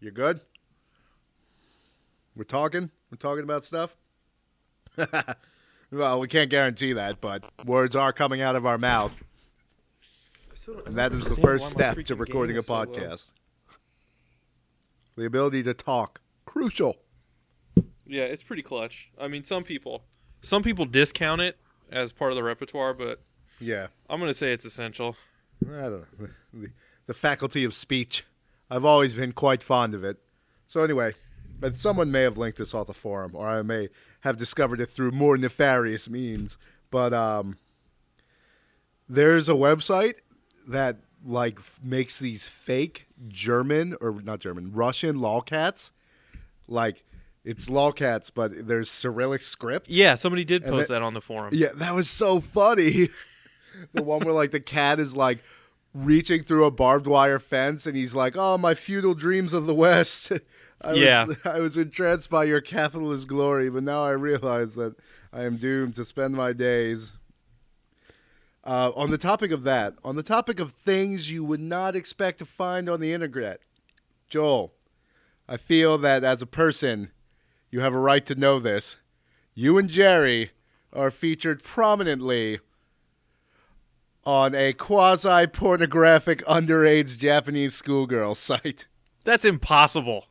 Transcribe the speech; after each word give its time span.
You 0.00 0.10
good? 0.10 0.40
We're 2.34 2.44
talking. 2.44 2.90
We're 3.10 3.16
talking 3.16 3.44
about 3.44 3.64
stuff. 3.64 3.96
well, 5.90 6.20
we 6.20 6.28
can't 6.28 6.50
guarantee 6.50 6.92
that, 6.94 7.20
but 7.20 7.44
words 7.64 7.96
are 7.96 8.12
coming 8.12 8.42
out 8.42 8.56
of 8.56 8.66
our 8.66 8.78
mouth, 8.78 9.12
and 10.84 10.96
that 10.96 11.12
is 11.12 11.24
the 11.24 11.36
first 11.36 11.70
step 11.70 11.96
to 12.04 12.14
recording 12.14 12.56
a 12.56 12.60
podcast. 12.60 13.30
The 15.16 15.24
ability 15.24 15.62
to 15.62 15.72
talk 15.74 16.20
crucial. 16.44 16.96
Yeah, 18.06 18.24
it's 18.24 18.42
pretty 18.42 18.62
clutch. 18.62 19.10
I 19.18 19.28
mean, 19.28 19.44
some 19.44 19.64
people, 19.64 20.04
some 20.42 20.62
people 20.62 20.84
discount 20.84 21.40
it 21.40 21.58
as 21.90 22.12
part 22.12 22.32
of 22.32 22.36
the 22.36 22.42
repertoire, 22.42 22.92
but 22.92 23.22
Yeah, 23.60 23.86
I'm 24.10 24.20
gonna 24.20 24.34
say 24.34 24.52
it's 24.52 24.66
essential. 24.66 25.16
I 25.66 25.70
don't 25.70 26.20
know. 26.20 26.28
The, 26.52 26.70
the 27.06 27.14
faculty 27.14 27.64
of 27.64 27.74
speech. 27.74 28.24
I've 28.70 28.84
always 28.84 29.14
been 29.14 29.32
quite 29.32 29.62
fond 29.62 29.94
of 29.94 30.04
it. 30.04 30.18
So 30.66 30.82
anyway, 30.82 31.14
but 31.60 31.76
someone 31.76 32.10
may 32.10 32.22
have 32.22 32.36
linked 32.38 32.58
this 32.58 32.74
off 32.74 32.86
the 32.88 32.94
forum, 32.94 33.32
or 33.34 33.46
I 33.46 33.62
may 33.62 33.88
have 34.20 34.36
discovered 34.36 34.80
it 34.80 34.86
through 34.90 35.12
more 35.12 35.36
nefarious 35.38 36.08
means. 36.10 36.56
But 36.90 37.12
um, 37.14 37.56
there's 39.08 39.48
a 39.48 39.52
website 39.54 40.14
that 40.68 40.96
like 41.24 41.58
makes 41.82 42.18
these 42.18 42.48
fake 42.48 43.06
German 43.28 43.96
or 44.00 44.20
not 44.22 44.40
German 44.40 44.72
Russian 44.72 45.16
lolcats. 45.16 45.90
Like 46.68 47.04
it's 47.44 47.68
lolcats, 47.68 48.30
but 48.34 48.66
there's 48.66 48.90
Cyrillic 48.90 49.42
script. 49.42 49.88
Yeah, 49.88 50.16
somebody 50.16 50.44
did 50.44 50.62
And 50.64 50.72
post 50.72 50.88
that- 50.88 50.94
that 50.94 51.02
on 51.02 51.14
the 51.14 51.20
forum. 51.20 51.50
Yeah, 51.52 51.68
that 51.76 51.94
was 51.94 52.10
so 52.10 52.40
funny. 52.40 53.08
the 53.92 54.02
one 54.02 54.24
where 54.24 54.34
like 54.34 54.50
the 54.50 54.60
cat 54.60 54.98
is 54.98 55.14
like 55.14 55.42
reaching 56.04 56.42
through 56.42 56.64
a 56.66 56.70
barbed 56.70 57.06
wire 57.06 57.38
fence 57.38 57.86
and 57.86 57.96
he's 57.96 58.14
like, 58.14 58.36
"Oh, 58.36 58.58
my 58.58 58.74
feudal 58.74 59.14
dreams 59.14 59.52
of 59.52 59.66
the 59.66 59.74
West." 59.74 60.32
I 60.82 60.94
Yeah. 60.94 61.24
was, 61.24 61.36
I 61.44 61.60
was 61.60 61.76
entranced 61.76 62.30
by 62.30 62.44
your 62.44 62.60
capitalist 62.60 63.26
glory, 63.28 63.70
but 63.70 63.82
now 63.82 64.04
I 64.04 64.10
realize 64.10 64.74
that 64.74 64.94
I 65.32 65.44
am 65.44 65.56
doomed 65.56 65.94
to 65.96 66.04
spend 66.04 66.34
my 66.34 66.52
days. 66.52 67.12
Uh, 68.64 68.90
on 68.96 69.10
the 69.12 69.18
topic 69.18 69.52
of 69.52 69.62
that, 69.62 69.94
on 70.04 70.16
the 70.16 70.24
topic 70.24 70.58
of 70.58 70.72
things 70.72 71.30
you 71.30 71.44
would 71.44 71.60
not 71.60 71.94
expect 71.94 72.40
to 72.40 72.44
find 72.44 72.88
on 72.88 73.00
the 73.00 73.12
internet, 73.12 73.60
Joel, 74.28 74.72
I 75.48 75.56
feel 75.56 75.98
that 75.98 76.24
as 76.24 76.42
a 76.42 76.46
person, 76.46 77.12
you 77.70 77.80
have 77.80 77.94
a 77.94 77.98
right 77.98 78.26
to 78.26 78.34
know 78.34 78.58
this. 78.58 78.96
You 79.54 79.78
and 79.78 79.88
Jerry 79.88 80.50
are 80.92 81.12
featured 81.12 81.62
prominently 81.62 82.58
on 84.26 84.54
a 84.56 84.72
quasi 84.72 85.46
pornographic 85.46 86.44
underage 86.46 87.18
Japanese 87.18 87.74
schoolgirl 87.74 88.34
site. 88.34 88.86
That's 89.24 89.44
impossible. 89.44 90.26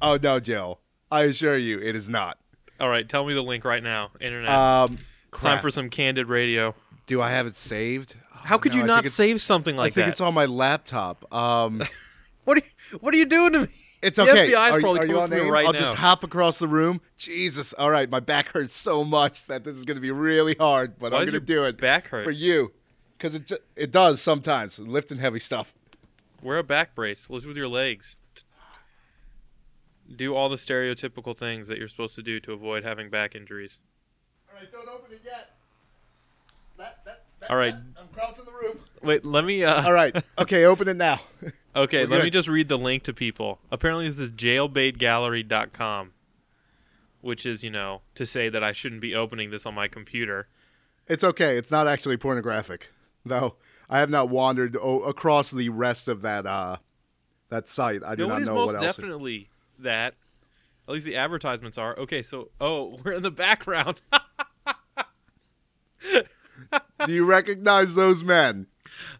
Oh 0.00 0.18
no, 0.22 0.38
Joe. 0.38 0.78
I 1.10 1.22
assure 1.22 1.56
you 1.56 1.80
it 1.80 1.96
is 1.96 2.08
not. 2.08 2.38
All 2.78 2.88
right, 2.88 3.06
tell 3.08 3.26
me 3.26 3.34
the 3.34 3.42
link 3.42 3.64
right 3.64 3.82
now. 3.82 4.12
Internet. 4.20 4.50
Um 4.50 4.98
time 5.32 5.60
for 5.60 5.70
some 5.70 5.90
candid 5.90 6.28
radio. 6.28 6.74
Do 7.06 7.20
I 7.20 7.30
have 7.30 7.46
it 7.46 7.56
saved? 7.56 8.16
How 8.32 8.56
could 8.56 8.72
no, 8.72 8.78
you 8.78 8.84
not 8.86 9.04
save 9.06 9.40
something 9.40 9.76
like 9.76 9.94
that? 9.94 10.00
I 10.00 10.04
think 10.04 10.06
that? 10.06 10.12
it's 10.12 10.20
on 10.20 10.32
my 10.34 10.46
laptop. 10.46 11.32
Um 11.34 11.82
what 12.44 12.58
are 12.58 12.62
you, 12.62 12.98
What 13.00 13.12
are 13.14 13.16
you 13.16 13.26
doing 13.26 13.52
to 13.54 13.60
me? 13.62 13.68
It's 14.00 14.16
The 14.16 14.22
okay. 14.30 14.52
FBI 14.52 14.68
is 14.70 14.76
are, 14.76 14.80
probably 14.80 15.00
are 15.00 15.06
you 15.06 15.14
coming 15.14 15.22
on 15.22 15.28
for 15.30 15.44
me 15.44 15.50
right 15.50 15.66
I'll 15.66 15.72
now. 15.72 15.78
just 15.80 15.94
hop 15.94 16.22
across 16.22 16.60
the 16.60 16.68
room. 16.68 17.00
Jesus. 17.16 17.72
All 17.72 17.90
right, 17.90 18.08
my 18.08 18.20
back 18.20 18.50
hurts 18.52 18.76
so 18.76 19.02
much 19.02 19.46
that 19.46 19.64
this 19.64 19.76
is 19.76 19.84
going 19.84 19.96
to 19.96 20.00
be 20.00 20.12
really 20.12 20.54
hard, 20.54 21.00
but 21.00 21.10
Why 21.10 21.18
I'm 21.18 21.24
going 21.24 21.32
to 21.32 21.40
do 21.40 21.64
it 21.64 21.78
back 21.80 22.06
hurt? 22.06 22.22
for 22.22 22.30
you 22.30 22.70
because 23.18 23.34
it 23.34 23.52
it 23.76 23.90
does 23.90 24.22
sometimes 24.22 24.78
lifting 24.78 25.18
heavy 25.18 25.40
stuff. 25.40 25.74
Wear 26.42 26.58
a 26.58 26.62
back 26.62 26.94
brace. 26.94 27.28
Lift 27.28 27.46
with 27.46 27.56
your 27.56 27.68
legs. 27.68 28.16
Do 30.14 30.34
all 30.34 30.48
the 30.48 30.56
stereotypical 30.56 31.36
things 31.36 31.68
that 31.68 31.76
you're 31.78 31.88
supposed 31.88 32.14
to 32.14 32.22
do 32.22 32.40
to 32.40 32.52
avoid 32.52 32.82
having 32.84 33.10
back 33.10 33.34
injuries. 33.34 33.80
All 34.48 34.58
right, 34.58 34.72
don't 34.72 34.88
open 34.88 35.12
it 35.12 35.20
yet. 35.24 35.56
That, 36.78 37.04
that, 37.04 37.24
that, 37.40 37.50
All 37.50 37.56
right. 37.56 37.74
I'm 37.74 38.08
crossing 38.14 38.44
the 38.44 38.52
room. 38.52 38.78
Wait, 39.02 39.24
let 39.24 39.44
me. 39.44 39.64
Uh, 39.64 39.84
All 39.84 39.92
right. 39.92 40.16
Okay, 40.38 40.64
open 40.64 40.88
it 40.88 40.96
now. 40.96 41.20
Okay, 41.76 42.06
We're 42.06 42.16
let 42.16 42.24
me 42.24 42.30
just 42.30 42.48
read 42.48 42.68
the 42.68 42.78
link 42.78 43.04
to 43.04 43.12
people. 43.12 43.60
Apparently, 43.70 44.08
this 44.08 44.18
is 44.18 44.32
jailbaitgallery.com, 44.32 46.12
which 47.20 47.46
is, 47.46 47.62
you 47.62 47.70
know, 47.70 48.00
to 48.16 48.26
say 48.26 48.48
that 48.48 48.64
I 48.64 48.72
shouldn't 48.72 49.00
be 49.00 49.14
opening 49.14 49.50
this 49.52 49.64
on 49.64 49.74
my 49.74 49.86
computer. 49.86 50.48
It's 51.06 51.22
okay. 51.22 51.56
It's 51.56 51.70
not 51.70 51.86
actually 51.86 52.16
pornographic, 52.16 52.90
though. 53.28 53.56
I 53.88 54.00
have 54.00 54.10
not 54.10 54.28
wandered 54.28 54.76
o- 54.76 55.02
across 55.02 55.50
the 55.50 55.68
rest 55.70 56.08
of 56.08 56.22
that 56.22 56.46
uh, 56.46 56.76
that 57.48 57.68
site. 57.68 58.02
I 58.04 58.14
do 58.14 58.26
No, 58.26 58.36
not 58.36 58.42
know 58.42 58.54
most 58.54 58.66
what 58.74 58.74
else. 58.76 58.84
it- 58.84 59.00
definitely 59.02 59.48
that. 59.78 60.14
At 60.86 60.92
least 60.94 61.04
the 61.06 61.16
advertisements 61.16 61.76
are. 61.76 61.96
Okay, 61.98 62.22
so, 62.22 62.50
oh, 62.60 62.98
we're 63.04 63.12
in 63.12 63.22
the 63.22 63.30
background. 63.30 64.00
Do 67.06 67.12
you 67.12 67.24
recognize 67.24 67.94
those 67.94 68.24
men? 68.24 68.66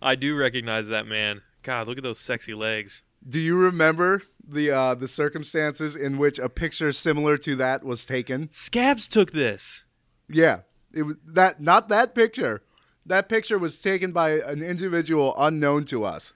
I 0.03 0.15
do 0.17 0.37
recognize 0.37 0.89
that 0.89 1.07
man. 1.07 1.43
God, 1.63 1.87
look 1.89 1.97
at 1.99 2.05
those 2.05 2.19
sexy 2.19 2.53
legs. 2.55 3.03
Do 3.29 3.39
you 3.39 3.57
remember 3.59 4.23
the 4.47 4.71
uh, 4.71 4.95
the 4.95 5.09
circumstances 5.09 5.95
in 5.97 6.19
which 6.19 6.39
a 6.39 6.49
picture 6.49 6.93
similar 6.93 7.37
to 7.39 7.57
that 7.57 7.85
was 7.85 8.05
taken? 8.05 8.49
Scabs 8.53 9.07
took 9.07 9.33
this. 9.33 9.85
Yeah, 10.29 10.61
it 10.93 11.03
was 11.05 11.17
that 11.27 11.61
not 11.61 11.89
that 11.89 12.15
picture. 12.15 12.63
That 13.09 13.29
picture 13.29 13.59
was 13.59 13.81
taken 13.81 14.13
by 14.13 14.33
an 14.41 14.63
individual 14.63 15.35
unknown 15.39 15.85
to 15.87 16.05
us. 16.05 16.33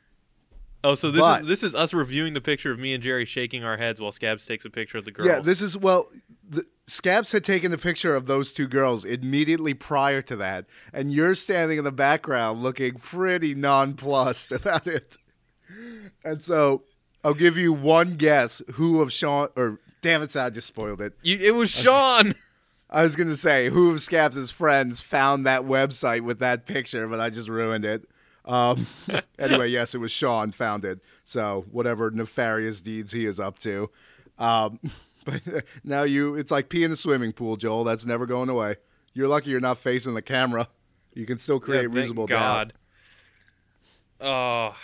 Oh, 0.84 0.94
so 0.96 1.10
this 1.12 1.20
But- 1.20 1.42
is 1.42 1.48
this 1.48 1.62
is 1.62 1.74
us 1.74 1.94
reviewing 1.94 2.34
the 2.34 2.40
picture 2.40 2.72
of 2.72 2.78
me 2.80 2.92
and 2.92 3.02
Jerry 3.02 3.24
shaking 3.24 3.62
our 3.62 3.76
heads 3.76 4.00
while 4.00 4.10
Scabs 4.10 4.44
takes 4.46 4.64
a 4.64 4.70
picture 4.70 4.98
of 4.98 5.04
the 5.04 5.12
girls. 5.12 5.28
Yeah, 5.28 5.38
this 5.40 5.62
is 5.62 5.76
well. 5.76 6.08
The, 6.48 6.64
Scabs 6.88 7.30
had 7.30 7.44
taken 7.44 7.72
a 7.72 7.78
picture 7.78 8.16
of 8.16 8.26
those 8.26 8.52
two 8.52 8.66
girls 8.66 9.04
immediately 9.04 9.74
prior 9.74 10.20
to 10.22 10.36
that, 10.36 10.66
and 10.92 11.12
you're 11.12 11.36
standing 11.36 11.78
in 11.78 11.84
the 11.84 11.92
background 11.92 12.62
looking 12.62 12.94
pretty 12.94 13.54
nonplussed 13.54 14.50
about 14.52 14.86
it. 14.88 15.16
And 16.24 16.42
so, 16.42 16.82
I'll 17.22 17.34
give 17.34 17.56
you 17.56 17.72
one 17.72 18.14
guess 18.16 18.60
who 18.72 19.00
of 19.00 19.12
Sean 19.12 19.48
or 19.56 19.78
damn 20.02 20.22
it, 20.22 20.34
I 20.36 20.50
just 20.50 20.66
spoiled 20.66 21.00
it. 21.00 21.12
You, 21.22 21.38
it 21.40 21.54
was 21.54 21.70
Sean. 21.70 22.34
I 22.92 23.02
was 23.02 23.16
gonna 23.16 23.36
say 23.36 23.70
who 23.70 23.90
of 23.90 24.02
Scabs' 24.02 24.50
friends 24.50 25.00
found 25.00 25.46
that 25.46 25.62
website 25.62 26.20
with 26.20 26.40
that 26.40 26.66
picture, 26.66 27.08
but 27.08 27.20
I 27.20 27.30
just 27.30 27.48
ruined 27.48 27.86
it. 27.86 28.06
Um, 28.44 28.86
anyway, 29.38 29.68
yes, 29.68 29.94
it 29.94 29.98
was 29.98 30.12
Sean 30.12 30.52
found 30.52 30.84
it. 30.84 31.00
So 31.24 31.64
whatever 31.70 32.10
nefarious 32.10 32.82
deeds 32.82 33.10
he 33.10 33.24
is 33.24 33.40
up 33.40 33.58
to. 33.60 33.90
Um, 34.38 34.78
but 35.24 35.40
now 35.84 36.02
you, 36.02 36.34
it's 36.34 36.50
like 36.50 36.68
pee 36.68 36.84
in 36.84 36.92
a 36.92 36.96
swimming 36.96 37.32
pool, 37.32 37.56
Joel. 37.56 37.84
That's 37.84 38.04
never 38.04 38.26
going 38.26 38.50
away. 38.50 38.76
You're 39.14 39.28
lucky 39.28 39.50
you're 39.50 39.60
not 39.60 39.78
facing 39.78 40.14
the 40.14 40.22
camera. 40.22 40.68
You 41.14 41.24
can 41.24 41.38
still 41.38 41.60
create 41.60 41.82
Yeah, 41.90 41.96
reasonable 41.96 42.26
doubt. 42.26 42.72
God. 44.20 44.26
Oh, 44.26 44.76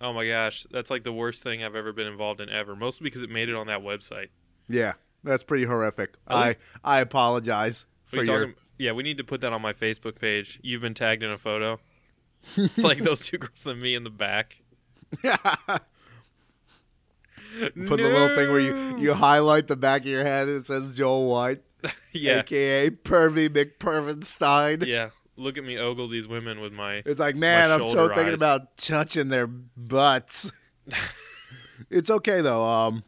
oh 0.00 0.12
my 0.12 0.26
gosh, 0.26 0.66
that's 0.70 0.90
like 0.90 1.04
the 1.04 1.12
worst 1.12 1.42
thing 1.42 1.62
I've 1.62 1.76
ever 1.76 1.92
been 1.92 2.06
involved 2.06 2.40
in 2.40 2.48
ever. 2.48 2.74
Mostly 2.74 3.04
because 3.04 3.22
it 3.22 3.30
made 3.30 3.48
it 3.50 3.54
on 3.54 3.66
that 3.66 3.80
website. 3.80 4.28
Yeah, 4.68 4.94
that's 5.28 5.44
pretty 5.44 5.64
horrific. 5.64 6.14
I 6.26 6.56
I 6.82 7.00
apologize 7.00 7.84
for 8.06 8.16
you 8.16 8.22
your. 8.24 8.40
talking? 8.40 8.54
Yeah, 8.78 8.92
we 8.92 9.02
need 9.02 9.18
to 9.18 9.24
put 9.24 9.40
that 9.40 9.52
on 9.52 9.60
my 9.60 9.72
Facebook 9.72 10.18
page. 10.20 10.60
You've 10.62 10.82
been 10.82 10.94
tagged 10.94 11.22
in 11.22 11.30
a 11.30 11.38
photo. 11.38 11.80
It's 12.56 12.78
like 12.78 12.98
those 12.98 13.26
two 13.26 13.38
girls 13.38 13.66
and 13.66 13.80
me 13.80 13.94
in 13.94 14.04
the 14.04 14.10
back. 14.10 14.60
Put 17.58 17.96
the 17.96 17.96
little 17.96 18.28
thing 18.36 18.52
where 18.52 18.60
you, 18.60 18.98
you 18.98 19.14
highlight 19.14 19.66
the 19.66 19.76
back 19.76 20.02
of 20.02 20.06
your 20.06 20.22
head 20.22 20.48
and 20.48 20.58
it 20.58 20.66
says 20.66 20.96
Joel 20.96 21.28
White, 21.28 21.62
yeah, 22.12 22.40
aka 22.40 22.90
Pervy 22.90 23.48
McPervinstein. 23.48 24.86
yeah. 24.86 25.10
Look 25.36 25.56
at 25.56 25.64
me 25.64 25.78
ogle 25.78 26.08
these 26.08 26.26
women 26.26 26.60
with 26.60 26.72
my. 26.72 27.02
It's 27.06 27.20
like, 27.20 27.36
man, 27.36 27.70
I'm 27.70 27.82
so 27.84 27.94
shoulder 27.94 28.14
thinking 28.14 28.34
about 28.34 28.76
touching 28.76 29.28
their 29.28 29.46
butts. 29.46 30.50
it's 31.90 32.10
okay 32.10 32.40
though. 32.40 32.64
Um, 32.64 33.04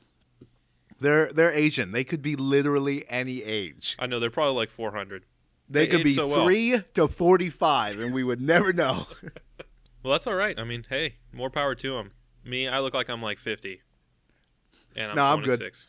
they're 1.00 1.32
they're 1.32 1.52
Asian. 1.52 1.93
They 1.93 2.05
could 2.05 2.23
be 2.23 2.37
literally 2.37 3.05
any 3.08 3.43
age. 3.43 3.97
I 3.99 4.06
know 4.06 4.20
they're 4.20 4.31
probably 4.31 4.55
like 4.56 4.70
400. 4.70 5.25
They, 5.69 5.87
They 5.87 5.87
could 5.87 6.05
be 6.05 6.14
so 6.14 6.26
well. 6.26 6.44
three 6.44 6.81
to 6.94 7.08
forty-five, 7.08 7.99
and 8.00 8.12
we 8.12 8.25
would 8.25 8.41
never 8.41 8.73
know. 8.73 9.06
Well, 10.02 10.12
that's 10.12 10.26
all 10.26 10.35
right. 10.35 10.58
I 10.58 10.64
mean, 10.64 10.87
hey, 10.88 11.17
more 11.31 11.50
power 11.50 11.75
to 11.75 11.93
them. 11.93 12.12
Me, 12.43 12.67
I 12.67 12.81
look 12.81 12.94
like 12.94 13.11
I'm 13.11 13.20
like 13.20 13.38
50, 13.38 13.82
and 14.97 15.11
I'm 15.11 15.14
No, 15.17 15.25
I'm 15.26 15.41
good. 15.41 15.58
26. 15.58 15.88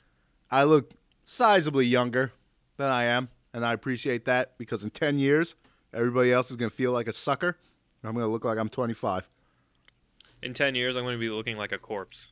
I 0.51 0.65
look 0.65 0.91
sizably 1.25 1.89
younger 1.89 2.33
than 2.75 2.91
I 2.91 3.05
am, 3.05 3.29
and 3.53 3.65
I 3.65 3.71
appreciate 3.71 4.25
that 4.25 4.57
because 4.57 4.83
in 4.83 4.89
ten 4.89 5.17
years, 5.17 5.55
everybody 5.93 6.33
else 6.33 6.51
is 6.51 6.57
gonna 6.57 6.69
feel 6.69 6.91
like 6.91 7.07
a 7.07 7.13
sucker. 7.13 7.55
and 8.03 8.09
I'm 8.09 8.13
gonna 8.13 8.27
look 8.27 8.43
like 8.43 8.57
I'm 8.57 8.67
25. 8.67 9.29
In 10.41 10.53
10 10.53 10.75
years, 10.75 10.97
I'm 10.97 11.03
going 11.03 11.15
to 11.15 11.19
be 11.19 11.29
looking 11.29 11.55
like 11.55 11.71
a 11.71 11.77
corpse. 11.77 12.31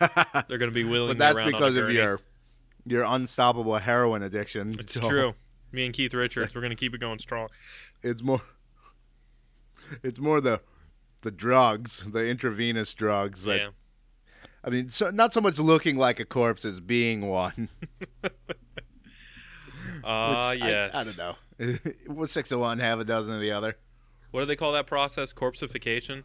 They're 0.48 0.58
going 0.58 0.70
to 0.70 0.74
be 0.74 0.84
willing. 0.84 1.16
But 1.16 1.34
that's 1.34 1.50
because 1.52 1.76
of 1.76 1.90
your 1.90 2.20
your 2.86 3.04
unstoppable 3.04 3.76
heroin 3.76 4.22
addiction. 4.22 4.76
It's 4.80 4.94
Joel. 4.94 5.08
true. 5.08 5.34
Me 5.72 5.84
and 5.84 5.94
Keith 5.94 6.14
Richards, 6.14 6.54
we're 6.54 6.60
going 6.62 6.70
to 6.70 6.76
keep 6.76 6.94
it 6.94 7.00
going 7.00 7.18
strong. 7.18 7.48
it's 8.02 8.22
more 8.22 8.40
it's 10.02 10.18
more 10.18 10.40
the 10.40 10.60
the 11.22 11.30
drugs, 11.30 12.04
the 12.10 12.24
intravenous 12.26 12.94
drugs 12.94 13.44
that 13.44 13.56
Yeah. 13.58 13.68
I 14.62 14.68
mean, 14.70 14.88
so, 14.90 15.10
not 15.10 15.32
so 15.32 15.40
much 15.40 15.58
looking 15.58 15.96
like 15.96 16.20
a 16.20 16.24
corpse 16.24 16.64
as 16.64 16.80
being 16.80 17.28
one. 17.28 17.68
Ah, 20.02 20.50
I- 20.50 20.52
yes. 20.54 20.94
I, 20.94 21.04
don't 21.04 21.18
know. 21.18 21.76
What's 22.06 22.32
six 22.32 22.50
of 22.52 22.60
one, 22.60 22.78
half 22.78 22.98
a 23.00 23.04
dozen 23.04 23.34
of 23.34 23.40
the 23.40 23.52
other? 23.52 23.76
What 24.30 24.40
do 24.40 24.46
they 24.46 24.56
call 24.56 24.72
that 24.72 24.86
process? 24.86 25.32
Corpseification, 25.32 26.22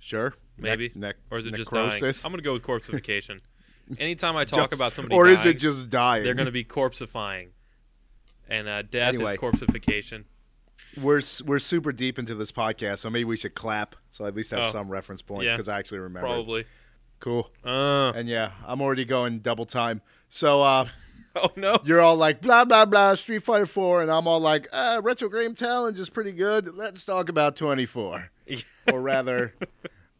Sure. 0.00 0.34
maybe, 0.58 0.90
Nec- 0.94 1.16
or 1.30 1.38
is 1.38 1.46
it 1.46 1.54
just 1.54 1.70
dying? 1.70 2.02
I'm 2.24 2.30
gonna 2.32 2.42
go 2.42 2.52
with 2.52 2.62
corpseification. 2.62 3.40
Anytime 3.98 4.36
I 4.36 4.44
talk 4.44 4.70
Just- 4.70 4.72
about 4.74 4.92
somebody 4.94 5.14
or 5.14 5.26
dying, 5.26 5.38
is 5.38 5.44
it 5.46 5.54
just 5.58 5.90
dying? 5.90 6.24
they're 6.24 6.34
gonna 6.34 6.50
be 6.50 6.64
corpseifying, 6.64 7.48
and 8.48 8.68
uh, 8.68 8.82
death 8.82 9.14
Anyway. 9.14 9.34
is 9.34 9.40
corpseification. 9.40 10.24
We're 11.00 11.22
we're 11.44 11.58
super 11.58 11.92
deep 11.92 12.18
into 12.18 12.34
this 12.34 12.52
podcast, 12.52 13.00
so 13.00 13.10
maybe 13.10 13.24
we 13.24 13.36
should 13.36 13.54
clap, 13.54 13.96
so 14.12 14.24
I 14.24 14.28
at 14.28 14.34
least 14.36 14.50
have 14.52 14.66
Oh, 14.68 14.70
some 14.70 14.88
reference 14.88 15.22
point 15.22 15.44
yeah. 15.44 15.56
because 15.56 15.68
I 15.68 15.78
actually 15.78 15.98
remember. 15.98 16.26
Probably. 16.28 16.64
Cool. 17.20 17.50
Uh, 17.64 18.12
And 18.14 18.28
yeah, 18.28 18.52
I'm 18.66 18.80
already 18.82 19.04
going 19.04 19.38
double 19.40 19.64
time. 19.66 20.02
So 20.28 20.62
uh, 20.62 20.86
oh 21.36 21.50
no. 21.56 21.78
you're 21.84 22.00
all 22.00 22.16
like 22.16 22.40
blah 22.40 22.64
blah 22.64 22.84
blah 22.84 23.14
Street 23.14 23.42
Fighter 23.42 23.66
4, 23.66 24.02
and 24.02 24.10
I'm 24.10 24.26
all 24.26 24.40
like 24.40 24.68
uh, 24.72 25.00
Retro 25.02 25.28
Game 25.28 25.54
Challenge 25.54 25.98
is 25.98 26.08
pretty 26.08 26.32
good. 26.32 26.74
Let's 26.74 27.04
talk 27.04 27.28
about 27.28 27.56
24, 27.56 28.30
or 28.92 29.00
rather, 29.00 29.54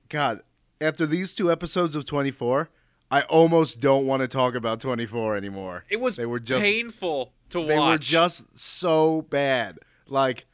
God, 0.09 0.43
after 0.81 1.07
these 1.07 1.33
two 1.33 1.51
episodes 1.51 1.95
of 1.97 2.05
24, 2.07 2.71
I 3.11 3.23
almost 3.23 3.81
don't 3.81 4.07
want 4.07 4.23
to 4.23 4.29
talk 4.29 4.55
about 4.55 4.81
24 4.81 5.37
anymore. 5.37 5.85
It 5.89 6.01
was 6.01 6.17
They 6.17 6.27
were 6.27 6.41
just- 6.41 6.63
painful 6.63 7.33
to 7.51 7.65
They 7.65 7.79
watch. 7.79 7.87
They 7.87 7.91
were 7.93 7.99
just 7.99 8.45
so 8.57 9.23
bad. 9.23 9.79
Like 10.09 10.47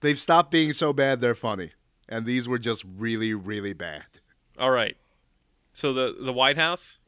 they've 0.00 0.18
stopped 0.20 0.50
being 0.50 0.72
so 0.72 0.92
bad 0.92 1.20
they're 1.20 1.34
funny. 1.34 1.72
And 2.08 2.26
these 2.26 2.48
were 2.48 2.58
just 2.58 2.84
really, 2.98 3.34
really 3.34 3.72
bad. 3.72 4.04
All 4.58 4.72
right. 4.72 4.96
So 5.72 5.92
the 5.92 6.16
the 6.20 6.32
White 6.32 6.56
House 6.56 6.98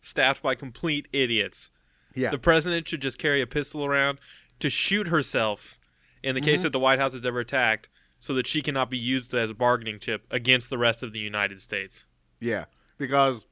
staffed 0.00 0.40
by 0.40 0.54
complete 0.54 1.08
idiots. 1.12 1.70
Yeah. 2.16 2.30
The 2.30 2.38
president 2.38 2.88
should 2.88 3.02
just 3.02 3.18
carry 3.18 3.40
a 3.40 3.46
pistol 3.46 3.84
around 3.84 4.18
to 4.58 4.70
shoot 4.70 5.08
herself 5.08 5.78
in 6.22 6.34
the 6.34 6.40
case 6.40 6.62
that 6.62 6.72
the 6.72 6.80
White 6.80 6.98
House 6.98 7.14
is 7.14 7.24
ever 7.24 7.40
attacked 7.40 7.88
so 8.18 8.34
that 8.34 8.46
she 8.46 8.62
cannot 8.62 8.90
be 8.90 8.98
used 8.98 9.32
as 9.34 9.50
a 9.50 9.54
bargaining 9.54 10.00
chip 10.00 10.26
against 10.30 10.70
the 10.70 10.78
rest 10.78 11.02
of 11.02 11.12
the 11.12 11.20
United 11.20 11.60
States. 11.60 12.06
yeah. 12.40 12.64
Because 12.98 13.44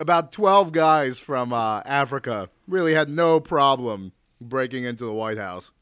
about 0.00 0.32
12 0.32 0.72
guys 0.72 1.18
from 1.18 1.52
uh, 1.52 1.82
Africa 1.84 2.48
really 2.66 2.94
had 2.94 3.08
no 3.10 3.38
problem 3.38 4.12
breaking 4.40 4.84
into 4.84 5.04
the 5.04 5.12
White 5.12 5.36
House. 5.36 5.72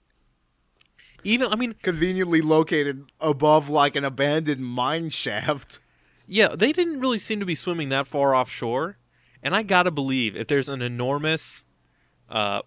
Even 1.22 1.52
I 1.52 1.56
mean, 1.56 1.74
Conveniently 1.82 2.42
located 2.42 3.06
above 3.20 3.70
like 3.70 3.96
an 3.96 4.04
abandoned 4.04 4.60
mine 4.60 5.10
shaft. 5.10 5.78
yeah, 6.26 6.48
they 6.48 6.72
didn't 6.72 7.00
really 7.00 7.18
seem 7.18 7.40
to 7.40 7.46
be 7.46 7.54
swimming 7.54 7.88
that 7.90 8.06
far 8.06 8.34
offshore. 8.34 8.98
And 9.42 9.54
I 9.54 9.62
got 9.62 9.84
to 9.84 9.90
believe 9.90 10.36
if 10.36 10.46
there's 10.46 10.68
an 10.68 10.82
enormous 10.82 11.63
uh 12.34 12.60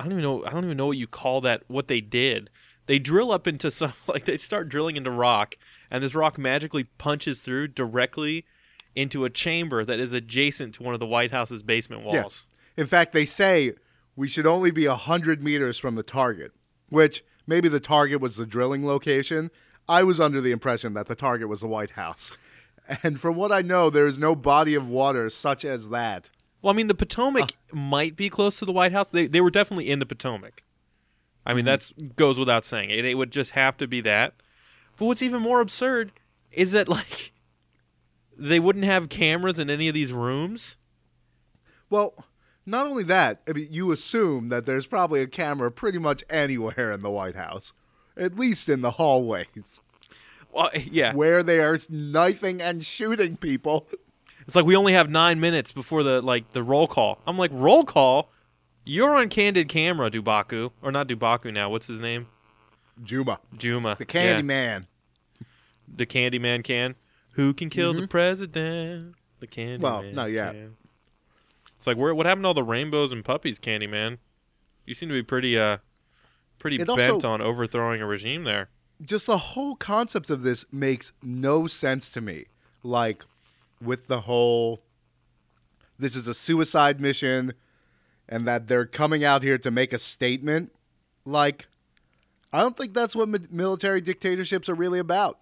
I 0.00 0.04
don't 0.04 0.12
even 0.12 0.22
know 0.22 0.44
I 0.44 0.50
don't 0.50 0.64
even 0.64 0.76
know 0.76 0.86
what 0.86 0.96
you 0.98 1.06
call 1.06 1.40
that 1.42 1.62
what 1.68 1.86
they 1.86 2.00
did. 2.00 2.50
They 2.86 2.98
drill 2.98 3.30
up 3.30 3.46
into 3.46 3.70
some 3.70 3.92
like 4.08 4.24
they 4.24 4.38
start 4.38 4.68
drilling 4.68 4.96
into 4.96 5.10
rock 5.10 5.54
and 5.90 6.02
this 6.02 6.14
rock 6.16 6.36
magically 6.38 6.84
punches 6.84 7.42
through 7.42 7.68
directly 7.68 8.44
into 8.96 9.24
a 9.24 9.30
chamber 9.30 9.84
that 9.84 10.00
is 10.00 10.12
adjacent 10.12 10.74
to 10.74 10.82
one 10.82 10.94
of 10.94 11.00
the 11.00 11.06
White 11.06 11.30
House's 11.30 11.62
basement 11.62 12.02
Yeah. 12.06 12.22
walls. 12.22 12.44
In 12.76 12.86
fact, 12.86 13.12
they 13.12 13.24
say 13.26 13.74
we 14.16 14.26
should 14.28 14.46
only 14.46 14.70
be 14.70 14.88
100 14.88 15.42
meters 15.42 15.78
from 15.78 15.94
the 15.94 16.02
target, 16.02 16.52
which 16.88 17.22
maybe 17.46 17.68
the 17.68 17.80
target 17.80 18.20
was 18.22 18.36
the 18.36 18.46
drilling 18.46 18.86
location. 18.86 19.50
I 19.88 20.02
was 20.02 20.18
under 20.18 20.40
the 20.40 20.50
impression 20.50 20.94
that 20.94 21.06
the 21.06 21.14
target 21.14 21.48
was 21.48 21.60
the 21.60 21.68
White 21.68 21.92
House. 21.92 22.36
And 23.02 23.20
from 23.20 23.34
what 23.34 23.50
I 23.50 23.62
know, 23.62 23.90
there 23.90 24.06
is 24.06 24.16
no 24.16 24.36
body 24.36 24.76
of 24.76 24.88
water 24.88 25.28
such 25.28 25.64
as 25.64 25.88
that. 25.88 26.30
Well, 26.66 26.74
I 26.74 26.76
mean 26.76 26.88
the 26.88 26.94
Potomac 26.94 27.52
might 27.70 28.16
be 28.16 28.28
close 28.28 28.58
to 28.58 28.64
the 28.64 28.72
White 28.72 28.90
House. 28.90 29.06
They 29.06 29.28
they 29.28 29.40
were 29.40 29.52
definitely 29.52 29.88
in 29.88 30.00
the 30.00 30.04
Potomac. 30.04 30.64
I 31.46 31.54
mean 31.54 31.60
mm-hmm. 31.60 31.66
that's 31.66 31.92
goes 32.16 32.40
without 32.40 32.64
saying. 32.64 32.90
It, 32.90 33.04
it 33.04 33.14
would 33.14 33.30
just 33.30 33.52
have 33.52 33.76
to 33.76 33.86
be 33.86 34.00
that. 34.00 34.34
But 34.96 35.06
what's 35.06 35.22
even 35.22 35.42
more 35.42 35.60
absurd 35.60 36.10
is 36.50 36.72
that 36.72 36.88
like 36.88 37.30
they 38.36 38.58
wouldn't 38.58 38.84
have 38.84 39.08
cameras 39.08 39.60
in 39.60 39.70
any 39.70 39.86
of 39.86 39.94
these 39.94 40.12
rooms. 40.12 40.74
Well, 41.88 42.24
not 42.66 42.88
only 42.88 43.04
that, 43.04 43.42
I 43.48 43.52
mean, 43.52 43.68
you 43.70 43.92
assume 43.92 44.48
that 44.48 44.66
there's 44.66 44.86
probably 44.86 45.20
a 45.20 45.28
camera 45.28 45.70
pretty 45.70 46.00
much 46.00 46.24
anywhere 46.28 46.90
in 46.90 47.00
the 47.00 47.10
White 47.10 47.36
House, 47.36 47.74
at 48.16 48.36
least 48.36 48.68
in 48.68 48.80
the 48.80 48.90
hallways, 48.90 49.80
Well, 50.52 50.70
yeah, 50.90 51.14
where 51.14 51.44
they 51.44 51.60
are 51.60 51.78
knifing 51.88 52.60
and 52.60 52.84
shooting 52.84 53.36
people. 53.36 53.86
it's 54.46 54.56
like 54.56 54.64
we 54.64 54.76
only 54.76 54.92
have 54.92 55.10
nine 55.10 55.40
minutes 55.40 55.72
before 55.72 56.02
the 56.02 56.20
like 56.22 56.52
the 56.52 56.62
roll 56.62 56.86
call. 56.86 57.20
I'm 57.26 57.38
like 57.38 57.50
roll 57.54 57.84
call. 57.84 58.30
You're 58.84 59.14
on 59.16 59.28
candid 59.28 59.68
camera, 59.68 60.10
Dubaku, 60.10 60.70
or 60.82 60.92
not 60.92 61.08
Dubaku 61.08 61.52
now. 61.52 61.68
What's 61.70 61.86
his 61.88 62.00
name? 62.00 62.28
Juma, 63.02 63.40
Juma, 63.58 63.96
the 63.98 64.04
Candy 64.06 64.38
Yeah, 64.38 64.42
Man. 64.42 64.86
the 65.92 66.06
Candy 66.06 66.38
Man 66.38 66.62
can. 66.62 66.94
Who 67.32 67.52
can 67.52 67.68
kill 67.68 67.92
the 67.92 68.06
president? 68.08 69.14
The. 69.40 69.46
Mm-hmm. 69.46 69.82
Well, 69.82 70.02
not 70.04 70.30
yet. 70.30 70.52
Can. 70.52 70.76
It's 71.76 71.86
like 71.86 71.96
where 71.98 72.14
what 72.14 72.24
happened 72.26 72.44
to 72.44 72.48
all 72.48 72.54
the 72.54 72.62
rainbows 72.62 73.12
and 73.12 73.24
puppies, 73.24 73.58
Candy 73.58 73.86
Man? 73.86 74.18
You 74.86 74.94
seem 74.94 75.08
to 75.10 75.14
be 75.14 75.22
pretty 75.22 75.58
uh 75.58 75.78
pretty 76.58 76.76
It 76.76 76.86
bent 76.86 77.10
also- 77.12 77.28
on 77.28 77.42
overthrowing 77.42 78.00
a 78.00 78.06
regime 78.06 78.44
there. 78.44 78.68
just 79.04 79.26
the 79.26 79.36
whole 79.36 79.76
concept 79.76 80.30
of 80.30 80.42
this 80.42 80.64
makes 80.72 81.12
no 81.22 81.66
sense 81.66 82.08
to 82.10 82.20
me. 82.22 82.46
Like 82.82 83.24
with 83.82 84.06
the 84.06 84.22
whole 84.22 84.82
this 85.98 86.14
is 86.16 86.28
a 86.28 86.34
suicide 86.34 87.00
mission 87.00 87.54
and 88.28 88.46
that 88.46 88.68
they're 88.68 88.84
coming 88.86 89.24
out 89.24 89.42
here 89.42 89.56
to 89.58 89.70
make 89.70 89.92
a 89.92 89.98
statement. 89.98 90.72
Like 91.24 91.66
I 92.52 92.60
don't 92.60 92.76
think 92.76 92.94
that's 92.94 93.14
what 93.16 93.28
mi- 93.28 93.38
military 93.50 94.00
dictatorships 94.00 94.68
are 94.68 94.74
really 94.74 94.98
about. 94.98 95.38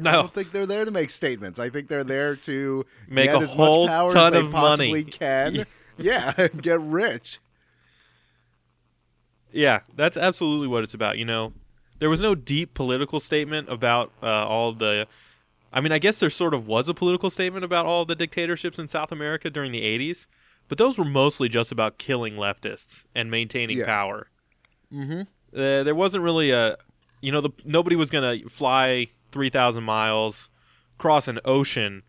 I 0.00 0.12
don't 0.12 0.32
think 0.34 0.50
they're 0.50 0.66
there 0.66 0.84
to 0.84 0.90
make 0.90 1.08
statements. 1.10 1.60
I 1.60 1.70
think 1.70 1.86
they're 1.88 2.02
there 2.02 2.34
to 2.36 2.84
Make 3.08 3.30
get 3.30 3.40
a 3.42 3.44
as 3.44 3.52
whole 3.52 3.86
much 3.86 3.90
power 3.94 4.12
ton 4.12 4.34
as 4.34 4.40
they 4.40 4.46
of 4.46 4.52
possibly 4.52 4.90
money. 4.90 5.04
can. 5.04 5.66
yeah, 5.98 6.32
and 6.36 6.60
get 6.62 6.80
rich. 6.80 7.38
yeah, 9.52 9.80
that's 9.94 10.16
absolutely 10.16 10.66
what 10.66 10.82
it's 10.82 10.94
about. 10.94 11.16
You 11.18 11.24
know, 11.24 11.52
there 12.00 12.10
was 12.10 12.20
no 12.20 12.34
deep 12.34 12.74
political 12.74 13.20
statement 13.20 13.68
about 13.68 14.10
uh, 14.22 14.26
all 14.26 14.72
the. 14.72 15.06
I 15.74 15.80
mean, 15.80 15.90
I 15.92 15.98
guess 15.98 16.20
there 16.20 16.30
sort 16.30 16.54
of 16.54 16.66
was 16.68 16.88
a 16.88 16.94
political 16.94 17.28
statement 17.30 17.64
about 17.64 17.84
all 17.84 18.04
the 18.04 18.14
dictatorships 18.14 18.78
in 18.78 18.88
South 18.88 19.10
America 19.12 19.50
during 19.50 19.72
the 19.72 19.82
'80s, 19.82 20.26
but 20.68 20.78
those 20.78 20.96
were 20.96 21.04
mostly 21.04 21.48
just 21.48 21.72
about 21.72 21.98
killing 21.98 22.34
leftists 22.36 23.04
and 23.14 23.30
maintaining 23.30 23.78
Yeah. 23.78 23.84
power. 23.86 24.28
Mm-hmm. 24.92 25.22
Uh, 25.52 25.82
there 25.82 25.94
wasn't 25.94 26.22
really 26.22 26.50
a, 26.52 26.76
you 27.20 27.32
know, 27.32 27.40
the 27.40 27.50
nobody 27.64 27.96
was 27.96 28.08
gonna 28.10 28.38
fly 28.48 29.08
three 29.32 29.50
thousand 29.50 29.82
miles, 29.84 30.48
cross 30.96 31.26
an 31.26 31.40
ocean, 31.44 32.04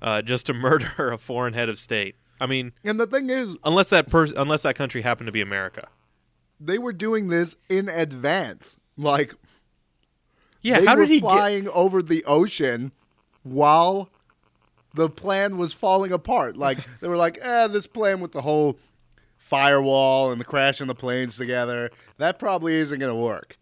uh, 0.00 0.22
just 0.22 0.46
to 0.46 0.54
murder 0.66 1.12
a 1.12 1.18
foreign 1.18 1.52
head 1.52 1.68
of 1.68 1.78
state. 1.78 2.16
I 2.40 2.46
mean, 2.46 2.72
And 2.82 2.98
the 2.98 3.06
thing 3.06 3.28
is, 3.30 3.56
unless 3.62 3.90
that 3.90 4.08
person, 4.10 4.36
unless 4.38 4.62
that 4.62 4.74
country 4.74 5.02
happened 5.02 5.26
to 5.26 5.32
be 5.32 5.42
America. 5.42 5.86
they 6.58 6.78
were 6.78 6.92
doing 6.94 7.28
this 7.28 7.56
in 7.68 7.88
advance. 7.90 8.76
Like 8.96 9.34
Yeah, 10.62 10.80
how 10.86 10.96
did 10.96 11.08
he 11.08 11.20
get? 11.20 11.26
flying 11.26 11.68
over 11.68 12.00
the 12.02 12.24
ocean 12.24 12.90
while 13.42 14.08
the 14.94 15.08
plan 15.08 15.56
was 15.58 15.72
falling 15.72 16.12
apart. 16.12 16.56
Like 16.56 16.78
they 17.00 17.08
were 17.08 17.16
like, 17.16 17.38
eh, 17.42 17.66
this 17.68 17.86
plan 17.86 18.20
with 18.20 18.32
the 18.32 18.42
whole 18.42 18.78
firewall 19.38 20.30
and 20.30 20.40
the 20.40 20.44
crashing 20.44 20.86
the 20.86 20.94
planes 20.94 21.36
together, 21.36 21.90
that 22.18 22.38
probably 22.38 22.74
isn't 22.74 22.98
going 22.98 23.12
to 23.12 23.20
work. 23.20 23.58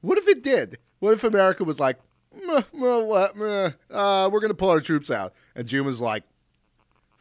What 0.00 0.18
if 0.18 0.28
it 0.28 0.42
did? 0.42 0.78
What 1.00 1.12
if 1.12 1.24
America 1.24 1.64
was 1.64 1.80
like, 1.80 1.98
meh, 2.46 2.62
meh, 2.72 2.98
what, 2.98 3.36
meh, 3.36 3.70
uh, 3.90 4.28
we're 4.32 4.40
going 4.40 4.50
to 4.50 4.56
pull 4.56 4.70
our 4.70 4.80
troops 4.80 5.10
out, 5.10 5.34
and 5.54 5.66
June 5.66 5.84
was 5.86 6.00
like. 6.00 6.24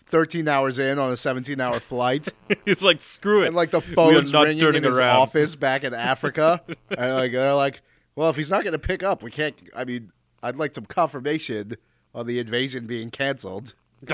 13 0.08 0.48
hours 0.48 0.78
in 0.78 1.00
on 1.00 1.12
a 1.12 1.18
17 1.18 1.60
hour 1.60 1.80
flight 1.80 2.32
it's 2.68 2.84
like 2.84 3.02
screw 3.02 3.42
it. 3.42 3.48
and 3.48 3.56
like 3.56 3.72
the 3.72 3.82
phone's 3.82 4.32
ringing 4.32 4.76
in 4.76 4.84
his 4.84 5.00
around. 5.00 5.16
office 5.16 5.56
back 5.56 5.84
in 5.84 5.92
Africa, 5.96 6.62
and 6.92 7.16
like 7.16 7.32
they're 7.32 7.56
like, 7.56 7.82
"Well, 8.16 8.30
if 8.30 8.36
he's 8.36 8.52
not 8.52 8.64
going 8.64 8.74
to 8.74 8.80
pick 8.80 9.02
up, 9.02 9.24
we 9.24 9.32
can't." 9.32 9.56
I 9.76 9.86
mean, 9.86 10.12
I'd 10.44 10.56
like 10.56 10.76
some 10.76 10.86
confirmation 10.86 11.78
on 12.14 12.28
the 12.28 12.40
invasion 12.40 12.86
being 12.88 13.10
canceled. 13.10 13.74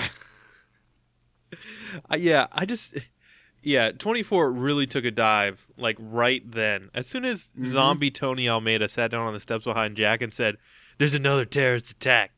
Uh, 2.12 2.18
yeah, 2.18 2.46
I 2.51 2.65
just 2.65 2.96
yeah, 3.63 3.91
24 3.91 4.51
really 4.51 4.86
took 4.86 5.03
a 5.03 5.10
dive 5.12 5.65
like 5.77 5.98
right 6.00 6.44
then. 6.50 6.89
As 6.94 7.08
soon 7.08 7.25
as 7.25 7.51
Mm-hmm. 7.58 7.72
zombie 7.72 8.12
Tony 8.12 8.48
Almeida 8.48 8.88
sat 8.88 9.10
down 9.12 9.25
on 9.25 9.34
the 9.34 9.39
steps 9.39 9.63
behind 9.63 9.98
Jack 9.98 10.22
and 10.22 10.32
said, 10.32 10.58
"There's 11.00 11.15
another 11.15 11.46
terrorist 11.46 11.89
attack. 11.89 12.32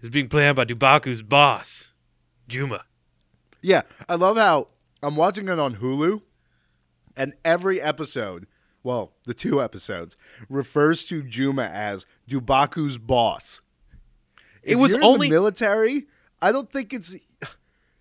It's 0.00 0.10
being 0.10 0.28
planned 0.28 0.56
by 0.56 0.66
Dubaku's 0.66 1.22
boss, 1.22 1.94
Juma." 2.46 2.84
Yeah, 3.62 3.82
I 4.08 4.16
love 4.16 4.36
how 4.36 4.68
I'm 5.02 5.16
watching 5.16 5.48
it 5.48 5.58
on 5.58 5.76
Hulu, 5.76 6.20
and 7.16 7.32
every 7.44 7.80
episode, 7.80 8.46
well, 8.82 9.14
the 9.24 9.32
two 9.34 9.62
episodes, 9.62 10.18
refers 10.50 11.06
to 11.06 11.22
Juma 11.22 11.64
as 11.72 12.04
Dubaku's 12.28 12.98
boss. 12.98 13.62
It 14.66 14.76
was 14.76 14.94
only- 14.94 15.28
the 15.28 15.34
military. 15.34 16.06
I 16.42 16.52
don't 16.52 16.70
think 16.70 16.92
it's. 16.92 17.14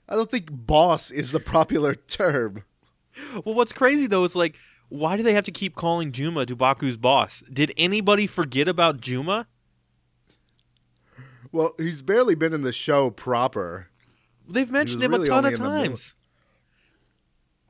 I 0.10 0.16
don't 0.16 0.30
think 0.30 0.50
boss 0.52 1.10
is 1.10 1.32
the 1.32 1.40
popular 1.40 1.96
term. 1.96 2.64
Well, 3.46 3.56
what's 3.56 3.72
crazy 3.72 4.08
though 4.08 4.24
is 4.24 4.36
like, 4.36 4.56
why 4.90 5.18
do 5.18 5.24
they 5.24 5.34
have 5.34 5.46
to 5.46 5.52
keep 5.52 5.74
calling 5.76 6.12
Juma 6.12 6.46
Dubaku's 6.46 6.98
boss? 6.98 7.44
Did 7.52 7.74
anybody 7.78 8.28
forget 8.28 8.68
about 8.68 9.00
Juma? 9.00 9.48
Well, 11.52 11.74
he's 11.78 12.02
barely 12.02 12.36
been 12.36 12.54
in 12.54 12.64
the 12.64 12.74
show 12.74 13.10
proper. 13.10 13.88
They've 14.48 14.70
mentioned 14.70 15.02
him 15.02 15.12
really 15.12 15.28
a 15.28 15.30
ton 15.30 15.46
of 15.46 15.56
times. 15.56 16.14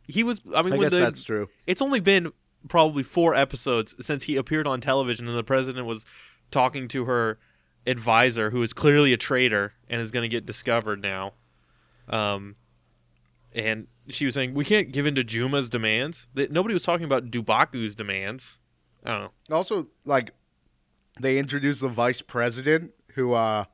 He 0.07 0.23
was. 0.23 0.41
I 0.55 0.61
mean, 0.61 0.73
I 0.73 0.77
guess 0.77 0.91
the, 0.91 0.97
that's 0.97 1.23
true. 1.23 1.49
it's 1.67 1.81
only 1.81 1.99
been 1.99 2.31
probably 2.67 3.03
four 3.03 3.35
episodes 3.35 3.95
since 4.01 4.23
he 4.23 4.35
appeared 4.35 4.67
on 4.67 4.81
television, 4.81 5.27
and 5.27 5.37
the 5.37 5.43
president 5.43 5.85
was 5.85 6.05
talking 6.51 6.87
to 6.89 7.05
her 7.05 7.39
advisor, 7.87 8.49
who 8.49 8.61
is 8.63 8.73
clearly 8.73 9.13
a 9.13 9.17
traitor 9.17 9.73
and 9.89 10.01
is 10.01 10.11
going 10.11 10.23
to 10.23 10.29
get 10.29 10.45
discovered 10.45 11.01
now. 11.01 11.33
Um, 12.09 12.55
and 13.53 13.87
she 14.09 14.25
was 14.25 14.33
saying 14.33 14.53
we 14.53 14.65
can't 14.65 14.91
give 14.91 15.05
in 15.05 15.15
to 15.15 15.23
Juma's 15.23 15.69
demands. 15.69 16.27
That 16.33 16.51
nobody 16.51 16.73
was 16.73 16.83
talking 16.83 17.05
about 17.05 17.31
Dubaku's 17.31 17.95
demands. 17.95 18.57
I 19.03 19.11
don't 19.11 19.21
know. 19.21 19.55
Also, 19.55 19.87
like, 20.05 20.31
they 21.19 21.37
introduced 21.37 21.81
the 21.81 21.87
vice 21.87 22.21
president, 22.21 22.91
who 23.13 23.33
uh, 23.33 23.65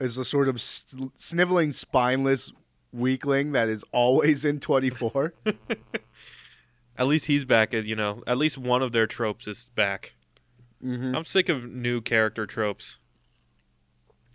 is 0.00 0.16
a 0.16 0.24
sort 0.24 0.48
of 0.48 0.60
sniveling, 0.60 1.72
spineless 1.72 2.52
weakling 2.92 3.52
that 3.52 3.68
is 3.68 3.84
always 3.92 4.44
in 4.44 4.60
24. 4.60 5.34
At 6.98 7.06
least 7.06 7.26
he's 7.26 7.44
back. 7.44 7.72
You 7.72 7.96
know, 7.96 8.22
at 8.26 8.38
least 8.38 8.56
one 8.58 8.82
of 8.82 8.92
their 8.92 9.06
tropes 9.06 9.46
is 9.46 9.70
back. 9.74 10.14
mm-hmm. 10.82 11.14
I'm 11.14 11.24
sick 11.24 11.48
of 11.48 11.64
new 11.64 12.00
character 12.00 12.46
tropes. 12.46 12.96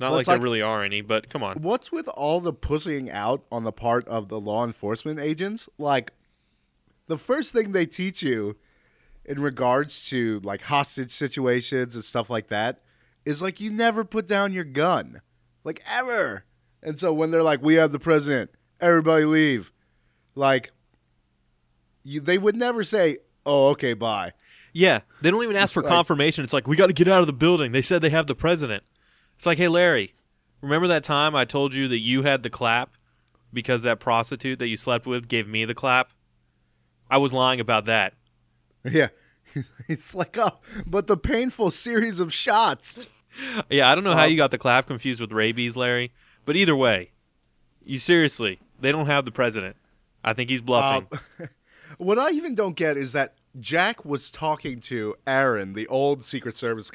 Not 0.02 0.10
Well, 0.10 0.18
like 0.18 0.26
there 0.26 0.36
like- 0.38 0.44
really 0.44 0.64
are 0.64 0.84
any, 0.84 1.02
but 1.02 1.30
come 1.30 1.44
on. 1.44 1.62
What's 1.62 1.92
with 1.92 2.08
all 2.08 2.42
the 2.42 2.54
pushing 2.54 3.12
out 3.12 3.46
on 3.52 3.64
the 3.64 3.72
part 3.72 4.08
of 4.08 4.30
the 4.30 4.40
law 4.40 4.66
enforcement 4.66 5.20
agents? 5.20 5.70
Like, 5.78 6.12
the 7.06 7.20
first 7.20 7.54
thing 7.54 7.72
they 7.72 7.86
teach 7.86 8.24
you 8.24 8.58
in 9.26 9.40
regards 9.40 10.10
to 10.10 10.40
like 10.44 10.64
hostage 10.64 11.12
situations 11.12 11.94
and 11.94 12.04
stuff 12.04 12.32
like 12.32 12.48
that 12.48 12.82
is 13.26 13.44
like 13.44 13.60
you 13.60 13.70
never 13.70 14.04
put 14.04 14.26
down 14.26 14.54
your 14.54 14.64
gun, 14.64 15.22
like 15.64 15.84
ever. 15.88 16.46
And 16.82 17.00
so 17.00 17.14
when 17.14 17.30
they're 17.30 17.44
like, 17.44 17.62
"We 17.62 17.76
have 17.76 17.92
the 17.92 18.00
president, 18.00 18.50
everybody 18.80 19.26
leave," 19.26 19.72
like, 20.34 20.72
you 22.04 22.22
they 22.22 22.40
would 22.40 22.56
never 22.56 22.84
say, 22.84 23.18
"Oh, 23.46 23.68
okay, 23.70 23.94
bye." 23.94 24.34
Yeah, 24.74 25.02
they 25.22 25.30
don't 25.30 25.44
even 25.44 25.58
ask 25.58 25.74
for 25.74 25.84
confirmation. 25.84 26.44
It's 26.44 26.54
like 26.54 26.68
we 26.68 26.76
got 26.76 26.88
to 26.88 26.94
get 26.94 27.08
out 27.08 27.22
of 27.22 27.28
the 27.28 27.34
building. 27.34 27.72
They 27.72 27.84
said 27.84 28.02
they 28.02 28.10
have 28.10 28.26
the 28.26 28.34
president. 28.34 28.84
It's 29.42 29.48
like, 29.48 29.58
hey 29.58 29.70
Larry, 29.70 30.14
remember 30.62 30.88
that 30.90 31.04
time 31.04 31.36
I 31.36 31.46
told 31.46 31.74
you 31.74 31.88
that 31.88 31.98
you 31.98 32.22
had 32.22 32.44
the 32.44 32.50
clap 32.52 32.92
because 33.52 33.82
that 33.82 34.00
prostitute 34.00 34.60
that 34.60 34.68
you 34.68 34.78
slept 34.78 35.08
with 35.08 35.28
gave 35.28 35.48
me 35.48 35.66
the 35.66 35.74
clap? 35.74 36.12
I 37.10 37.18
was 37.18 37.34
lying 37.34 37.60
about 37.60 37.86
that. 37.86 38.14
Yeah. 38.84 39.08
It's 39.88 40.14
like, 40.14 40.38
oh, 40.38 40.60
but 40.86 41.08
the 41.08 41.18
painful 41.18 41.72
series 41.72 42.20
of 42.20 42.32
shots. 42.32 43.00
Yeah, 43.72 43.90
I 43.90 43.96
don't 43.96 44.04
know 44.04 44.14
how 44.14 44.26
you 44.26 44.38
got 44.38 44.52
the 44.52 44.60
clap 44.60 44.86
confused 44.86 45.20
with 45.20 45.32
rabies, 45.32 45.76
Larry. 45.76 46.12
But 46.46 46.56
either 46.56 46.76
way, 46.76 47.10
you 47.84 47.98
seriously, 47.98 48.60
they 48.80 48.92
don't 48.92 49.08
have 49.08 49.26
the 49.26 49.32
president. 49.32 49.76
I 50.24 50.34
think 50.34 50.52
he's 50.52 50.62
bluffing. 50.62 51.08
Um, 51.40 51.50
what 51.98 52.20
I 52.20 52.30
even 52.30 52.54
don't 52.54 52.76
get 52.76 52.96
is 52.96 53.14
that 53.14 53.34
Jack 53.60 54.06
was 54.06 54.30
talking 54.30 54.82
to 54.82 55.16
Aaron, 55.26 55.74
the 55.74 55.88
old 55.88 56.26
Secret 56.26 56.58
Service 56.58 56.92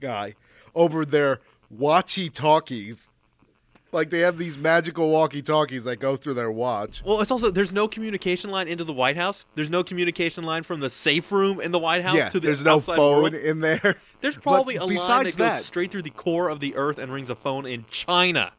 guy, 0.00 0.34
over 0.74 1.04
their 1.04 1.40
watchy 1.72 2.32
talkies. 2.32 3.10
Like 3.92 4.10
they 4.10 4.20
have 4.20 4.38
these 4.38 4.58
magical 4.58 5.10
walkie 5.10 5.40
talkies 5.40 5.84
that 5.84 6.00
go 6.00 6.16
through 6.16 6.34
their 6.34 6.50
watch. 6.50 7.00
well, 7.04 7.20
it's 7.20 7.30
also 7.30 7.52
there's 7.52 7.72
no 7.72 7.86
communication 7.86 8.50
line 8.50 8.66
into 8.66 8.82
the 8.82 8.92
White 8.92 9.16
House. 9.16 9.44
There's 9.54 9.70
no 9.70 9.84
communication 9.84 10.42
line 10.42 10.64
from 10.64 10.80
the 10.80 10.90
safe 10.90 11.30
room 11.30 11.60
in 11.60 11.70
the 11.70 11.78
White 11.78 12.02
House 12.02 12.16
yeah, 12.16 12.28
to 12.28 12.40
the 12.40 12.46
there's 12.48 12.64
no 12.64 12.80
phone 12.80 13.22
world. 13.22 13.34
in 13.34 13.60
there. 13.60 13.96
There's 14.20 14.36
But 14.36 14.42
probably 14.42 14.76
a 14.76 14.80
line 14.80 14.88
that 14.88 14.94
besides 14.94 15.36
goes 15.36 15.64
straight 15.66 15.90
through 15.92 16.02
the 16.02 16.10
core 16.10 16.48
of 16.48 16.58
the 16.58 16.74
earth 16.76 16.96
and 16.98 17.12
rings 17.12 17.28
a 17.28 17.34
phone 17.34 17.66
in 17.66 17.84
China 17.90 18.52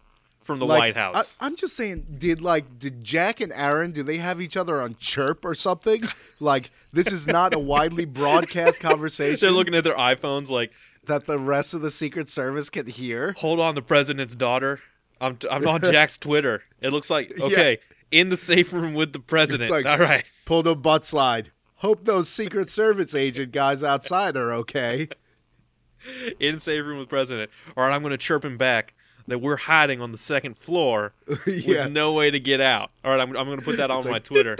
from 0.44 0.60
the 0.60 0.66
Like, 0.66 0.80
White 0.80 0.96
House. 0.96 1.36
I, 1.40 1.48
am 1.48 1.56
just 1.56 1.76
saying, 1.76 2.06
did 2.20 2.40
like 2.40 2.78
did 2.80 3.04
Jack 3.04 3.42
and 3.42 3.52
Aaron 3.52 3.92
do 3.92 4.04
they 4.04 4.18
have 4.18 4.40
each 4.40 4.56
other 4.56 4.80
on 4.80 4.96
chirp 5.00 5.44
or 5.44 5.56
something? 5.56 6.04
like 6.40 6.70
this 6.94 7.12
is 7.12 7.26
not 7.26 7.54
a 7.54 7.60
widely 7.60 8.06
broadcast 8.06 8.80
conversation 8.80 9.40
They're 9.42 9.52
looking 9.52 9.74
at 9.76 9.84
their 9.84 9.98
iPhones 9.98 10.50
like, 10.50 10.72
that 11.08 11.26
the 11.26 11.40
rest 11.40 11.74
of 11.74 11.82
the 11.82 11.92
Secret 11.92 12.30
Service 12.30 12.70
can 12.70 12.88
hear. 12.88 13.34
hold 13.38 13.60
on, 13.60 13.76
the 13.76 13.82
president's 13.82 14.36
daughter. 14.36 14.80
I'm, 15.22 15.38
I'm 15.50 15.68
on 15.68 15.82
Jack's 15.92 16.18
Twitter. 16.18 16.64
It 16.82 16.90
looks 16.92 17.10
like, 17.10 17.34
okay, 17.40 17.80
in 18.12 18.30
the 18.30 18.38
safe 18.38 18.72
room 18.74 18.94
with 18.94 19.14
the 19.14 19.20
president. 19.20 19.70
like- 19.72 19.86
All 19.86 19.98
right. 19.98 20.24
Pulled 20.46 20.68
a 20.68 20.76
butt 20.76 21.06
slide. 21.06 21.52
Hope 21.78 22.06
those 22.06 22.30
Secret 22.30 22.70
Service 22.70 23.14
agent 23.16 23.52
guys 23.52 23.84
outside 23.84 24.38
are 24.38 24.52
okay. 24.54 25.08
In 26.40 26.60
safe 26.60 26.86
room 26.86 27.00
with 27.00 27.10
president. 27.10 27.50
All 27.76 27.84
right, 27.84 27.94
I'm 27.94 28.02
going 28.02 28.12
to 28.12 28.18
chirp 28.18 28.46
him 28.46 28.58
back 28.58 28.94
that 29.28 29.40
we're 29.40 29.56
hiding 29.58 30.02
on 30.02 30.12
the 30.12 30.18
second 30.20 30.58
floor 30.58 31.14
yeah. 31.48 31.86
with 31.86 31.92
no 31.94 32.14
way 32.14 32.30
to 32.30 32.40
get 32.40 32.62
out. 32.62 32.92
All 33.04 33.12
right, 33.12 33.20
I'm, 33.20 33.36
I'm 33.36 33.46
going 33.48 33.58
to 33.60 33.66
put 33.66 33.78
that 33.78 33.90
on 33.90 34.00
It's 34.00 34.06
my 34.06 34.12
like, 34.14 34.24
Twitter. 34.24 34.56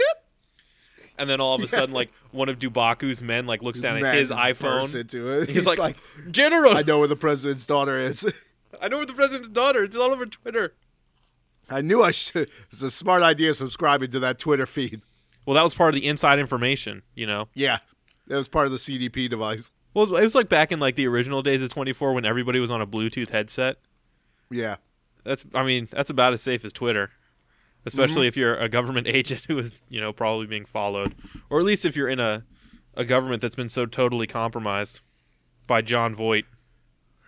And 1.18 1.30
then 1.30 1.40
all 1.40 1.54
of 1.54 1.62
a 1.62 1.68
sudden, 1.68 1.94
like 1.94 2.12
one 2.32 2.48
of 2.48 2.58
Dubaku's 2.58 3.22
men 3.22 3.46
like 3.46 3.62
looks 3.62 3.80
down 3.80 4.04
at 4.04 4.14
his 4.14 4.30
iPhone. 4.30 4.94
into 4.94 5.28
it. 5.28 5.48
He's, 5.48 5.66
like, 5.66 5.78
like, 5.78 5.96
General, 6.30 6.76
I 6.76 6.82
know 6.82 6.98
where 6.98 7.08
the 7.08 7.16
president's 7.16 7.64
daughter 7.64 7.98
is. 7.98 8.24
I 8.82 8.88
know 8.88 8.98
where 8.98 9.06
the 9.06 9.14
president's 9.14 9.48
daughter. 9.48 9.82
Is. 9.82 9.90
It's 9.90 9.96
all 9.96 10.12
over 10.12 10.26
Twitter. 10.26 10.74
I 11.70 11.80
knew 11.80 12.02
I 12.02 12.10
should. 12.10 12.50
It's 12.70 12.82
a 12.82 12.90
smart 12.90 13.22
idea 13.22 13.54
subscribing 13.54 14.10
to 14.12 14.20
that 14.20 14.38
Twitter 14.38 14.66
feed. 14.66 15.00
Well, 15.46 15.54
that 15.54 15.62
was 15.62 15.74
part 15.74 15.94
of 15.94 16.00
the 16.00 16.06
inside 16.06 16.38
information, 16.38 17.02
you 17.14 17.26
know. 17.26 17.48
Yeah, 17.54 17.78
that 18.26 18.36
was 18.36 18.48
part 18.48 18.66
of 18.66 18.72
the 18.72 18.78
CIP 18.78 19.30
device. 19.30 19.70
Well, 19.94 20.14
it 20.16 20.24
was 20.24 20.34
like 20.34 20.48
back 20.48 20.72
in 20.72 20.78
like 20.78 20.94
the 20.94 21.06
original 21.08 21.42
days 21.42 21.62
of 21.62 21.70
24 21.70 22.12
when 22.12 22.24
everybody 22.26 22.60
was 22.60 22.70
on 22.70 22.82
a 22.82 22.86
Bluetooth 22.86 23.30
headset. 23.30 23.78
Yeah, 24.50 24.76
That's, 25.24 25.44
I 25.54 25.64
mean, 25.64 25.88
that's 25.90 26.10
about 26.10 26.32
as 26.32 26.42
safe 26.42 26.64
as 26.64 26.72
Twitter, 26.72 27.10
especially 27.86 28.22
mm-hmm. 28.22 28.28
if 28.28 28.36
you're 28.36 28.56
a 28.56 28.68
government 28.68 29.06
agent 29.10 29.44
who 29.48 29.58
is, 29.58 29.82
you 29.88 30.00
know, 30.00 30.12
probably 30.12 30.46
being 30.46 30.66
followed, 30.66 31.14
or 31.48 31.58
at 31.58 31.64
least 31.64 31.84
if 31.84 31.96
you're 31.96 32.08
in 32.08 32.20
a 32.20 32.44
a 32.96 33.04
government 33.04 33.42
that's 33.42 33.54
been 33.54 33.68
so 33.68 33.86
totally 33.86 34.26
compromised 34.26 35.00
by 35.66 35.82
Jon 35.82 36.14
Voight. 36.14 36.46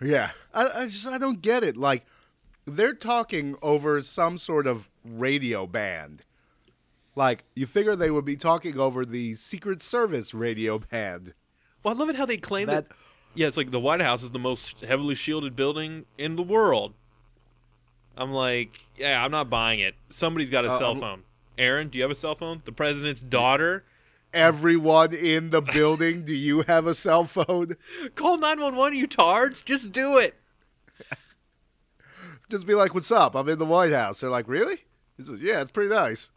yeah. 0.01 0.31
I, 0.53 0.81
I 0.81 0.85
just 0.85 1.05
I 1.07 1.17
don't 1.17 1.41
get 1.41 1.63
it. 1.63 1.77
Like 1.77 2.05
they're 2.65 2.93
talking 2.93 3.55
over 3.61 4.01
some 4.01 4.37
sort 4.37 4.67
of 4.67 4.89
radio 5.05 5.67
band. 5.67 6.23
Like 7.15 7.43
you 7.55 7.65
figure 7.65 7.95
they 7.95 8.11
would 8.11 8.25
be 8.25 8.37
talking 8.37 8.79
over 8.79 9.05
the 9.05 9.35
Secret 9.35 9.83
Service 9.83 10.33
radio 10.33 10.79
band. 10.79 11.33
Well, 11.83 11.93
I 11.93 11.97
love 11.97 12.09
it 12.09 12.15
how 12.15 12.25
they 12.25 12.37
claim 12.37 12.67
that. 12.67 12.89
That 12.89 12.95
Yeah, 13.35 13.47
it's 13.47 13.57
like 13.57 13.71
the 13.71 13.79
White 13.79 14.01
House 14.01 14.23
is 14.23 14.31
the 14.31 14.39
most 14.39 14.81
heavily 14.81 15.15
shielded 15.15 15.55
building 15.55 16.05
in 16.17 16.35
the 16.35 16.43
world. 16.43 16.93
I'm 18.19 18.31
like, 18.31 18.79
yeah, 18.97 19.23
I'm 19.23 19.31
not 19.31 19.49
buying 19.49 19.79
it. 19.79 19.95
Somebody's 20.09 20.49
got 20.51 20.65
a 20.65 20.67
Uh, 20.67 20.77
cell 20.77 20.91
um, 20.91 20.99
phone. 20.99 21.23
Aaron, 21.57 21.87
do 21.89 21.97
you 21.97 22.03
have 22.03 22.11
a 22.11 22.15
cell 22.15 22.35
phone? 22.35 22.61
The 22.65 22.71
president's 22.71 23.21
daughter. 23.21 23.83
everyone 24.33 25.13
in 25.15 25.49
the 25.49 25.61
building, 25.61 26.23
do 26.25 26.33
you 26.33 26.61
have 26.67 26.85
a 26.85 26.93
cell 26.93 27.23
phone? 27.23 27.75
Call 28.15 28.37
911, 28.37 28.97
you 28.99 29.07
tards. 29.07 29.63
Just 29.63 29.91
do 29.91 30.17
it. 30.19 30.35
Just 32.49 32.65
be 32.65 32.73
like, 32.73 32.93
"What's 32.95 33.11
up? 33.11 33.35
I'm 33.35 33.47
in 33.47 33.59
the 33.59 33.65
White 33.65 33.91
House." 33.93 34.21
They're 34.21 34.29
like, 34.29 34.47
"Really?" 34.47 34.77
He 35.17 35.23
says, 35.23 35.39
"Yeah, 35.39 35.61
it's 35.61 35.71
pretty 35.71 35.93
nice. 35.93 36.31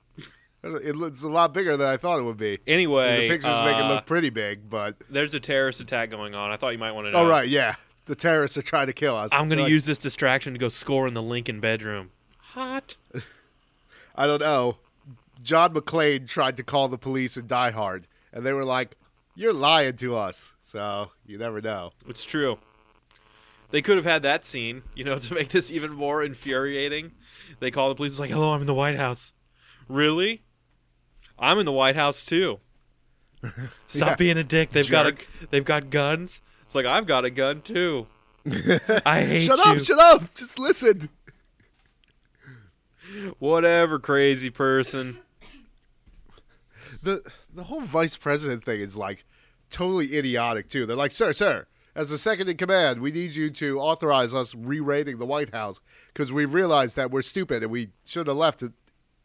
It 0.62 0.94
looks 0.94 1.22
a 1.22 1.28
lot 1.28 1.52
bigger 1.54 1.76
than 1.76 1.88
I 1.88 1.96
thought 1.96 2.18
it 2.18 2.22
would 2.22 2.36
be." 2.36 2.58
Anyway, 2.66 3.22
the 3.22 3.28
pictures 3.34 3.60
make 3.62 3.76
it 3.76 3.82
uh, 3.82 3.88
look 3.94 4.06
pretty 4.06 4.28
big, 4.30 4.68
but 4.68 4.94
there's 5.10 5.32
a 5.34 5.40
terrorist 5.40 5.80
attack 5.80 6.10
going 6.10 6.34
on. 6.34 6.50
I 6.50 6.56
thought 6.58 6.70
you 6.72 6.78
might 6.78 6.92
want 6.92 7.06
to 7.06 7.12
know. 7.12 7.18
all 7.18 7.26
right, 7.26 7.48
yeah, 7.48 7.76
the 8.06 8.14
terrorists 8.14 8.56
are 8.59 8.62
trying 8.62 8.87
to 8.88 8.92
kill 8.92 9.16
us. 9.16 9.30
I'm 9.32 9.49
going 9.49 9.59
to 9.59 9.64
Like, 9.64 9.71
use 9.73 9.85
this 9.87 9.99
distraction 9.99 10.52
to 10.52 10.59
go 10.59 10.68
score 10.68 11.06
in 11.09 11.14
the 11.14 11.23
Lincoln 11.23 11.61
bedroom. 11.61 12.11
Hot. 12.38 12.97
I 14.14 14.26
don't 14.26 14.40
know. 14.40 14.76
John 15.42 15.73
McClane 15.75 16.28
tried 16.28 16.56
to 16.59 16.62
call 16.62 16.88
the 16.88 16.99
police 16.99 17.37
in 17.37 17.47
Die 17.47 17.71
Hard, 17.71 18.06
and 18.32 18.44
they 18.47 18.52
were 18.52 18.64
like, 18.64 18.97
"You're 19.35 19.52
lying 19.52 19.97
to 19.97 20.16
us." 20.16 20.52
So 20.62 21.11
you 21.26 21.38
never 21.38 21.61
know. 21.61 21.92
It's 22.09 22.23
true. 22.25 22.59
They 23.71 23.80
could 23.82 23.97
have 23.97 24.04
had 24.04 24.23
that 24.23 24.44
scene, 24.44 24.82
you 24.94 25.02
know, 25.04 25.18
to 25.18 25.35
make 25.35 25.49
this 25.49 25.71
even 25.71 25.92
more 25.92 26.23
infuriating. 26.23 27.12
They 27.59 27.71
call 27.71 27.88
the 27.88 27.94
police. 27.94 28.12
It's 28.12 28.21
like, 28.21 28.30
"Hello, 28.30 28.52
I'm 28.52 28.61
in 28.61 28.66
the 28.66 28.75
White 28.75 28.97
House." 28.97 29.32
Really? 29.88 30.42
I'm 31.38 31.59
in 31.59 31.66
the 31.66 31.73
White 31.73 31.97
House 31.97 32.25
too. 32.25 32.61
Stop 33.88 34.09
Yeah. 34.11 34.14
being 34.16 34.38
a 34.38 34.44
dick. 34.44 34.71
They've 34.71 34.88
got 34.88 35.06
a, 35.06 35.16
they've 35.50 35.64
got 35.64 35.90
guns. 35.90 36.40
It's 36.73 36.75
like 36.75 36.87
I've 36.87 37.07
got 37.07 37.26
a 37.26 37.31
gun 37.31 37.61
too. 37.61 38.07
I 39.05 39.21
hate 39.21 39.43
shut 39.43 39.59
you. 39.59 39.64
Shut 39.64 39.67
up! 39.67 39.79
Shut 39.85 39.99
up! 39.99 40.35
Just 40.35 40.59
listen. 40.59 41.11
Whatever, 43.38 43.99
crazy 43.99 44.49
person. 44.49 45.19
the 47.02 47.31
The 47.52 47.64
whole 47.64 47.83
vice 47.83 48.17
president 48.17 48.64
thing 48.64 48.81
is 48.81 48.97
like 48.97 49.26
totally 49.69 50.17
idiotic 50.17 50.71
too. 50.71 50.87
They're 50.87 50.97
like, 50.97 51.12
"Sir, 51.12 51.35
sir, 51.35 51.67
as 51.95 52.09
the 52.09 52.17
second 52.17 52.49
in 52.49 52.57
command, 52.57 53.02
we 53.02 53.12
need 53.12 53.37
you 53.37 53.50
to 53.50 53.79
authorize 53.79 54.33
us 54.33 54.55
re-raiding 54.55 55.19
the 55.19 55.26
White 55.26 55.52
House 55.52 55.79
because 56.14 56.33
we 56.33 56.47
realized 56.47 56.97
that 56.97 57.11
we're 57.11 57.21
stupid 57.21 57.62
and 57.62 57.71
we 57.71 57.91
should 58.07 58.29
have 58.29 58.38
left 58.38 58.62
it 58.62 58.73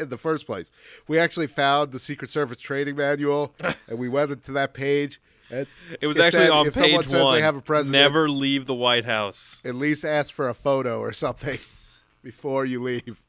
in 0.02 0.10
the 0.10 0.18
first 0.18 0.48
place. 0.48 0.70
We 1.08 1.18
actually 1.18 1.48
found 1.48 1.94
the 1.94 2.00
Secret 2.00 2.30
Service 2.30 2.58
training 2.58 2.98
manual 2.98 3.56
and 3.88 3.98
we 3.98 4.10
went 4.10 4.32
into 4.32 4.52
that 4.52 4.74
page. 4.74 5.22
And 5.50 5.66
It 6.02 6.08
was 6.08 6.18
it 6.18 6.24
actually 6.24 6.44
said 6.46 6.50
on 6.52 6.72
page 6.72 7.04
says 7.04 7.12
they 7.12 7.24
one. 7.24 7.40
have 7.40 7.56
a 7.56 7.62
president- 7.62 8.02
Never 8.04 8.30
leave 8.30 8.66
the 8.66 8.74
White 8.76 9.06
House. 9.06 9.62
at 9.64 9.76
least 9.76 10.04
ask 10.04 10.34
for 10.34 10.50
a 10.50 10.54
photo 10.54 11.00
or 11.00 11.14
something 11.14 11.60
before 12.24 12.66
you 12.66 12.84
leave. 12.84 13.22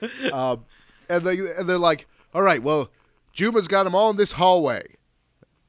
um, 0.32 0.64
and 1.08 1.24
they 1.24 1.38
and 1.38 1.68
they're 1.68 1.78
like, 1.78 2.06
"All 2.34 2.42
right, 2.42 2.62
well, 2.62 2.90
Juma's 3.32 3.66
got 3.66 3.84
them 3.84 3.94
all 3.94 4.10
in 4.10 4.16
this 4.16 4.32
hallway, 4.32 4.84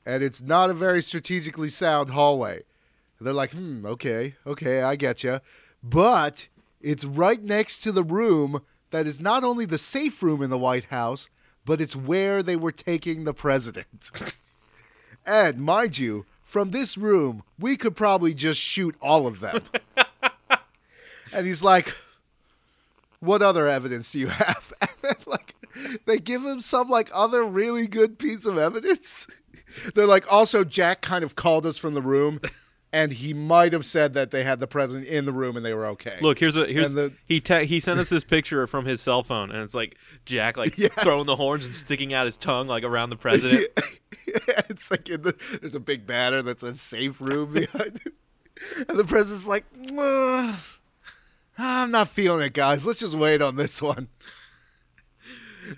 and 0.06 0.22
it's 0.22 0.42
not 0.42 0.70
a 0.70 0.74
very 0.76 1.02
strategically 1.02 1.70
sound 1.70 2.12
hallway." 2.12 2.62
And 3.18 3.26
they're 3.26 3.34
like, 3.34 3.52
"Hmm, 3.52 3.86
okay, 3.86 4.36
okay, 4.46 4.84
I 4.84 4.96
get 4.96 5.24
you, 5.24 5.40
but 5.82 6.48
it's 6.82 7.04
right 7.06 7.42
next 7.42 7.80
to 7.80 7.92
the 7.92 8.04
room 8.04 8.62
that 8.92 9.08
is 9.08 9.20
not 9.20 9.44
only 9.44 9.66
the 9.66 9.78
safe 9.80 10.22
room 10.22 10.42
in 10.44 10.50
the 10.52 10.58
White 10.58 10.86
House, 10.86 11.30
but 11.66 11.82
it's 11.82 11.96
where 11.96 12.44
they 12.44 12.56
were 12.56 12.72
taking 12.72 13.24
the 13.24 13.34
president." 13.34 14.12
And 15.26 15.60
mind 15.60 15.98
you, 15.98 16.26
from 16.44 16.72
this 16.72 16.98
room, 16.98 17.44
we 17.60 17.78
could 17.78 17.96
probably 17.96 18.34
just 18.34 18.60
shoot 18.60 18.96
all 19.02 19.28
of 19.28 19.40
them. 19.40 19.62
and 21.32 21.46
he's 21.46 21.64
like, 21.64 21.96
What 23.20 23.42
other 23.42 23.68
evidence 23.68 24.12
do 24.12 24.20
you 24.20 24.28
have? 24.28 24.74
And 24.82 24.90
then, 25.02 25.16
like, 25.28 25.56
they 26.06 26.18
give 26.18 26.44
him 26.44 26.60
some, 26.62 26.90
like, 26.90 27.10
other 27.14 27.44
really 27.44 27.88
good 27.88 28.18
piece 28.20 28.46
of 28.46 28.58
evidence. 28.58 29.28
They're 29.96 30.06
like, 30.06 30.32
Also, 30.32 30.64
Jack 30.64 31.02
kind 31.02 31.24
of 31.24 31.36
called 31.36 31.66
us 31.66 31.78
from 31.78 31.94
the 31.94 32.02
room, 32.02 32.40
and 32.92 33.12
he 33.12 33.34
might 33.34 33.74
have 33.74 33.86
said 33.86 34.14
that 34.16 34.32
they 34.32 34.44
had 34.44 34.60
the 34.60 34.68
president 34.68 35.08
in 35.08 35.26
the 35.26 35.32
room 35.34 35.56
and 35.58 35.66
they 35.66 35.74
were 35.74 35.86
okay. 35.88 36.18
Look, 36.22 36.40
here's 36.40 36.56
a 36.56 36.66
here's 36.66 36.94
the- 36.94 37.14
he 37.26 37.40
te- 37.40 37.66
he 37.66 37.80
sent 37.80 38.00
us 38.00 38.10
this 38.10 38.24
picture 38.24 38.66
from 38.68 38.86
his 38.86 39.02
cell 39.02 39.24
phone, 39.24 39.52
and 39.52 39.62
it's 39.62 39.74
like 39.74 39.96
Jack 40.26 40.58
like 40.58 40.78
Yeah. 40.78 40.90
throwing 41.00 41.26
the 41.26 41.36
horns 41.36 41.66
and 41.66 41.76
sticking 41.76 42.14
out 42.14 42.26
his 42.26 42.38
tongue 42.38 42.68
like 42.68 42.84
around 42.84 43.10
the 43.10 43.16
president. 43.16 43.68
it's 44.70 44.92
like 44.92 45.10
in 45.10 45.24
the, 45.24 45.36
there's 45.60 45.74
a 45.76 45.80
big 45.80 46.06
banner 46.06 46.42
that 46.44 46.60
says 46.60 46.80
safe 46.80 47.20
room 47.20 47.54
behind 47.54 48.00
it. 48.06 48.14
And 48.88 49.00
the 49.00 49.04
president's 49.04 49.48
like, 49.48 49.66
"Uh, 49.98 50.56
I'm 51.58 51.90
not 51.92 52.10
feeling 52.10 52.46
it, 52.46 52.54
guys. 52.54 52.86
Let's 52.86 53.00
just 53.00 53.16
wait 53.16 53.42
on 53.42 53.56
this 53.56 53.82
one. 53.82 54.08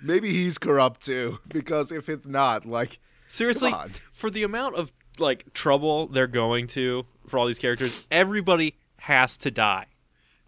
Maybe 0.02 0.32
he's 0.32 0.58
corrupt 0.58 1.04
too, 1.04 1.38
because 1.48 1.92
if 1.92 2.08
it's 2.08 2.26
not, 2.26 2.64
like, 2.66 2.98
Seriously, 3.28 3.72
for 4.12 4.28
the 4.30 4.42
amount 4.42 4.76
of 4.76 4.92
like 5.18 5.52
trouble 5.52 6.06
they're 6.06 6.26
going 6.26 6.66
to 6.68 7.06
for 7.26 7.38
all 7.38 7.46
these 7.46 7.58
characters, 7.58 8.04
everybody 8.10 8.74
has 8.98 9.36
to 9.38 9.50
die. 9.50 9.86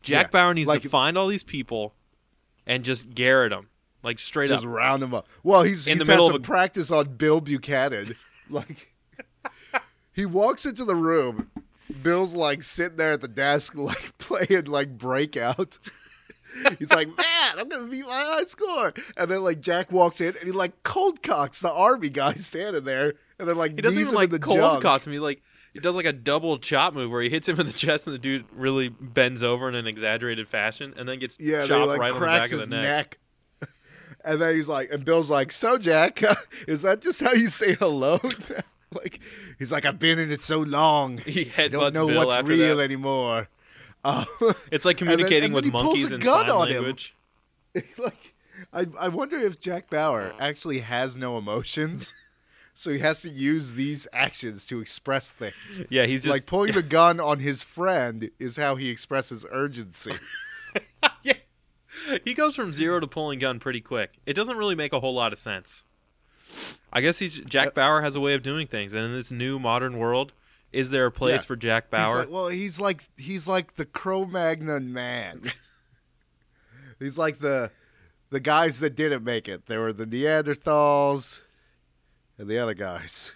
Jack 0.02 0.26
Yeah, 0.26 0.30
Bauer 0.30 0.54
needs 0.54 0.68
like- 0.68 0.82
to 0.82 0.88
find 0.88 1.16
all 1.16 1.28
these 1.28 1.42
people 1.42 1.94
and 2.66 2.84
just 2.84 3.10
garrot 3.10 3.50
them, 3.50 3.68
like 4.02 4.18
straight 4.18 4.48
just 4.48 4.64
up. 4.64 4.70
Just 4.70 4.74
round 4.76 5.02
them 5.02 5.14
up. 5.14 5.28
Well, 5.42 5.62
he's, 5.62 5.86
In 5.86 5.98
he's 5.98 6.06
the 6.06 6.12
middle 6.12 6.28
of 6.28 6.34
a- 6.34 6.40
practice 6.40 6.90
on 6.90 7.16
Bill 7.16 7.40
Buchanan. 7.40 8.16
Like, 8.50 8.92
he 10.12 10.26
walks 10.26 10.66
into 10.66 10.84
the 10.84 10.94
room. 10.94 11.50
Bill's 12.02 12.34
like 12.34 12.62
sitting 12.62 12.98
there 12.98 13.12
at 13.12 13.22
the 13.22 13.28
desk, 13.28 13.74
like 13.76 14.16
playing 14.18 14.66
like 14.66 14.98
breakout. 14.98 15.78
He's 16.78 16.90
like, 16.90 17.08
man, 17.08 17.58
I'm 17.58 17.68
gonna 17.68 17.86
beat 17.90 18.04
my 18.06 18.12
high 18.12 18.44
score. 18.44 18.92
And 19.16 19.30
then 19.30 19.42
like 19.42 19.60
Jack 19.62 19.90
walks 19.90 20.20
in 20.20 20.28
and 20.28 20.44
he 20.44 20.52
like 20.52 20.82
cold 20.82 21.22
cocks 21.22 21.58
the 21.60 21.72
army 21.72 22.10
guy 22.10 22.34
standing 22.34 22.84
there, 22.84 23.14
and 23.38 23.48
then 23.48 23.56
like 23.56 23.72
He 23.76 23.82
doesn't 23.82 24.00
even 24.00 24.14
like 24.14 24.30
the 24.30 24.38
cold 24.38 24.82
cocks 24.82 25.06
him. 25.06 25.12
He 25.12 25.18
like 25.18 25.42
he 25.72 25.80
does 25.80 25.96
like 25.96 26.06
a 26.06 26.12
double 26.12 26.58
chop 26.58 26.94
move 26.94 27.10
where 27.10 27.20
he 27.22 27.28
hits 27.28 27.48
him 27.48 27.58
in 27.58 27.66
the 27.66 27.72
chest 27.72 28.06
and 28.06 28.14
the 28.14 28.18
dude 28.18 28.44
really 28.52 28.88
bends 28.88 29.42
over 29.42 29.68
in 29.68 29.74
an 29.74 29.86
exaggerated 29.86 30.48
fashion 30.48 30.94
and 30.96 31.08
then 31.08 31.18
gets 31.18 31.36
Yeah, 31.40 31.66
chopped 31.66 31.88
like 31.88 31.98
right 32.00 32.12
on 32.12 32.14
the 32.20 32.24
cracks 32.24 32.50
back 32.50 32.52
of 32.52 32.58
the 32.58 32.76
his 32.76 32.82
neck. 32.82 33.18
neck. 33.62 33.70
And 34.26 34.40
then 34.40 34.54
he's 34.54 34.68
like, 34.68 34.90
and 34.90 35.04
Bill's 35.04 35.28
like, 35.30 35.52
so 35.52 35.76
Jack, 35.76 36.22
is 36.68 36.80
that 36.82 37.02
just 37.02 37.20
how 37.20 37.32
you 37.32 37.48
say 37.48 37.74
hello? 37.74 38.18
like, 38.92 39.20
he's 39.58 39.70
like, 39.70 39.84
I've 39.84 39.98
been 39.98 40.18
in 40.18 40.30
it 40.32 40.40
so 40.40 40.60
long. 40.60 41.18
He 41.18 41.52
I 41.58 41.68
don't 41.68 41.92
know 41.94 42.06
Bill 42.06 42.26
what's 42.26 42.48
real 42.48 42.78
that. 42.78 42.84
anymore. 42.84 43.48
Uh, 44.02 44.24
It's 44.70 44.84
like 44.86 44.98
And 45.02 45.10
then- 45.10 45.16
communicating 45.16 45.54
and 45.54 45.56
then 45.56 45.64
with 45.64 45.72
monkeys 45.72 46.10
in 46.10 46.22
sign 46.22 46.46
language. 46.48 47.14
like, 47.98 48.34
I, 48.72 48.86
I 48.98 49.08
wonder 49.08 49.36
if 49.36 49.60
Jack 49.60 49.90
Bauer 49.90 50.32
actually 50.40 50.78
has 50.78 51.16
no 51.16 51.36
emotions, 51.36 52.14
so 52.74 52.90
he 52.90 52.98
has 52.98 53.22
to 53.22 53.30
use 53.30 53.72
these 53.72 54.06
actions 54.12 54.66
to 54.66 54.80
express 54.80 55.30
things. 55.30 55.54
Yeah, 55.90 56.06
he's 56.06 56.22
just 56.24 56.32
like 56.32 56.46
pulling 56.46 56.72
the 56.72 56.82
gun 56.98 57.20
on 57.20 57.38
his 57.38 57.62
friend 57.62 58.30
is 58.38 58.56
how 58.56 58.76
he 58.76 58.88
expresses 58.90 59.44
urgency. 59.50 60.14
yeah. 61.22 61.34
He 62.24 62.34
goes 62.34 62.56
from 62.56 62.72
zero 62.72 63.00
to 63.00 63.06
pulling 63.06 63.38
gun 63.38 63.60
pretty 63.60 63.80
quick. 63.80 64.18
It 64.26 64.34
doesn't 64.34 64.56
really 64.56 64.74
make 64.74 64.92
a 64.92 65.00
whole 65.00 65.14
lot 65.14 65.32
of 65.32 65.38
sense. 65.38 65.84
I 66.92 67.00
guess 67.00 67.18
he's 67.18 67.38
Jack 67.40 67.74
Bauer 67.74 68.02
has 68.02 68.14
a 68.16 68.20
way 68.20 68.34
of 68.34 68.42
doing 68.42 68.66
things, 68.66 68.92
and 68.92 69.04
in 69.04 69.12
this 69.14 69.32
new 69.32 69.58
modern 69.58 69.98
world, 69.98 70.32
is 70.72 70.90
there 70.90 71.06
a 71.06 71.10
place 71.12 71.40
Yeah. 71.42 71.46
for 71.46 71.56
Jack 71.56 71.84
He's 71.86 71.90
Bauer? 71.92 72.18
like, 72.20 72.30
well, 72.30 72.48
he's 72.48 72.78
like 72.80 73.04
he's 73.16 73.46
like 73.48 73.76
the 73.76 73.84
Cro-Magnon 73.84 74.92
man. 74.92 75.42
he's 76.98 77.18
like 77.18 77.38
the 77.40 77.70
the 78.30 78.40
guys 78.40 78.80
that 78.80 78.96
didn't 78.96 79.24
make 79.24 79.48
it. 79.48 79.66
There 79.66 79.80
were 79.80 79.92
the 79.92 80.06
Neanderthals 80.06 81.40
and 82.38 82.48
the 82.48 82.58
other 82.58 82.74
guys. 82.74 83.32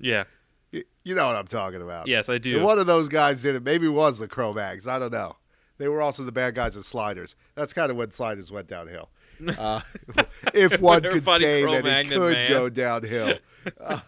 yeah, 0.00 0.24
You 0.72 1.14
know 1.14 1.26
what 1.26 1.36
I'm 1.36 1.46
talking 1.46 1.82
about. 1.82 2.06
yes, 2.08 2.28
I 2.28 2.34
And 2.34 2.42
do. 2.42 2.62
one 2.62 2.78
of 2.78 2.86
those 2.86 3.08
guys 3.08 3.42
did 3.42 3.54
it. 3.54 3.62
Maybe 3.62 3.86
it 3.86 3.90
was 3.90 4.18
the 4.18 4.28
Cro-Mags. 4.28 4.86
I 4.88 4.98
don't 4.98 5.12
know. 5.12 5.36
They 5.78 5.88
were 5.88 6.00
also 6.02 6.24
the 6.24 6.32
bad 6.32 6.54
guys 6.54 6.76
in 6.76 6.82
Sliders. 6.82 7.36
That's 7.54 7.72
kind 7.72 7.90
of 7.90 7.96
when 7.96 8.10
Sliders 8.10 8.50
went 8.52 8.66
downhill. 8.68 9.08
Uh, 9.58 9.82
if 10.54 10.80
one 10.80 11.02
could 11.02 11.22
say 11.22 11.62
that 11.62 11.84
it 11.86 12.08
could 12.08 12.32
man. 12.32 12.48
go 12.48 12.68
downhill. 12.70 13.34
Uh, 13.78 14.00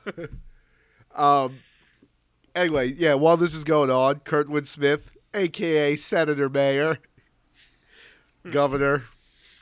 um. 1.15 1.59
Anyway, 2.55 2.87
yeah. 2.97 3.13
While 3.13 3.37
this 3.37 3.55
is 3.55 3.63
going 3.63 3.91
on, 3.91 4.21
Kurtwood 4.21 4.67
Smith, 4.67 5.17
aka 5.35 5.97
Senator 5.97 6.49
Mayor, 6.49 6.99
Governor, 8.51 9.05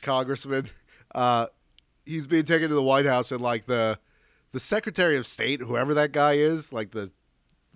Congressman, 0.01 0.69
uh, 1.13 1.47
he's 2.07 2.27
being 2.27 2.45
taken 2.45 2.69
to 2.69 2.75
the 2.75 2.81
White 2.81 3.05
House, 3.05 3.31
and 3.31 3.41
like 3.41 3.65
the 3.65 3.99
the 4.53 4.59
Secretary 4.59 5.17
of 5.17 5.27
State, 5.27 5.61
whoever 5.61 5.93
that 5.93 6.11
guy 6.11 6.33
is, 6.33 6.71
like 6.71 6.91
the 6.91 7.11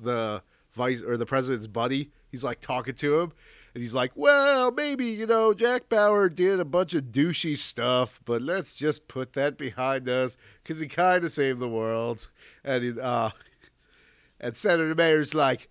the 0.02 0.42
vice 0.74 1.02
or 1.02 1.18
the 1.18 1.26
president's 1.26 1.68
buddy. 1.68 2.12
He's 2.32 2.44
like 2.44 2.62
talking 2.62 2.96
to 2.96 3.20
him, 3.20 3.34
and 3.74 3.84
he's 3.84 3.94
like, 3.94 4.12
"Well, 4.16 4.72
maybe 4.72 5.06
you 5.06 5.28
know 5.28 5.54
Jack 5.54 5.90
Bauer 5.90 6.30
did 6.30 6.60
a 6.60 6.66
bunch 6.66 6.94
of 6.94 7.06
douchey 7.06 7.58
stuff, 7.58 8.22
but 8.26 8.42
let's 8.42 8.76
just 8.76 9.08
put 9.08 9.34
that 9.34 9.58
behind 9.58 10.08
us 10.08 10.38
because 10.64 10.80
he 10.80 10.88
kind 10.88 11.24
of 11.24 11.32
saved 11.32 11.60
the 11.60 11.68
world." 11.68 12.30
And 12.64 12.84
he, 12.84 13.00
uh, 13.00 13.32
and 14.40 14.56
Senator 14.56 14.96
Mayer's 14.96 15.34
like, 15.34 15.70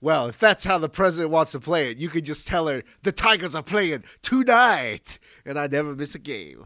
"Well, 0.00 0.28
if 0.28 0.38
that's 0.38 0.64
how 0.64 0.78
the 0.78 0.88
president 0.88 1.32
wants 1.32 1.52
to 1.52 1.60
play 1.60 1.90
it, 1.90 1.98
you 1.98 2.08
can 2.08 2.24
just 2.24 2.46
tell 2.46 2.68
her 2.68 2.84
the 3.02 3.12
Tigers 3.12 3.56
are 3.56 3.62
playing 3.62 4.04
tonight, 4.22 5.18
and 5.44 5.58
I 5.58 5.66
never 5.66 5.96
miss 5.96 6.14
a 6.14 6.20
game." 6.20 6.64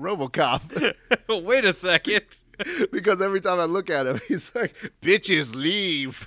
RoboCop. 0.00 0.94
Wait 1.44 1.64
a 1.64 1.72
second. 1.72 2.24
because 2.92 3.22
every 3.22 3.40
time 3.40 3.60
I 3.60 3.64
look 3.64 3.90
at 3.90 4.06
him, 4.06 4.20
he's 4.28 4.50
like, 4.54 4.74
"Bitches 5.02 5.54
leave." 5.54 6.26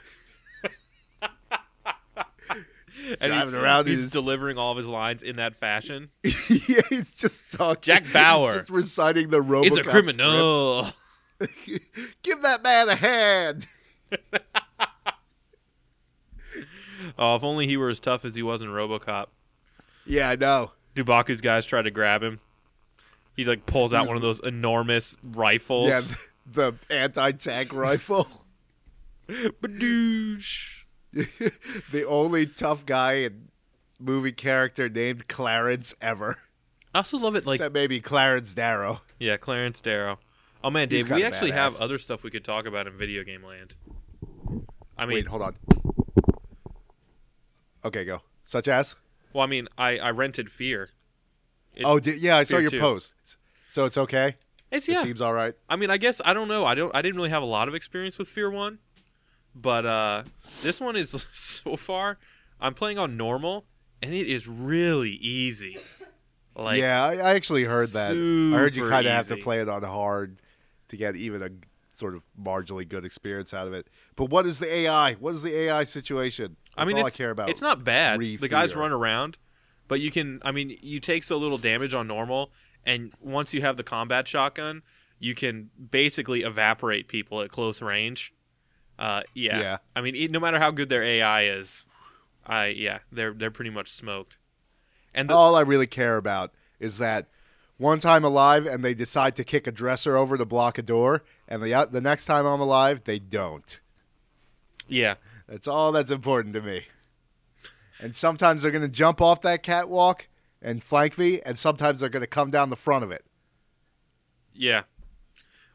He's 2.96 3.18
And 3.22 3.34
he- 3.34 3.38
driving 3.40 3.56
around 3.56 3.88
he's 3.88 3.98
his 4.00 4.12
delivering 4.12 4.58
all 4.58 4.72
of 4.72 4.78
his 4.78 4.86
lines 4.86 5.24
in 5.24 5.36
that 5.36 5.56
fashion. 5.56 6.10
yeah, 6.24 6.82
he's 6.90 7.16
just 7.16 7.42
talking. 7.52 7.82
Jack 7.82 8.06
Bauer. 8.14 8.52
He's 8.54 8.62
just 8.62 8.70
reciting 8.70 9.30
the 9.30 9.42
RoboCop 9.44 9.64
He's 9.66 9.78
a 9.78 9.84
criminal. 9.84 10.88
Give 12.24 12.42
that 12.44 12.64
man 12.64 12.88
a 12.90 12.96
hand. 12.96 13.68
Oh, 17.18 17.36
if 17.36 17.44
only 17.44 17.68
he 17.68 17.76
were 17.78 17.90
as 17.90 18.00
tough 18.00 18.24
as 18.26 18.36
he 18.36 18.42
was 18.42 18.62
in 18.62 18.70
RoboCop. 18.70 19.26
Yeah, 20.06 20.30
I 20.30 20.36
know. 20.38 20.72
Dubaku's 20.96 21.42
guys 21.42 21.66
try 21.66 21.82
to 21.82 21.92
grab 21.92 22.24
him. 22.24 22.40
He 23.36 23.46
like 23.46 23.66
pulls 23.66 23.94
out 23.94 24.02
was- 24.02 24.08
one 24.10 24.18
of 24.18 24.22
those 24.24 24.40
enormous 24.40 25.18
rifles. 25.24 25.90
Yeah, 25.90 26.02
the 26.52 26.74
anti-tank 26.90 27.74
rifle. 27.74 28.28
Badoosh. 29.30 30.84
the 31.14 32.06
only 32.08 32.46
tough 32.46 32.86
guy 32.86 33.14
and 33.14 33.50
movie 34.00 34.32
character 34.32 34.90
named 34.90 35.28
Clarence 35.28 35.94
ever. 36.02 36.38
I 36.94 37.00
also 37.00 37.18
love 37.18 37.36
it. 37.36 37.46
Like, 37.46 37.60
Except 37.60 37.74
maybe 37.74 38.00
Clarence 38.02 38.54
Darrow. 38.54 39.02
yeah, 39.20 39.38
Clarence 39.38 39.82
Darrow. 39.82 40.20
Oh 40.64 40.70
man, 40.70 40.88
Dave, 40.90 41.12
we 41.12 41.24
actually 41.24 41.52
have 41.52 41.80
other 41.82 41.98
stuff 42.00 42.24
we 42.24 42.32
could 42.32 42.44
talk 42.44 42.66
about 42.66 42.88
in 42.88 42.98
video 42.98 43.24
game 43.24 43.44
land. 43.44 43.76
I 44.98 45.06
mean, 45.06 45.16
Wait, 45.16 45.28
hold 45.28 45.42
on. 45.42 45.56
Okay, 47.84 48.06
go. 48.06 48.22
Such 48.46 48.68
as? 48.68 48.96
well, 49.34 49.44
I 49.44 49.48
mean, 49.48 49.68
I 49.78 49.98
I 49.98 50.12
rented 50.12 50.50
Fear. 50.50 50.90
It- 51.76 51.84
oh, 51.86 52.00
di- 52.00 52.18
yeah, 52.18 52.38
I 52.38 52.44
saw 52.44 52.58
your 52.58 52.70
two. 52.72 52.80
post. 52.80 53.14
So 53.72 53.86
it's 53.86 53.98
okay. 53.98 54.36
It's 54.72 54.88
It 54.90 54.94
yeah. 54.94 55.04
seems 55.04 55.22
all 55.22 55.34
right. 55.34 55.54
I 55.70 55.76
mean, 55.76 55.90
I 55.90 55.98
guess 55.98 56.20
I 56.24 56.34
don't 56.34 56.48
know. 56.48 56.66
I 56.66 56.76
don't. 56.76 56.96
I 56.96 57.02
didn't 57.02 57.16
really 57.16 57.30
have 57.30 57.44
a 57.44 57.48
lot 57.48 57.68
of 57.68 57.76
experience 57.76 58.18
with 58.18 58.28
Fear 58.28 58.50
One, 58.52 58.80
But 59.56 59.86
uh, 59.86 60.24
this 60.62 60.80
one 60.80 60.96
is 60.96 61.26
so 61.34 61.76
far. 61.76 62.18
I'm 62.60 62.74
playing 62.74 62.98
on 62.98 63.18
normal, 63.18 63.66
and 64.02 64.14
it 64.14 64.28
is 64.28 64.48
really 64.48 65.12
easy. 65.12 65.78
Like 66.56 66.80
yeah, 66.80 67.04
I, 67.04 67.14
I 67.18 67.34
actually 67.36 67.64
heard 67.64 67.90
that. 67.90 68.12
I 68.12 68.58
heard 68.58 68.76
you 68.76 68.88
kind 68.88 69.06
of 69.08 69.12
have 69.14 69.28
to 69.30 69.38
play 69.38 69.60
it 69.62 69.70
on 69.70 69.82
hard 69.84 70.38
to 70.90 70.98
get 70.98 71.16
even 71.16 71.42
a 71.42 71.50
sort 71.90 72.16
of 72.16 72.26
marginally 72.42 72.88
good 72.88 73.06
experience 73.06 73.54
out 73.54 73.68
of 73.68 73.74
it. 73.74 73.88
But 74.16 74.26
what 74.26 74.46
is 74.46 74.60
the 74.60 74.72
AI? 74.72 75.14
What 75.16 75.34
is 75.36 75.42
the 75.42 75.56
AI 75.56 75.84
situation? 75.84 76.56
I 76.78 76.86
mean, 76.86 76.98
all 76.98 77.06
it's, 77.08 77.16
I 77.16 77.18
care 77.18 77.32
about. 77.32 77.50
it's 77.50 77.62
not 77.62 77.84
bad. 77.84 78.20
Re 78.20 78.38
The 78.38 78.48
guys 78.48 78.76
run 78.76 78.92
around, 78.92 79.38
but 79.88 80.00
you 80.00 80.12
can. 80.12 80.42
I 80.44 80.52
mean, 80.52 80.78
you 80.82 81.00
take 81.00 81.24
so 81.24 81.38
little 81.38 81.58
damage 81.58 81.94
on 81.94 82.08
normal, 82.08 82.52
and 82.86 83.12
once 83.22 83.54
you 83.54 83.62
have 83.62 83.78
the 83.78 83.84
combat 83.84 84.28
shotgun, 84.28 84.82
you 85.20 85.36
can 85.36 85.70
basically 85.92 86.42
evaporate 86.42 87.08
people 87.08 87.42
at 87.42 87.50
close 87.50 87.82
range. 87.82 88.34
Uh, 89.00 89.22
yeah. 89.34 89.60
Yeah. 89.60 89.78
I 89.96 90.02
mean, 90.02 90.32
no 90.32 90.40
matter 90.40 90.60
how 90.60 90.72
good 90.72 90.90
their 90.90 91.04
AI 91.04 91.46
is, 91.46 91.86
I 92.46 92.68
yeah, 92.68 93.00
they're 93.12 93.34
they're 93.34 93.52
pretty 93.52 93.72
much 93.72 93.90
smoked. 93.90 94.38
And 95.14 95.30
the, 95.30 95.36
all 95.36 95.56
I 95.56 95.62
really 95.62 95.88
care 95.88 96.18
about 96.18 96.52
is 96.80 96.98
that 96.98 97.28
one 97.78 98.00
time 98.00 98.24
alive 98.24 98.66
and 98.66 98.84
they 98.84 98.94
decide 98.94 99.36
to 99.36 99.44
kick 99.44 99.68
a 99.68 99.72
dresser 99.72 100.16
over 100.16 100.38
to 100.38 100.46
block 100.46 100.78
a 100.78 100.82
door, 100.82 101.24
and 101.48 101.62
the 101.62 101.88
the 101.90 102.02
next 102.02 102.26
time 102.26 102.46
I'm 102.46 102.62
alive 102.62 103.04
they 103.04 103.20
don't. 103.20 103.80
yeah, 104.88 105.16
That's 105.48 105.68
all 105.68 105.92
that's 105.92 106.12
important 106.12 106.54
to 106.56 106.62
me. 106.62 106.88
And 108.00 108.16
sometimes 108.16 108.62
they're 108.62 108.72
going 108.72 108.82
to 108.82 108.88
jump 108.88 109.22
off 109.22 109.42
that 109.42 109.64
catwalk 109.64 110.28
and 110.62 110.84
flank 110.84 111.18
me, 111.18 111.42
and 111.42 111.58
sometimes 111.58 112.00
they're 112.00 112.10
going 112.10 112.22
to 112.22 112.28
come 112.28 112.50
down 112.50 112.70
the 112.70 112.76
front 112.76 113.04
of 113.04 113.12
it. 113.12 113.26
yeah. 114.54 114.84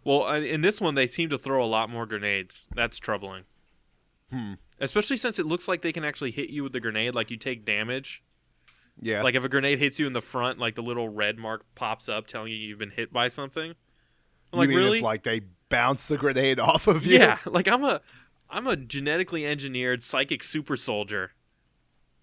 Well, 0.05 0.25
uh, 0.25 0.41
in 0.41 0.63
this 0.63 0.81
one, 0.81 0.95
they 0.95 1.07
seem 1.07 1.29
to 1.31 1.39
throw 1.39 1.63
a 1.63 1.67
lot 1.67 1.91
more 1.91 2.07
grenades. 2.07 2.65
That's 2.75 2.99
troubling. 2.99 3.45
Hmm. 4.33 4.55
Especially 4.81 5.17
since 5.17 5.39
it 5.39 5.45
looks 5.45 5.69
like 5.69 5.83
they 5.83 5.93
can 5.93 6.05
actually 6.05 6.31
hit 6.31 6.49
you 6.51 6.63
with 6.63 6.73
the 6.73 6.81
grenade, 6.81 7.15
like 7.15 7.31
you 7.31 7.37
take 7.37 7.65
damage. 7.65 8.23
Yeah. 9.01 9.23
Like 9.23 9.35
if 9.35 9.45
a 9.45 9.49
grenade 9.49 9.79
hits 9.79 9.99
you 9.99 10.07
in 10.07 10.13
the 10.13 10.23
front, 10.23 10.59
like 10.59 10.77
the 10.77 10.83
little 10.83 11.09
red 11.09 11.37
mark 11.37 11.65
pops 11.75 12.09
up 12.09 12.27
telling 12.27 12.53
you 12.53 12.59
you've 12.59 12.79
been 12.79 12.91
hit 12.91 13.13
by 13.13 13.29
something. 13.29 13.75
I'm 14.53 14.59
like 14.59 14.69
really? 14.71 14.99
If, 14.99 15.05
like 15.05 15.25
they 15.25 15.43
bounce 15.69 16.09
the 16.09 16.17
grenade 16.17 16.59
off 16.61 16.87
of 16.87 17.05
you. 17.05 17.19
yeah, 17.19 17.39
like 17.45 17.69
I'm 17.69 17.85
a 17.85 18.01
I'm 18.49 18.67
a 18.67 18.77
genetically 18.77 19.47
engineered 19.47 20.03
psychic 20.03 20.43
super 20.43 20.77
soldier. 20.77 21.33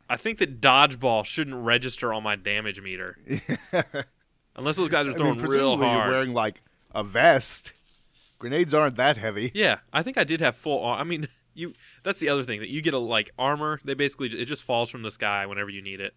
I 0.10 0.18
think 0.18 0.38
that 0.40 0.62
dodgeball 0.62 1.26
shouldn't 1.26 1.56
register 1.56 2.14
on 2.14 2.24
my 2.24 2.36
damage 2.36 2.80
meter 2.82 3.18
unless 4.56 4.76
those 4.78 4.90
guys 4.90 5.08
are 5.08 5.12
I 5.12 5.14
throwing 5.16 5.38
mean, 5.38 5.46
real 5.48 5.78
hard. 5.78 6.06
you're 6.06 6.14
wearing 6.14 6.34
like 6.34 6.62
a 6.94 7.04
vest. 7.04 7.74
Grenades 8.38 8.74
aren't 8.74 8.98
that 8.98 9.18
heavy. 9.18 9.52
Yeah, 9.54 9.80
I 9.94 10.04
think 10.04 10.18
I 10.18 10.24
did 10.24 10.42
have 10.42 10.56
full. 10.56 10.84
ar- 10.84 11.00
I 11.00 11.04
mean, 11.04 11.28
you. 11.54 11.74
That's 12.04 12.20
the 12.20 12.30
other 12.30 12.44
thing 12.44 12.60
that 12.60 12.70
you 12.70 12.82
get 12.82 12.94
a 12.94 13.00
like 13.00 13.32
armor. 13.40 13.80
They 13.84 13.94
basically 13.96 14.28
it 14.28 14.46
just 14.46 14.64
falls 14.64 14.90
from 14.90 15.02
the 15.02 15.12
sky 15.12 15.46
whenever 15.46 15.70
you 15.70 15.82
need 15.82 16.00
it. 16.02 16.14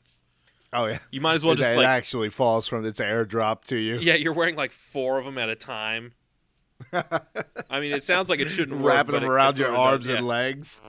Oh 0.72 0.85
yeah. 0.85 0.98
You 1.11 1.20
might 1.22 1.35
as 1.35 1.44
well 1.44 1.55
just 1.55 1.70
it 1.70 1.77
like 1.79 1.87
actually 1.87 2.29
falls 2.29 2.68
from 2.68 2.85
its 2.85 3.01
airdrop 3.01 3.64
to 3.64 3.77
you. 3.77 3.98
yeah, 4.01 4.14
you're 4.14 4.35
wearing 4.35 4.55
like 4.57 4.72
four 4.72 5.18
of 5.18 5.24
them 5.24 5.38
at 5.38 5.48
a 5.48 5.57
time. 5.57 6.12
I 6.92 7.81
mean, 7.81 7.92
it 7.92 8.05
sounds 8.05 8.29
like 8.29 8.38
it 8.40 8.48
shouldn't 8.48 8.85
Wrapping 8.85 9.14
them 9.14 9.24
around 9.24 9.57
your 9.59 9.68
sort 9.68 9.79
of 9.79 9.81
does, 9.81 9.92
arms 9.92 10.07
yeah. 10.09 10.16
and 10.16 10.27
legs. 10.27 10.81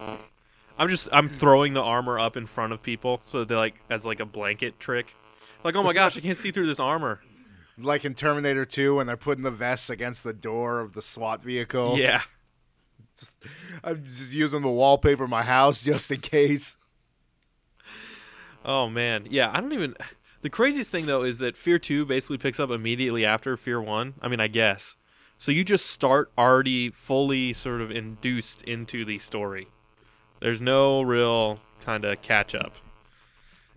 I'm 0.80 0.88
just 0.88 1.10
I'm 1.12 1.28
throwing 1.28 1.74
the 1.74 1.84
armor 1.84 2.18
up 2.18 2.38
in 2.38 2.48
front 2.48 2.72
of 2.72 2.82
people 2.82 3.22
so 3.28 3.40
that 3.40 3.50
they 3.50 3.56
like 3.56 3.76
as 3.90 4.06
like 4.06 4.22
a 4.22 4.26
blanket 4.26 4.80
trick. 4.80 5.14
Like, 5.64 5.76
oh 5.76 5.84
my 5.84 5.92
gosh, 5.92 6.18
I 6.18 6.22
can't 6.22 6.38
see 6.38 6.52
through 6.52 6.68
this 6.68 6.80
armor. 6.80 7.20
Like 7.78 8.06
in 8.06 8.16
Terminator 8.16 8.66
2 8.66 8.96
when 8.96 9.06
they're 9.06 9.18
putting 9.18 9.44
the 9.44 9.52
vests 9.52 9.90
against 9.90 10.24
the 10.24 10.34
door 10.34 10.80
of 10.80 10.94
the 10.94 11.02
SWAT 11.02 11.44
vehicle. 11.44 11.98
Yeah. 11.98 12.22
I'm 13.84 14.06
just 14.06 14.32
using 14.32 14.62
the 14.62 14.70
wallpaper 14.70 15.26
in 15.26 15.30
my 15.30 15.44
house 15.44 15.84
just 15.84 16.10
in 16.12 16.22
case. 16.22 16.78
Oh 18.64 18.90
man. 18.90 19.28
Yeah, 19.30 19.52
I 19.54 19.60
don't 19.60 19.74
even 19.74 19.96
The 20.42 20.50
craziest 20.50 20.92
thing 20.92 21.06
though 21.06 21.24
is 21.24 21.40
that 21.40 21.58
Fear 21.58 21.80
2 21.80 22.06
basically 22.06 22.38
picks 22.38 22.60
up 22.60 22.70
immediately 22.70 23.26
after 23.26 23.58
Fear 23.58 23.82
1. 23.82 24.14
I 24.22 24.30
mean, 24.30 24.40
I 24.40 24.48
guess. 24.48 24.96
So 25.38 25.52
you 25.52 25.66
just 25.66 25.88
start 25.88 26.32
already 26.38 26.90
fully 26.90 27.52
sort 27.52 27.82
of 27.82 27.92
induced 27.92 28.62
into 28.64 29.04
the 29.04 29.20
story. 29.20 29.68
There's 30.40 30.62
no 30.62 31.02
real 31.02 31.60
kind 31.84 32.06
of 32.06 32.22
catch 32.22 32.56
up. 32.56 32.74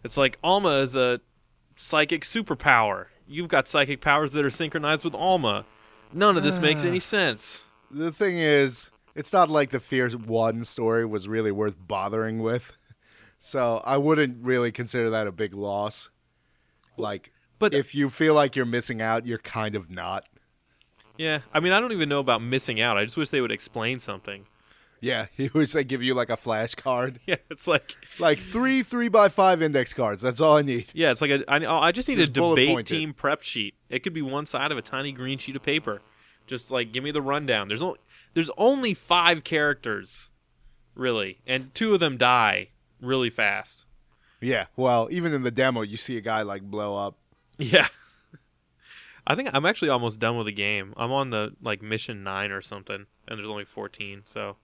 It's 0.04 0.16
like 0.16 0.38
Alma 0.42 0.76
is 0.78 0.96
a 0.96 1.20
psychic 1.76 2.22
superpower. 2.22 3.06
You've 3.26 3.48
got 3.48 3.68
psychic 3.68 4.00
powers 4.00 4.32
that 4.32 4.44
are 4.44 4.50
synchronized 4.50 5.04
with 5.04 5.14
Alma. 5.14 5.64
None 6.12 6.36
of 6.36 6.42
this 6.42 6.58
makes 6.58 6.84
ah. 6.84 6.88
any 6.88 7.00
sense. 7.00 7.64
The 7.90 8.12
thing 8.12 8.36
is, 8.36 8.90
it's 9.14 9.32
not 9.32 9.50
like 9.50 9.70
the 9.70 9.80
Fear 9.80 10.10
1 10.10 10.64
story 10.64 11.06
was 11.06 11.28
really 11.28 11.52
worth 11.52 11.76
bothering 11.78 12.40
with. 12.40 12.72
So 13.38 13.82
I 13.84 13.96
wouldn't 13.96 14.44
really 14.44 14.70
consider 14.70 15.10
that 15.10 15.26
a 15.26 15.32
big 15.32 15.52
loss. 15.52 16.10
Like, 16.96 17.32
But 17.58 17.74
if 17.74 17.94
you 17.94 18.08
feel 18.08 18.34
like 18.34 18.54
you're 18.54 18.64
missing 18.66 19.02
out, 19.02 19.26
you're 19.26 19.38
kind 19.38 19.74
of 19.74 19.90
not. 19.90 20.26
yeah, 21.18 21.40
I 21.52 21.60
mean, 21.60 21.72
I 21.72 21.80
don't 21.80 21.92
even 21.92 22.08
know 22.08 22.20
about 22.20 22.42
missing 22.42 22.80
out. 22.80 22.96
I 22.96 23.04
just 23.04 23.16
wish 23.16 23.30
they 23.30 23.40
would 23.40 23.52
explain 23.52 23.98
something. 23.98 24.46
Yeah, 25.02 25.26
he 25.36 25.50
wish 25.52 25.74
like 25.74 25.88
give 25.88 26.02
you 26.02 26.14
like 26.14 26.30
a 26.30 26.36
flash 26.36 26.74
card. 26.74 27.20
Yeah, 27.26 27.36
it's 27.50 27.66
like 27.66 27.96
Like 28.18 28.40
three 28.40 28.82
three 28.82 29.08
by 29.08 29.28
five 29.28 29.60
index 29.60 29.92
cards. 29.92 30.22
That's 30.22 30.40
all 30.40 30.56
I 30.56 30.62
need. 30.62 30.86
yeah, 30.94 31.10
it's 31.10 31.20
like 31.20 31.30
a, 31.30 31.50
I, 31.50 31.88
I 31.88 31.92
just 31.92 32.08
need 32.08 32.18
Just 32.18 32.30
a 32.30 32.32
debate 32.32 32.86
team 32.86 33.12
prep 33.12 33.42
sheet. 33.42 33.74
It 33.90 34.02
could 34.02 34.14
be 34.14 34.22
one 34.22 34.46
side 34.46 34.72
of 34.72 34.78
a 34.78 34.82
tiny 34.82 35.12
green 35.12 35.36
sheet 35.38 35.56
of 35.56 35.62
paper. 35.62 36.00
Just 36.46 36.70
like 36.70 36.92
give 36.92 37.04
me 37.04 37.10
the 37.10 37.20
rundown. 37.22 37.68
There's 37.68 37.82
only 37.82 37.98
there's 38.34 38.50
only 38.56 38.94
five 38.94 39.44
characters, 39.44 40.30
really, 40.94 41.40
and 41.46 41.74
two 41.74 41.92
of 41.94 42.00
them 42.00 42.16
die 42.16 42.68
really 43.00 43.30
fast. 43.30 43.84
Yeah. 44.40 44.66
Well, 44.76 45.08
even 45.10 45.32
in 45.32 45.42
the 45.42 45.50
demo, 45.50 45.82
you 45.82 45.96
see 45.96 46.16
a 46.16 46.20
guy 46.20 46.42
like 46.42 46.62
blow 46.62 46.96
up. 46.96 47.16
Yeah. 47.58 47.88
I 49.26 49.34
think 49.36 49.50
I'm 49.52 49.64
actually 49.66 49.88
almost 49.90 50.18
done 50.18 50.36
with 50.36 50.46
the 50.46 50.52
game. 50.52 50.94
I'm 50.96 51.12
on 51.12 51.30
the 51.30 51.54
like 51.62 51.80
mission 51.80 52.24
nine 52.24 52.50
or 52.50 52.60
something, 52.60 53.06
and 53.28 53.38
there's 53.38 53.48
only 53.48 53.64
14. 53.64 54.22
So 54.24 54.56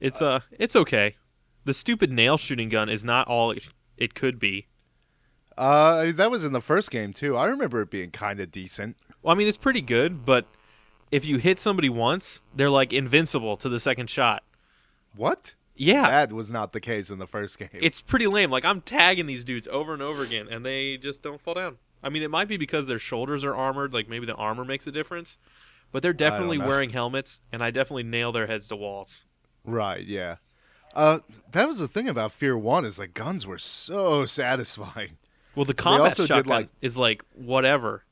it's 0.00 0.20
uh, 0.22 0.40
it's 0.52 0.76
okay. 0.76 1.14
The 1.64 1.74
stupid 1.74 2.10
nail 2.10 2.36
shooting 2.36 2.68
gun 2.68 2.88
is 2.88 3.04
not 3.04 3.28
all 3.28 3.50
it, 3.50 3.68
it 3.96 4.14
could 4.14 4.38
be. 4.38 4.66
Uh, 5.56 6.12
that 6.12 6.30
was 6.30 6.44
in 6.44 6.52
the 6.52 6.60
first 6.60 6.90
game 6.90 7.12
too. 7.12 7.36
I 7.36 7.46
remember 7.46 7.82
it 7.82 7.90
being 7.90 8.10
kind 8.10 8.40
of 8.40 8.50
decent. 8.52 8.96
Well, 9.22 9.34
I 9.34 9.38
mean, 9.38 9.48
it's 9.48 9.56
pretty 9.56 9.80
good, 9.82 10.24
but 10.24 10.46
if 11.10 11.24
you 11.26 11.38
hit 11.38 11.58
somebody 11.58 11.88
once, 11.88 12.40
they're 12.54 12.70
like 12.70 12.92
invincible 12.92 13.56
to 13.58 13.68
the 13.68 13.80
second 13.80 14.08
shot. 14.08 14.44
What? 15.16 15.54
Yeah, 15.80 16.08
That 16.08 16.32
was 16.32 16.50
not 16.50 16.72
the 16.72 16.80
case 16.80 17.08
in 17.08 17.18
the 17.20 17.26
first 17.26 17.56
game. 17.56 17.68
it's 17.72 18.00
pretty 18.00 18.26
lame. 18.26 18.50
Like 18.50 18.64
I'm 18.64 18.80
tagging 18.80 19.26
these 19.26 19.44
dudes 19.44 19.68
over 19.68 19.92
and 19.92 20.02
over 20.02 20.22
again, 20.24 20.48
and 20.50 20.64
they 20.66 20.96
just 20.96 21.22
don't 21.22 21.40
fall 21.40 21.54
down. 21.54 21.78
I 22.02 22.08
mean, 22.08 22.22
it 22.22 22.30
might 22.30 22.48
be 22.48 22.56
because 22.56 22.86
their 22.86 22.98
shoulders 22.98 23.44
are 23.44 23.54
armored. 23.54 23.92
Like 23.92 24.08
maybe 24.08 24.26
the 24.26 24.34
armor 24.34 24.64
makes 24.64 24.86
a 24.88 24.92
difference, 24.92 25.38
but 25.92 26.02
they're 26.02 26.12
definitely 26.12 26.58
wearing 26.58 26.90
helmets, 26.90 27.38
and 27.52 27.62
I 27.62 27.70
definitely 27.70 28.02
nail 28.04 28.32
their 28.32 28.46
heads 28.48 28.66
to 28.68 28.76
walls. 28.76 29.24
Right. 29.68 30.04
Yeah. 30.04 30.36
Uh, 30.94 31.18
that 31.52 31.68
was 31.68 31.78
the 31.78 31.88
thing 31.88 32.08
about 32.08 32.32
Fear 32.32 32.56
One 32.58 32.84
is 32.84 32.96
the 32.96 33.06
guns 33.06 33.46
were 33.46 33.58
so 33.58 34.26
satisfying. 34.40 35.18
Well, 35.54 35.64
the 35.64 35.74
combat 35.74 36.16
shotgun 36.16 36.44
like- 36.46 36.68
is 36.80 36.96
like 36.96 37.24
whatever. 37.34 38.04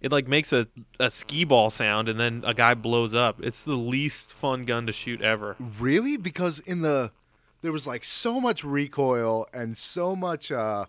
It 0.00 0.12
like 0.12 0.28
makes 0.28 0.52
a 0.52 0.68
a 1.00 1.10
skee 1.10 1.44
ball 1.44 1.70
sound, 1.70 2.08
and 2.08 2.20
then 2.20 2.44
a 2.46 2.54
guy 2.54 2.74
blows 2.74 3.14
up. 3.14 3.42
It's 3.42 3.64
the 3.64 3.74
least 3.74 4.32
fun 4.32 4.64
gun 4.64 4.86
to 4.86 4.92
shoot 4.92 5.20
ever. 5.22 5.56
Really? 5.80 6.16
Because 6.16 6.60
in 6.60 6.82
the 6.82 7.10
there 7.62 7.72
was 7.72 7.86
like 7.86 8.04
so 8.04 8.40
much 8.40 8.62
recoil 8.62 9.48
and 9.52 9.76
so 9.76 10.14
much 10.14 10.52
uh, 10.52 10.84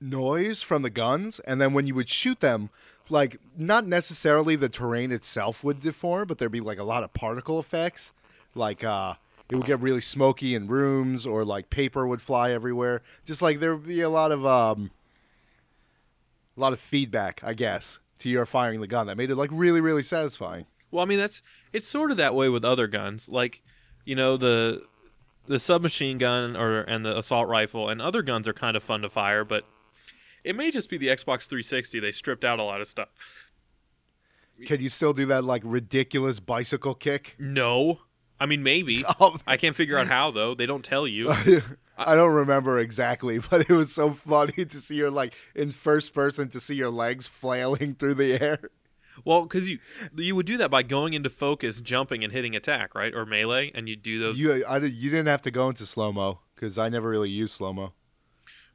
noise 0.00 0.62
from 0.62 0.82
the 0.82 0.90
guns, 0.90 1.40
and 1.40 1.60
then 1.60 1.72
when 1.72 1.86
you 1.86 1.94
would 1.94 2.08
shoot 2.08 2.40
them, 2.40 2.68
like 3.08 3.38
not 3.56 3.86
necessarily 3.86 4.56
the 4.56 4.68
terrain 4.68 5.10
itself 5.12 5.64
would 5.64 5.80
deform, 5.80 6.26
but 6.28 6.38
there'd 6.38 6.52
be 6.52 6.60
like 6.60 6.78
a 6.78 6.84
lot 6.84 7.02
of 7.02 7.12
particle 7.14 7.58
effects, 7.58 8.12
like 8.56 8.84
uh, 8.84 9.14
it 9.50 9.56
would 9.56 9.66
get 9.66 9.80
really 9.80 10.00
smoky 10.00 10.54
in 10.54 10.66
rooms, 10.66 11.26
or 11.26 11.44
like 11.44 11.70
paper 11.70 12.06
would 12.06 12.22
fly 12.22 12.50
everywhere. 12.50 13.02
Just 13.24 13.42
like 13.42 13.60
there 13.60 13.76
would 13.76 13.86
be 13.86 14.00
a 14.00 14.10
lot 14.10 14.32
of 14.32 14.44
um, 14.44 14.90
a 16.56 16.60
lot 16.60 16.72
of 16.72 16.80
feedback, 16.80 17.42
I 17.44 17.54
guess, 17.54 17.98
to 18.20 18.28
your 18.28 18.46
firing 18.46 18.80
the 18.80 18.86
gun 18.86 19.06
that 19.06 19.16
made 19.16 19.30
it 19.30 19.36
like 19.36 19.50
really, 19.52 19.80
really 19.80 20.02
satisfying. 20.02 20.66
Well, 20.90 21.02
I 21.02 21.06
mean 21.06 21.18
that's 21.18 21.42
it's 21.72 21.86
sort 21.86 22.10
of 22.10 22.16
that 22.16 22.34
way 22.34 22.48
with 22.48 22.64
other 22.64 22.86
guns, 22.86 23.28
like 23.28 23.62
you 24.04 24.14
know 24.14 24.36
the 24.36 24.82
the 25.46 25.58
submachine 25.58 26.18
gun 26.18 26.56
or 26.56 26.80
and 26.80 27.04
the 27.04 27.16
assault 27.16 27.48
rifle 27.48 27.88
and 27.88 28.02
other 28.02 28.22
guns 28.22 28.48
are 28.48 28.52
kind 28.52 28.76
of 28.76 28.82
fun 28.82 29.02
to 29.02 29.10
fire, 29.10 29.44
but 29.44 29.64
it 30.44 30.56
may 30.56 30.70
just 30.70 30.88
be 30.88 30.96
the 30.96 31.08
Xbox 31.08 31.46
360. 31.46 32.00
They 32.00 32.12
stripped 32.12 32.44
out 32.44 32.58
a 32.58 32.62
lot 32.62 32.80
of 32.80 32.88
stuff. 32.88 33.08
Can 34.64 34.80
you 34.80 34.88
still 34.88 35.12
do 35.12 35.26
that 35.26 35.44
like 35.44 35.62
ridiculous 35.64 36.40
bicycle 36.40 36.94
kick? 36.94 37.34
No, 37.38 38.00
I 38.38 38.46
mean 38.46 38.62
maybe. 38.62 39.04
Oh, 39.20 39.36
I 39.46 39.56
can't 39.56 39.76
figure 39.76 39.98
out 39.98 40.08
how 40.08 40.30
though. 40.30 40.54
They 40.54 40.66
don't 40.66 40.84
tell 40.84 41.06
you. 41.06 41.32
I 41.98 42.14
don't 42.14 42.34
remember 42.34 42.78
exactly, 42.78 43.38
but 43.50 43.62
it 43.62 43.74
was 43.74 43.92
so 43.92 44.12
funny 44.12 44.64
to 44.64 44.80
see 44.80 44.96
your 44.96 45.10
like 45.10 45.34
in 45.54 45.72
first 45.72 46.14
person 46.14 46.48
to 46.50 46.60
see 46.60 46.74
your 46.74 46.90
legs 46.90 47.26
flailing 47.26 47.94
through 47.94 48.14
the 48.14 48.40
air. 48.40 48.58
Well, 49.24 49.42
because 49.42 49.68
you 49.68 49.78
you 50.14 50.36
would 50.36 50.46
do 50.46 50.58
that 50.58 50.70
by 50.70 50.82
going 50.82 51.14
into 51.14 51.30
focus, 51.30 51.80
jumping, 51.80 52.22
and 52.22 52.32
hitting 52.32 52.54
attack, 52.54 52.94
right, 52.94 53.14
or 53.14 53.24
melee, 53.24 53.72
and 53.74 53.88
you 53.88 53.96
do 53.96 54.18
those. 54.18 54.38
You 54.38 54.64
I, 54.66 54.78
you 54.78 55.10
didn't 55.10 55.28
have 55.28 55.42
to 55.42 55.50
go 55.50 55.68
into 55.68 55.86
slow 55.86 56.12
mo 56.12 56.40
because 56.54 56.78
I 56.78 56.88
never 56.90 57.08
really 57.08 57.30
used 57.30 57.54
slow 57.54 57.72
mo. 57.72 57.92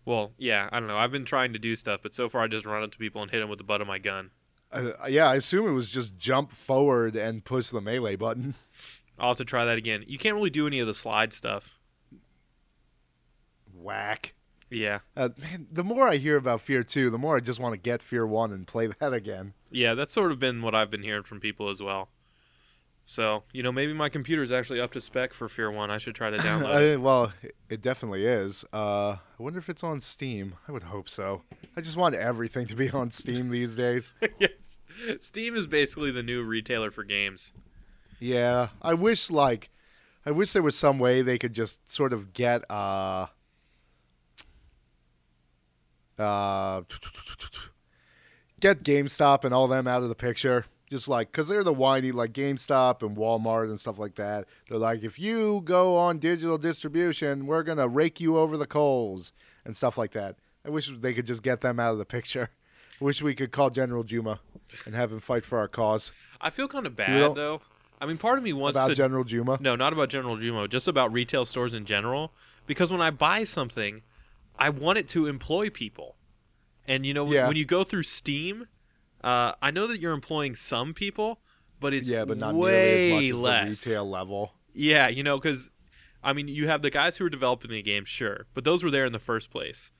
Well, 0.03 0.31
yeah, 0.39 0.67
I 0.71 0.79
don't 0.79 0.87
know. 0.87 0.97
I've 0.97 1.11
been 1.11 1.25
trying 1.25 1.53
to 1.53 1.59
do 1.59 1.75
stuff, 1.75 1.99
but 2.01 2.15
so 2.15 2.27
far 2.27 2.41
I 2.41 2.47
just 2.47 2.65
run 2.65 2.81
up 2.81 2.91
to 2.91 2.97
people 2.97 3.21
and 3.21 3.29
hit 3.29 3.39
them 3.39 3.49
with 3.49 3.59
the 3.59 3.63
butt 3.63 3.81
of 3.81 3.87
my 3.87 3.99
gun. 3.99 4.31
Uh, 4.71 4.93
yeah, 5.07 5.29
I 5.29 5.35
assume 5.35 5.67
it 5.67 5.73
was 5.73 5.89
just 5.91 6.17
jump 6.17 6.51
forward 6.51 7.15
and 7.15 7.43
push 7.43 7.69
the 7.69 7.81
melee 7.81 8.15
button. 8.15 8.55
I'll 9.21 9.29
have 9.29 9.37
to 9.37 9.45
try 9.45 9.63
that 9.63 9.77
again. 9.77 10.03
You 10.07 10.17
can't 10.17 10.35
really 10.35 10.49
do 10.49 10.67
any 10.67 10.79
of 10.79 10.87
the 10.87 10.93
slide 10.93 11.31
stuff. 11.31 11.77
Whack. 13.73 14.33
Yeah, 14.69 14.99
Uh, 15.17 15.29
man, 15.37 15.67
the 15.69 15.83
more 15.83 16.07
I 16.07 16.15
hear 16.15 16.37
about 16.37 16.61
Fear 16.61 16.85
2, 16.85 17.09
the 17.09 17.17
more 17.17 17.35
I 17.35 17.41
just 17.41 17.59
want 17.59 17.73
to 17.73 17.77
get 17.77 18.01
Fear 18.01 18.25
1 18.25 18.53
and 18.53 18.65
play 18.65 18.87
that 18.99 19.11
again. 19.13 19.53
yeah, 19.69 19.93
that's 19.95 20.13
sort 20.13 20.31
of 20.31 20.39
been 20.39 20.61
what 20.61 20.73
I've 20.73 20.89
been 20.89 21.03
hearing 21.03 21.23
from 21.23 21.41
people 21.41 21.69
as 21.69 21.81
well. 21.81 22.07
So 23.05 23.43
you 23.51 23.63
know, 23.63 23.71
maybe 23.73 23.91
my 23.91 24.07
computer 24.07 24.41
is 24.43 24.51
actually 24.51 24.79
up 24.79 24.93
to 24.93 25.01
spec 25.01 25.33
for 25.33 25.49
Fear 25.49 25.71
One. 25.71 25.91
I 25.91 25.97
should 25.97 26.15
try 26.15 26.29
to 26.29 26.37
download 26.39 26.81
it. 26.93 27.01
Well, 27.01 27.33
it- 27.41 27.55
it 27.69 27.81
definitely 27.81 28.25
is. 28.25 28.63
Uh, 28.73 29.15
I 29.17 29.19
wonder 29.39 29.59
if 29.59 29.67
it's 29.69 29.83
on 29.83 29.99
Steam. 30.01 30.55
I 30.67 30.71
would 30.71 30.83
hope 30.83 31.09
so. 31.09 31.41
I 31.75 31.81
just 31.81 31.97
want 31.97 32.15
everything 32.15 32.65
to 32.67 32.75
be 32.75 32.89
on 32.91 33.11
Steam 33.11 33.49
these 33.49 33.75
days. 33.75 34.13
yes, 34.39 34.79
Steam 35.19 35.55
is 35.55 35.67
basically 35.67 36.11
the 36.11 36.23
new 36.23 36.43
retailer 36.43 36.91
for 36.91 37.03
games. 37.03 37.51
Yeah, 38.21 38.67
I 38.83 38.93
wish 38.93 39.31
like, 39.31 39.71
I 40.27 40.31
wish 40.31 40.53
there 40.53 40.61
was 40.61 40.77
some 40.77 40.99
way 40.99 41.23
they 41.23 41.39
could 41.39 41.53
just 41.53 41.91
sort 41.91 42.13
of 42.13 42.33
get 42.33 42.69
uh, 42.69 43.25
uh, 46.19 46.83
get 48.59 48.83
GameStop 48.83 49.43
and 49.43 49.55
all 49.55 49.67
them 49.67 49.87
out 49.87 50.03
of 50.03 50.09
the 50.09 50.15
picture. 50.15 50.65
Just 50.87 51.07
like, 51.07 51.31
cause 51.31 51.47
they're 51.47 51.63
the 51.63 51.73
whiny 51.73 52.11
like 52.11 52.31
GameStop 52.31 53.01
and 53.01 53.17
Walmart 53.17 53.69
and 53.69 53.79
stuff 53.79 53.97
like 53.97 54.15
that. 54.15 54.45
They're 54.69 54.77
like, 54.77 55.03
if 55.03 55.17
you 55.17 55.61
go 55.65 55.97
on 55.97 56.19
digital 56.19 56.59
distribution, 56.59 57.47
we're 57.47 57.63
gonna 57.63 57.87
rake 57.87 58.19
you 58.19 58.37
over 58.37 58.55
the 58.55 58.67
coals 58.67 59.33
and 59.65 59.75
stuff 59.75 59.97
like 59.97 60.11
that. 60.11 60.35
I 60.63 60.69
wish 60.69 60.91
they 60.99 61.13
could 61.13 61.25
just 61.25 61.41
get 61.41 61.61
them 61.61 61.79
out 61.79 61.93
of 61.93 61.97
the 61.97 62.05
picture. 62.05 62.49
I 62.99 63.03
wish 63.03 63.19
we 63.23 63.33
could 63.33 63.51
call 63.51 63.71
General 63.71 64.03
Juma 64.03 64.41
and 64.85 64.93
have 64.93 65.11
him 65.11 65.21
fight 65.21 65.43
for 65.43 65.57
our 65.57 65.67
cause. 65.67 66.11
I 66.39 66.51
feel 66.51 66.67
kind 66.67 66.85
of 66.85 66.95
bad 66.95 67.33
though. 67.33 67.61
I 68.01 68.05
mean, 68.07 68.17
part 68.17 68.37
of 68.37 68.43
me 68.43 68.51
wants 68.51 68.75
to. 68.77 68.81
About 68.81 68.89
to 68.89 68.95
General 68.95 69.23
Juma. 69.23 69.57
No, 69.61 69.75
not 69.75 69.93
about 69.93 70.09
General 70.09 70.35
Juma. 70.37 70.67
just 70.67 70.87
about 70.87 71.13
retail 71.13 71.45
stores 71.45 71.73
in 71.73 71.85
general. 71.85 72.33
Because 72.67 72.91
when 72.91 73.01
I 73.01 73.11
buy 73.11 73.43
something, 73.43 74.01
I 74.57 74.69
want 74.69 74.97
it 74.97 75.07
to 75.09 75.27
employ 75.27 75.69
people. 75.69 76.15
And 76.87 77.05
you 77.05 77.13
know, 77.13 77.23
when- 77.23 77.33
Yeah. 77.33 77.47
when 77.47 77.55
you 77.57 77.65
go 77.65 77.83
through 77.83 78.03
Steam, 78.03 78.67
uh, 79.23 79.53
I 79.61 79.71
know 79.71 79.87
that 79.87 79.99
you're 79.99 80.13
employing 80.13 80.55
some 80.55 80.93
people, 80.93 81.41
but 81.79 81.93
it's 81.93 82.09
yeah, 82.09 82.25
but 82.25 82.37
not 82.37 82.55
way 82.55 83.09
nearly 83.09 83.25
as 83.29 83.33
much 83.33 83.41
less. 83.41 83.67
as 83.69 83.83
the 83.83 83.89
retail 83.91 84.09
level. 84.09 84.53
Yeah, 84.73 85.07
you 85.07 85.21
know, 85.23 85.37
because 85.37 85.69
I 86.23 86.33
mean, 86.33 86.47
you 86.47 86.67
have 86.67 86.81
the 86.83 86.91
guys 86.91 87.17
who 87.17 87.25
are 87.25 87.29
developing 87.29 87.71
the 87.71 87.81
game, 87.81 88.05
sure, 88.05 88.45
but 88.53 88.63
those 88.63 88.83
were 88.83 88.91
there 88.91 89.05
in 89.05 89.11
the 89.13 89.19
first 89.19 89.49
place. 89.49 89.91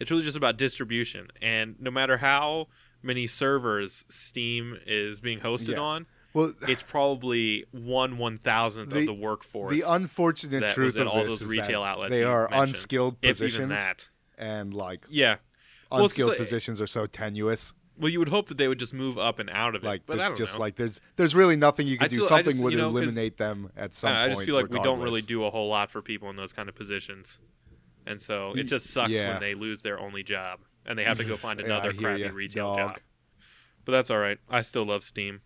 It's 0.00 0.10
really 0.10 0.22
just 0.24 0.36
about 0.36 0.56
distribution, 0.56 1.28
and 1.40 1.76
no 1.80 1.90
matter 1.90 2.18
how 2.18 2.66
many 3.02 3.26
servers 3.28 4.04
Steam 4.08 4.78
is 4.86 5.20
being 5.20 5.38
hosted 5.40 5.72
Yeah. 5.74 5.78
on, 5.80 6.06
Well, 6.38 6.52
it's 6.68 6.82
probably 6.82 7.64
one 7.72 8.16
one 8.18 8.38
thousandth 8.38 8.90
The- 8.92 9.00
of 9.00 9.06
the 9.06 9.14
workforce. 9.14 9.70
the 9.72 9.82
unfortunate 9.90 10.60
that 10.60 10.74
truth 10.74 10.96
of 10.96 11.08
all 11.08 11.24
those 11.24 11.42
retail 11.44 11.82
outlets 11.82 12.10
they 12.12 12.22
are 12.24 12.48
unskilled 12.52 13.20
positions, 13.20 13.54
even 13.56 13.68
that. 13.70 14.06
and 14.36 14.72
like 14.72 15.04
Yeah. 15.10 15.36
Well, 15.90 16.04
unskilled 16.04 16.32
so- 16.32 16.38
positions 16.38 16.80
are 16.80 16.86
so 16.86 17.06
tenuous. 17.06 17.72
Well, 17.98 18.08
you 18.10 18.20
would 18.20 18.28
hope 18.28 18.46
that 18.48 18.58
they 18.58 18.68
would 18.68 18.78
just 18.78 18.94
move 18.94 19.18
up 19.18 19.40
and 19.40 19.50
out 19.50 19.74
of 19.74 19.82
it, 19.82 19.86
Like 19.86 20.02
but 20.06 20.18
it's 20.18 20.38
just 20.38 20.54
know. 20.54 20.60
like 20.60 20.76
there's 20.76 21.00
there's 21.16 21.34
really 21.34 21.56
nothing 21.56 21.88
you 21.88 21.96
can 21.98 22.04
I 22.04 22.08
do. 22.08 22.24
Something 22.24 22.52
just- 22.52 22.62
would 22.62 22.72
you 22.72 22.78
know, 22.78 22.88
eliminate 22.90 23.36
them 23.38 23.72
at 23.76 23.94
some 23.96 24.12
I, 24.12 24.14
point. 24.20 24.22
I 24.22 24.34
just 24.34 24.46
feel 24.46 24.54
like 24.54 24.70
we 24.70 24.78
don't 24.80 25.00
really 25.00 25.22
do 25.22 25.42
a 25.44 25.50
whole 25.50 25.68
lot 25.68 25.90
for 25.90 26.00
people 26.02 26.30
in 26.30 26.36
those 26.36 26.52
kind 26.52 26.68
of 26.68 26.76
positions, 26.76 27.38
and 28.06 28.22
so 28.22 28.52
it 28.54 28.64
just 28.64 28.86
sucks 28.86 29.10
Yeah. 29.10 29.32
when 29.32 29.40
they 29.40 29.54
lose 29.54 29.82
their 29.82 29.98
only 29.98 30.22
job 30.22 30.60
and 30.86 30.96
they 30.96 31.02
have 31.02 31.18
to 31.18 31.24
go 31.24 31.36
find 31.36 31.58
another 31.60 31.90
hear 31.90 32.00
crappy 32.02 32.20
ya, 32.22 32.30
retail 32.32 32.76
dog. 32.76 32.76
job. 32.94 33.00
But 33.84 33.92
that's 33.92 34.10
all 34.10 34.18
right. 34.18 34.38
I 34.48 34.60
still 34.62 34.84
love 34.86 35.02
Steam. 35.02 35.40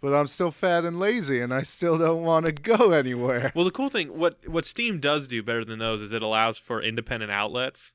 But 0.00 0.14
I'm 0.14 0.28
still 0.28 0.52
fat 0.52 0.84
and 0.84 1.00
lazy, 1.00 1.40
and 1.40 1.52
I 1.52 1.62
still 1.62 1.98
don't 1.98 2.22
want 2.22 2.46
to 2.46 2.52
go 2.52 2.92
anywhere. 2.92 3.50
Well, 3.54 3.64
the 3.64 3.72
cool 3.72 3.88
thing, 3.88 4.16
what 4.16 4.38
what 4.48 4.64
Steam 4.64 5.00
does 5.00 5.26
do 5.26 5.42
better 5.42 5.64
than 5.64 5.78
those 5.80 6.02
is 6.02 6.12
it 6.12 6.22
allows 6.22 6.56
for 6.58 6.80
independent 6.80 7.32
outlets 7.32 7.92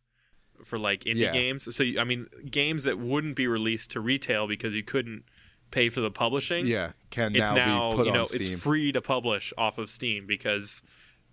for 0.66 0.78
like 0.78 1.06
indie 1.06 1.20
Yeah. 1.20 1.32
games. 1.32 1.74
So 1.76 1.86
I 2.00 2.04
mean, 2.04 2.28
games 2.50 2.84
that 2.84 3.00
wouldn't 3.00 3.36
be 3.36 3.48
released 3.48 3.92
to 3.92 4.02
retail 4.02 4.48
because 4.48 4.76
you 4.76 4.84
couldn't 4.84 5.24
pay 5.72 5.90
for 5.90 6.02
the 6.02 6.12
publishing. 6.12 6.68
Yeah, 6.68 6.92
can 7.10 7.36
it's 7.36 7.52
now, 7.52 7.56
now, 7.56 7.90
be 7.92 7.96
put 7.98 8.06
you 8.08 8.12
know 8.12 8.26
it's 8.32 8.50
free 8.62 8.92
to 8.92 9.02
publish 9.02 9.54
off 9.58 9.78
of 9.78 9.90
Steam 9.90 10.28
because 10.28 10.82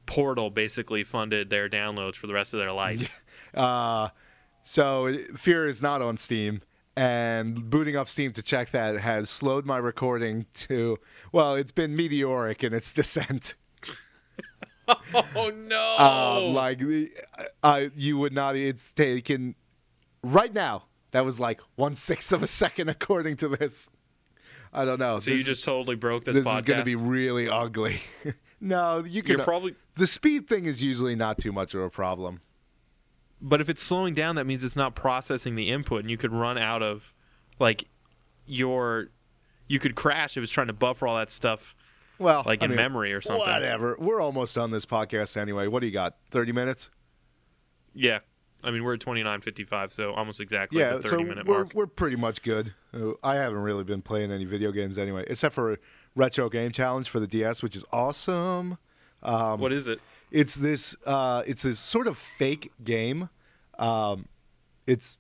Portal 0.07 0.51
basically 0.51 1.05
funded 1.05 1.51
their 1.51 1.69
downloads 1.69 2.15
for 2.15 2.27
the 2.27 2.33
rest 2.35 2.55
of 2.55 2.61
their 2.61 2.73
life. 2.73 3.23
Uh, 3.55 4.11
so 4.63 5.17
Fear 5.37 5.67
is 5.67 5.83
not 5.83 6.03
on 6.03 6.17
Steam, 6.17 6.63
and 7.01 7.71
booting 7.71 7.97
up 7.97 8.11
Steam 8.11 8.31
to 8.35 8.43
check 8.43 8.73
that 8.73 8.99
has 8.99 9.31
slowed 9.31 9.65
my 9.65 9.79
recording 9.79 10.45
to 10.53 10.99
well, 11.33 11.55
it's 11.55 11.73
been 11.73 11.97
meteoric 11.97 12.63
in 12.63 12.75
its 12.75 12.93
descent. 13.01 13.55
oh 15.15 15.51
no! 15.51 15.97
Uh, 15.99 16.41
like, 16.53 16.83
I 17.63 17.91
you 17.95 18.19
would 18.19 18.35
not. 18.35 18.55
It's 18.55 18.93
taken 18.93 19.55
right 20.23 20.53
now. 20.53 20.85
That 21.13 21.25
was 21.25 21.41
like 21.41 21.63
one 21.77 21.97
sixth 21.97 22.33
of 22.33 22.43
a 22.43 22.47
second, 22.47 22.89
according 22.91 23.39
to 23.39 23.49
this. 23.49 23.89
I 24.71 24.85
don't 24.85 25.01
know. 25.01 25.21
so 25.21 25.31
this, 25.31 25.39
you 25.39 25.45
just 25.45 25.65
totally 25.65 25.97
broke 25.97 26.25
this, 26.25 26.35
this 26.37 26.47
podcast. 26.47 26.57
is 26.57 26.63
going 26.63 26.79
to 26.81 26.85
be 26.85 26.97
really 26.97 27.49
ugly. 27.49 28.01
no, 28.61 29.05
you 29.05 29.23
can. 29.23 29.37
You're 29.37 29.45
probably, 29.45 29.75
the 29.97 30.07
speed 30.07 30.49
thing 30.49 30.67
is 30.67 30.83
usually 30.83 31.17
not 31.17 31.39
too 31.39 31.51
much 31.51 31.73
of 31.75 31.81
a 31.81 31.89
problem. 31.89 32.41
But 33.41 33.61
if 33.61 33.69
it's 33.69 33.83
slowing 33.83 34.15
down, 34.15 34.37
that 34.37 34.47
means 34.47 34.65
it's 34.65 34.77
not 34.77 34.95
processing 34.95 35.55
the 35.57 35.71
input, 35.71 36.01
and 36.01 36.11
you 36.11 36.17
could 36.17 36.33
run 36.33 36.59
out 36.59 36.83
of, 36.83 37.15
like, 37.59 37.85
your, 38.47 39.09
you 39.69 39.79
could 39.79 39.95
crash 39.95 40.37
if 40.37 40.43
it's 40.43 40.53
trying 40.53 40.67
to 40.67 40.73
buffer 40.73 41.07
all 41.07 41.17
that 41.17 41.31
stuff, 41.31 41.75
Well, 42.19 42.43
like 42.45 42.63
I 42.63 42.65
in 42.67 42.71
mean, 42.71 42.77
memory 42.77 43.13
or 43.13 43.21
something. 43.21 43.47
Whatever. 43.47 43.97
We're 43.99 44.21
almost 44.21 44.59
on 44.59 44.71
this 44.71 44.85
podcast 44.85 45.37
anyway. 45.37 45.67
What 45.69 45.81
do 45.81 45.87
you 45.87 45.93
got? 45.93 46.17
Thirty 46.31 46.53
minutes? 46.53 46.91
Yeah, 47.95 48.19
I 48.63 48.71
mean 48.71 48.85
we're 48.85 48.95
at 48.95 49.01
twenty 49.01 49.23
nine 49.23 49.41
fifty 49.41 49.65
five, 49.65 49.91
so 49.93 50.13
almost 50.13 50.41
exactly 50.41 50.79
yeah, 50.81 50.97
the 50.97 51.03
thirty 51.03 51.23
so 51.25 51.29
minute 51.29 51.47
we're 51.47 51.55
mark. 51.65 51.75
we're 51.75 51.87
pretty 51.87 52.17
much 52.17 52.43
good. 52.43 52.75
I 53.23 53.35
haven't 53.37 53.59
really 53.59 53.85
been 53.85 54.03
playing 54.03 54.31
any 54.31 54.45
video 54.45 54.71
games 54.71 54.99
anyway, 54.99 55.25
except 55.29 55.55
for 55.55 55.79
retro 56.15 56.49
game 56.49 56.71
challenge 56.73 57.09
for 57.09 57.19
the 57.21 57.27
DS, 57.27 57.63
which 57.63 57.75
is 57.75 57.85
awesome. 57.93 58.79
Um, 59.23 59.61
what 59.61 59.73
is 59.73 59.89
it? 59.89 60.01
It's 60.31 60.55
this. 60.55 60.97
Uh, 61.05 61.43
it's 61.47 61.63
this 61.63 61.79
sort 61.79 62.07
of 62.07 62.17
fake 62.17 62.73
game. 62.83 63.29
Um, 63.79 64.27
it's 64.87 65.17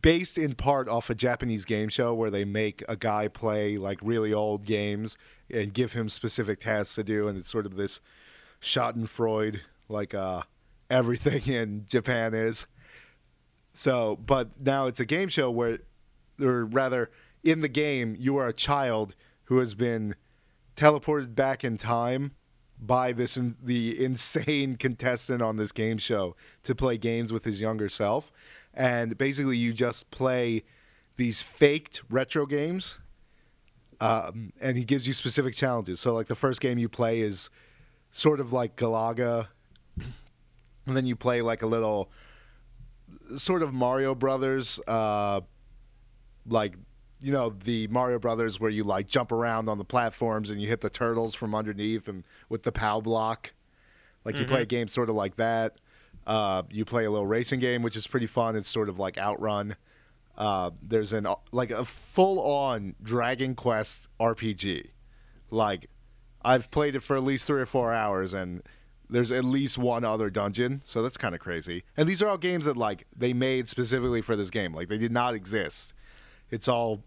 based 0.00 0.38
in 0.38 0.54
part 0.54 0.88
off 0.88 1.10
a 1.10 1.14
Japanese 1.14 1.64
game 1.64 1.88
show 1.88 2.14
where 2.14 2.30
they 2.30 2.44
make 2.44 2.82
a 2.88 2.96
guy 2.96 3.28
play 3.28 3.78
like 3.78 3.98
really 4.02 4.32
old 4.32 4.66
games 4.66 5.16
and 5.50 5.72
give 5.72 5.92
him 5.92 6.08
specific 6.08 6.60
tasks 6.60 6.94
to 6.96 7.04
do, 7.04 7.28
and 7.28 7.38
it's 7.38 7.50
sort 7.50 7.66
of 7.66 7.76
this 7.76 8.00
Schadenfreude, 8.60 9.60
like 9.88 10.14
uh, 10.14 10.42
everything 10.90 11.42
in 11.54 11.86
Japan 11.88 12.34
is. 12.34 12.66
So, 13.72 14.16
but 14.16 14.60
now 14.60 14.86
it's 14.86 15.00
a 15.00 15.04
game 15.04 15.28
show 15.28 15.50
where, 15.50 15.78
or 16.40 16.64
rather, 16.64 17.10
in 17.44 17.60
the 17.60 17.68
game, 17.68 18.16
you 18.18 18.36
are 18.38 18.48
a 18.48 18.52
child 18.52 19.14
who 19.44 19.58
has 19.58 19.74
been 19.74 20.14
teleported 20.76 21.34
back 21.34 21.64
in 21.64 21.76
time 21.76 22.32
by 22.80 23.12
this 23.12 23.36
in, 23.36 23.56
the 23.62 24.02
insane 24.04 24.76
contestant 24.76 25.42
on 25.42 25.56
this 25.56 25.72
game 25.72 25.98
show 25.98 26.36
to 26.64 26.74
play 26.74 26.96
games 26.96 27.32
with 27.32 27.44
his 27.44 27.60
younger 27.60 27.88
self, 27.88 28.32
and 28.74 29.16
basically 29.18 29.56
you 29.56 29.72
just 29.72 30.10
play 30.10 30.64
these 31.16 31.42
faked 31.42 32.02
retro 32.08 32.46
games, 32.46 32.98
um, 34.00 34.52
and 34.60 34.76
he 34.78 34.84
gives 34.84 35.06
you 35.06 35.12
specific 35.12 35.54
challenges. 35.54 36.00
So, 36.00 36.14
like 36.14 36.28
the 36.28 36.36
first 36.36 36.60
game 36.60 36.78
you 36.78 36.88
play 36.88 37.20
is 37.20 37.50
sort 38.12 38.40
of 38.40 38.52
like 38.52 38.76
Galaga, 38.76 39.48
and 40.86 40.96
then 40.96 41.06
you 41.06 41.16
play 41.16 41.42
like 41.42 41.62
a 41.62 41.66
little 41.66 42.10
sort 43.36 43.62
of 43.62 43.74
Mario 43.74 44.14
Brothers, 44.14 44.80
uh, 44.86 45.40
like 46.46 46.76
you 47.20 47.32
know 47.32 47.50
the 47.50 47.86
Mario 47.88 48.18
Brothers 48.18 48.60
where 48.60 48.70
you 48.70 48.84
like 48.84 49.08
jump 49.08 49.32
around 49.32 49.68
on 49.68 49.78
the 49.78 49.84
platforms 49.84 50.50
and 50.50 50.60
you 50.60 50.68
hit 50.68 50.80
the 50.80 50.90
turtles 50.90 51.34
from 51.34 51.54
underneath 51.54 52.08
and 52.08 52.24
with 52.48 52.62
the 52.62 52.72
POW 52.72 53.00
block. 53.00 53.52
Like 54.24 54.36
you 54.36 54.44
play 54.44 54.62
a 54.62 54.66
game 54.66 54.88
sort 54.88 55.08
of 55.08 55.16
like 55.16 55.36
that. 55.36 55.76
Uh, 56.26 56.62
you 56.70 56.84
play 56.84 57.06
a 57.06 57.10
little 57.10 57.26
racing 57.26 57.60
game 57.60 57.82
which 57.82 57.96
is 57.96 58.06
pretty 58.06 58.26
fun. 58.26 58.56
It's 58.56 58.68
sort 58.68 58.88
of 58.88 58.98
like 58.98 59.16
Outrun. 59.16 59.76
Uh, 60.36 60.70
there's 60.82 61.12
an 61.12 61.26
like 61.50 61.70
a 61.70 61.84
full 61.84 62.40
on 62.40 62.94
Dragon 63.02 63.54
Quest 63.54 64.08
RPG. 64.20 64.90
Like 65.50 65.88
I've 66.44 66.70
played 66.70 66.94
it 66.94 67.00
for 67.00 67.16
at 67.16 67.24
least 67.24 67.46
three 67.46 67.60
or 67.60 67.66
four 67.66 67.92
hours 67.92 68.34
and 68.34 68.62
there's 69.10 69.30
at 69.30 69.44
least 69.44 69.78
one 69.78 70.04
other 70.04 70.28
dungeon, 70.28 70.82
so 70.84 71.02
that's 71.02 71.16
kind 71.16 71.34
of 71.34 71.40
crazy. 71.40 71.84
And 71.96 72.08
these 72.08 72.22
are 72.22 72.28
all 72.28 72.38
games 72.38 72.66
that 72.66 72.76
like 72.76 73.06
they 73.16 73.32
made 73.32 73.68
specifically 73.68 74.20
for 74.20 74.36
this 74.36 74.50
game. 74.50 74.74
Like 74.74 74.88
they 74.88 74.98
did 74.98 75.12
not 75.12 75.34
exist. 75.34 75.94
It's 76.50 76.68
all 76.68 77.02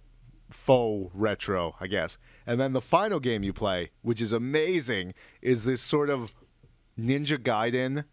faux 0.49 1.11
retro, 1.13 1.75
I 1.79 1.87
guess. 1.87 2.17
And 2.45 2.59
then 2.59 2.73
the 2.73 2.81
final 2.81 3.19
game 3.19 3.43
you 3.43 3.53
play, 3.53 3.91
which 4.01 4.21
is 4.21 4.33
amazing, 4.33 5.13
is 5.41 5.63
this 5.63 5.81
sort 5.81 6.09
of 6.09 6.33
Ninja 6.99 7.37
Gaiden 7.37 8.05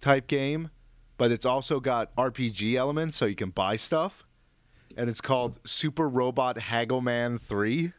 type 0.00 0.26
game, 0.26 0.70
but 1.18 1.30
it's 1.30 1.46
also 1.46 1.80
got 1.80 2.14
RPG 2.16 2.76
elements 2.76 3.16
so 3.16 3.26
you 3.26 3.34
can 3.34 3.50
buy 3.50 3.76
stuff. 3.76 4.24
And 4.96 5.08
it's 5.08 5.20
called 5.20 5.60
Super 5.64 6.08
Robot 6.08 6.56
Haggleman 6.56 7.40
3. 7.40 7.92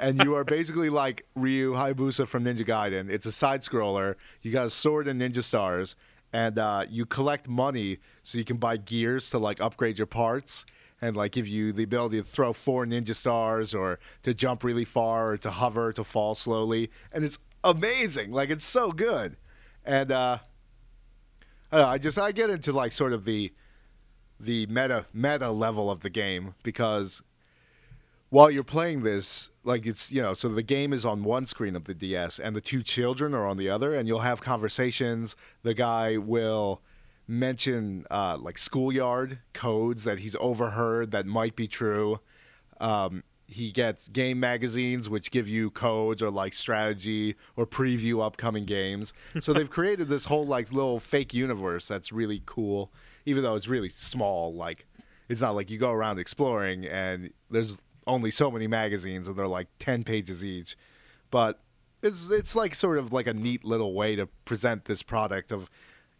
and 0.00 0.22
you 0.22 0.34
are 0.34 0.44
basically 0.44 0.90
like 0.90 1.26
Ryu 1.34 1.72
Hayabusa 1.72 2.26
from 2.26 2.44
Ninja 2.44 2.66
Gaiden. 2.66 3.10
It's 3.10 3.26
a 3.26 3.32
side 3.32 3.62
scroller. 3.62 4.16
You 4.42 4.52
got 4.52 4.66
a 4.66 4.70
sword 4.70 5.08
and 5.08 5.20
ninja 5.20 5.42
stars, 5.42 5.96
and 6.32 6.58
uh, 6.58 6.84
you 6.88 7.06
collect 7.06 7.48
money 7.48 7.98
so 8.22 8.38
you 8.38 8.44
can 8.44 8.56
buy 8.56 8.76
gears 8.76 9.30
to 9.30 9.38
like 9.38 9.60
upgrade 9.60 9.98
your 9.98 10.06
parts 10.06 10.66
and 11.04 11.16
like 11.16 11.32
give 11.32 11.46
you 11.46 11.72
the 11.72 11.82
ability 11.82 12.18
to 12.20 12.26
throw 12.26 12.52
four 12.52 12.86
ninja 12.86 13.14
stars 13.14 13.74
or 13.74 13.98
to 14.22 14.32
jump 14.32 14.64
really 14.64 14.84
far 14.84 15.32
or 15.32 15.36
to 15.36 15.50
hover 15.50 15.92
to 15.92 16.02
fall 16.02 16.34
slowly. 16.34 16.90
And 17.12 17.24
it's 17.24 17.38
amazing. 17.62 18.32
Like 18.32 18.50
it's 18.50 18.64
so 18.64 18.90
good. 18.90 19.36
And 19.84 20.10
uh, 20.10 20.38
I, 21.70 21.82
I 21.82 21.98
just 21.98 22.18
I 22.18 22.32
get 22.32 22.48
into 22.50 22.72
like 22.72 22.92
sort 22.92 23.12
of 23.12 23.24
the 23.24 23.52
the 24.40 24.66
meta 24.66 25.06
meta 25.12 25.50
level 25.50 25.90
of 25.90 26.00
the 26.00 26.10
game 26.10 26.54
because 26.62 27.22
while 28.30 28.50
you're 28.50 28.64
playing 28.64 29.02
this, 29.02 29.50
like 29.62 29.86
it's 29.86 30.10
you 30.10 30.22
know, 30.22 30.32
so 30.32 30.48
the 30.48 30.62
game 30.62 30.92
is 30.92 31.04
on 31.04 31.22
one 31.22 31.46
screen 31.46 31.76
of 31.76 31.84
the 31.84 31.94
DS 31.94 32.38
and 32.38 32.56
the 32.56 32.60
two 32.60 32.82
children 32.82 33.34
are 33.34 33.46
on 33.46 33.58
the 33.58 33.68
other, 33.68 33.94
and 33.94 34.08
you'll 34.08 34.20
have 34.20 34.40
conversations. 34.40 35.36
The 35.62 35.74
guy 35.74 36.16
will 36.16 36.80
mention 37.26 38.06
uh, 38.10 38.36
like 38.38 38.58
schoolyard 38.58 39.38
codes 39.52 40.04
that 40.04 40.18
he's 40.18 40.36
overheard 40.40 41.10
that 41.12 41.26
might 41.26 41.56
be 41.56 41.66
true. 41.66 42.20
Um, 42.80 43.22
he 43.46 43.70
gets 43.70 44.08
game 44.08 44.40
magazines 44.40 45.08
which 45.08 45.30
give 45.30 45.48
you 45.48 45.70
codes 45.70 46.22
or 46.22 46.30
like 46.30 46.54
strategy 46.54 47.36
or 47.56 47.66
preview 47.66 48.24
upcoming 48.24 48.64
games. 48.64 49.12
So 49.40 49.52
they've 49.52 49.70
created 49.78 50.08
this 50.08 50.24
whole 50.24 50.46
like 50.46 50.72
little 50.72 50.98
fake 50.98 51.34
universe 51.34 51.86
that's 51.86 52.12
really 52.12 52.42
cool, 52.46 52.92
even 53.26 53.42
though 53.42 53.54
it's 53.54 53.68
really 53.68 53.90
small. 53.90 54.54
Like 54.54 54.86
it's 55.28 55.40
not 55.40 55.54
like 55.54 55.70
you 55.70 55.78
go 55.78 55.90
around 55.90 56.18
exploring 56.18 56.86
and 56.86 57.32
there's 57.50 57.78
only 58.06 58.30
so 58.30 58.50
many 58.50 58.66
magazines 58.66 59.28
and 59.28 59.36
they're 59.36 59.46
like 59.46 59.68
10 59.78 60.04
pages 60.04 60.44
each. 60.44 60.76
But 61.30 61.60
it's 62.02 62.30
it's 62.30 62.54
like 62.54 62.74
sort 62.74 62.98
of 62.98 63.12
like 63.12 63.26
a 63.26 63.34
neat 63.34 63.64
little 63.64 63.94
way 63.94 64.14
to 64.16 64.26
present 64.44 64.84
this 64.84 65.02
product 65.02 65.52
of 65.52 65.70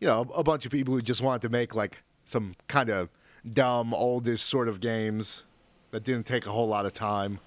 you 0.05 0.11
know 0.11 0.31
a 0.35 0.45
bunch 0.45 0.67
of 0.67 0.71
people 0.71 0.93
who 0.93 1.01
just 1.01 1.23
wanted 1.23 1.41
to 1.41 1.49
make 1.49 1.75
like 1.75 2.03
some 2.27 2.55
kind 2.69 2.91
of 2.91 3.09
dumb 3.55 3.95
oldish 3.95 4.43
sort 4.43 4.69
of 4.69 4.79
games 4.79 5.45
that 5.93 6.05
didn't 6.05 6.27
take 6.27 6.47
a 6.47 6.51
whole 6.51 6.69
lot 6.69 6.85
of 6.85 6.93
time. 6.93 7.41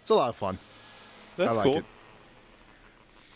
It's 0.00 0.08
a 0.08 0.14
lot 0.14 0.30
of 0.30 0.36
fun. 0.36 0.58
That's 1.36 1.54
like 1.54 1.64
cool. 1.64 1.76
it. 1.76 1.84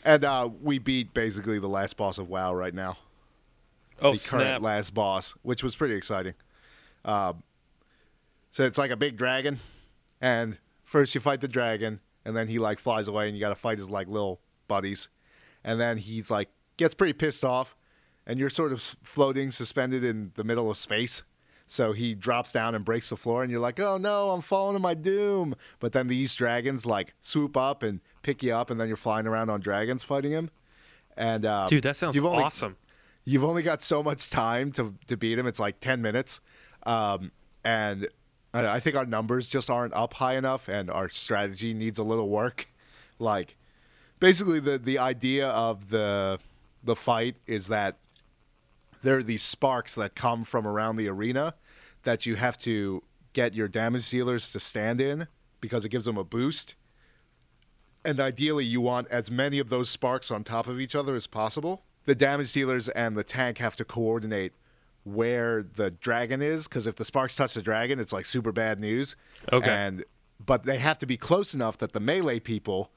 And 0.04 0.24
uh, 0.24 0.48
we 0.62 0.78
beat 0.78 1.12
basically 1.12 1.58
the 1.58 1.68
last 1.68 1.98
boss 1.98 2.16
of 2.16 2.30
WoW 2.30 2.54
right 2.54 2.72
now. 2.72 2.96
Oh 4.00 4.12
the 4.12 4.18
snap! 4.18 4.40
current 4.40 4.62
last 4.62 4.94
boss, 4.94 5.34
which 5.42 5.62
was 5.62 5.76
pretty 5.76 5.94
exciting. 5.94 6.32
Um, 7.04 7.42
so 8.52 8.64
it's 8.64 8.78
like 8.78 8.90
a 8.90 8.96
big 8.96 9.18
dragon, 9.18 9.58
and 10.22 10.58
first 10.84 11.14
you 11.14 11.20
fight 11.20 11.42
the 11.42 11.48
dragon, 11.48 12.00
and 12.24 12.34
then 12.34 12.48
he 12.48 12.58
like 12.58 12.78
flies 12.78 13.06
away, 13.06 13.26
and 13.26 13.36
you 13.36 13.40
got 13.40 13.50
to 13.50 13.54
fight 13.54 13.76
his 13.76 13.90
like 13.90 14.08
little 14.08 14.40
buddies, 14.66 15.08
and 15.62 15.78
then 15.78 15.98
he's 15.98 16.30
like 16.30 16.48
gets 16.78 16.94
pretty 16.94 17.12
pissed 17.12 17.44
off, 17.44 17.76
and 18.26 18.38
you're 18.38 18.50
sort 18.50 18.72
of 18.72 18.80
floating, 19.02 19.50
suspended 19.50 20.02
in 20.04 20.32
the 20.34 20.44
middle 20.44 20.70
of 20.70 20.76
space. 20.76 21.22
So 21.68 21.92
he 21.92 22.14
drops 22.14 22.52
down 22.52 22.74
and 22.76 22.84
breaks 22.84 23.10
the 23.10 23.16
floor, 23.16 23.42
and 23.42 23.50
you're 23.50 23.60
like, 23.60 23.80
"Oh 23.80 23.96
no, 23.98 24.30
I'm 24.30 24.40
falling 24.40 24.76
to 24.76 24.80
my 24.80 24.94
doom!" 24.94 25.54
But 25.80 25.92
then 25.92 26.06
these 26.06 26.32
dragons 26.34 26.86
like 26.86 27.14
swoop 27.22 27.56
up 27.56 27.82
and 27.82 28.00
pick 28.22 28.42
you 28.42 28.54
up, 28.54 28.70
and 28.70 28.80
then 28.80 28.86
you're 28.88 28.96
flying 28.96 29.26
around 29.26 29.50
on 29.50 29.60
dragons 29.60 30.04
fighting 30.04 30.30
him. 30.30 30.50
And 31.16 31.44
uh, 31.44 31.66
Dude, 31.66 31.82
that 31.82 31.96
sounds 31.96 32.14
you've 32.14 32.24
only- 32.26 32.44
awesome. 32.44 32.76
you've 33.24 33.42
only 33.42 33.62
got 33.62 33.82
so 33.82 34.00
much 34.02 34.30
time 34.30 34.70
to 34.72 34.94
to 35.08 35.16
beat 35.16 35.38
him. 35.38 35.46
It's 35.48 35.58
like 35.58 35.80
ten 35.80 36.00
minutes, 36.02 36.40
um, 36.84 37.32
and 37.64 38.06
I, 38.54 38.66
I 38.74 38.80
think 38.80 38.94
our 38.94 39.06
numbers 39.06 39.48
just 39.48 39.68
aren't 39.68 39.92
up 39.94 40.14
high 40.14 40.36
enough, 40.36 40.68
and 40.68 40.88
our 40.88 41.08
strategy 41.08 41.74
needs 41.74 41.98
a 41.98 42.04
little 42.04 42.28
work. 42.28 42.68
Like, 43.18 43.56
basically, 44.20 44.60
the 44.60 44.78
the 44.78 44.98
idea 45.00 45.48
of 45.48 45.88
the 45.88 46.38
the 46.84 46.94
fight 46.94 47.34
is 47.48 47.66
that 47.68 47.96
there 49.06 49.18
are 49.18 49.22
these 49.22 49.42
sparks 49.42 49.94
that 49.94 50.14
come 50.14 50.44
from 50.44 50.66
around 50.66 50.96
the 50.96 51.08
arena 51.08 51.54
that 52.02 52.26
you 52.26 52.34
have 52.34 52.56
to 52.58 53.02
get 53.32 53.54
your 53.54 53.68
damage 53.68 54.08
dealers 54.10 54.50
to 54.52 54.60
stand 54.60 55.00
in 55.00 55.28
because 55.60 55.84
it 55.84 55.90
gives 55.90 56.04
them 56.04 56.16
a 56.16 56.24
boost. 56.24 56.74
And 58.04 58.20
ideally, 58.20 58.64
you 58.64 58.80
want 58.80 59.08
as 59.08 59.30
many 59.30 59.58
of 59.58 59.68
those 59.68 59.90
sparks 59.90 60.30
on 60.30 60.44
top 60.44 60.68
of 60.68 60.80
each 60.80 60.94
other 60.94 61.14
as 61.14 61.26
possible. 61.26 61.82
The 62.04 62.14
damage 62.14 62.52
dealers 62.52 62.88
and 62.88 63.16
the 63.16 63.24
tank 63.24 63.58
have 63.58 63.76
to 63.76 63.84
coordinate 63.84 64.52
where 65.04 65.62
the 65.62 65.90
dragon 65.90 66.42
is 66.42 66.66
because 66.66 66.86
if 66.86 66.96
the 66.96 67.04
sparks 67.04 67.36
touch 67.36 67.54
the 67.54 67.62
dragon, 67.62 68.00
it's 68.00 68.12
like 68.12 68.26
super 68.26 68.52
bad 68.52 68.80
news. 68.80 69.16
Okay. 69.52 69.70
And 69.70 70.04
but 70.44 70.64
they 70.64 70.78
have 70.78 70.98
to 70.98 71.06
be 71.06 71.16
close 71.16 71.54
enough 71.54 71.78
that 71.78 71.92
the 71.92 72.00
melee 72.00 72.40
people 72.40 72.90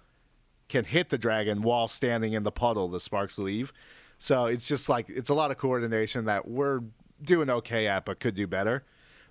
can 0.68 0.86
hit 0.86 1.10
the 1.10 1.18
dragon 1.18 1.62
while 1.62 1.88
standing 1.88 2.34
in 2.34 2.44
the 2.44 2.52
puddle 2.52 2.88
the 2.88 3.00
sparks 3.00 3.38
leave. 3.38 3.74
So 4.20 4.46
it's 4.46 4.68
just 4.68 4.90
like 4.90 5.10
it's 5.10 5.30
a 5.30 5.34
lot 5.34 5.50
of 5.50 5.58
coordination 5.58 6.26
that 6.26 6.48
we're 6.48 6.82
doing 7.24 7.50
okay 7.50 7.88
at, 7.88 8.06
but 8.06 8.20
could 8.20 8.36
do 8.36 8.48
better. 8.48 8.84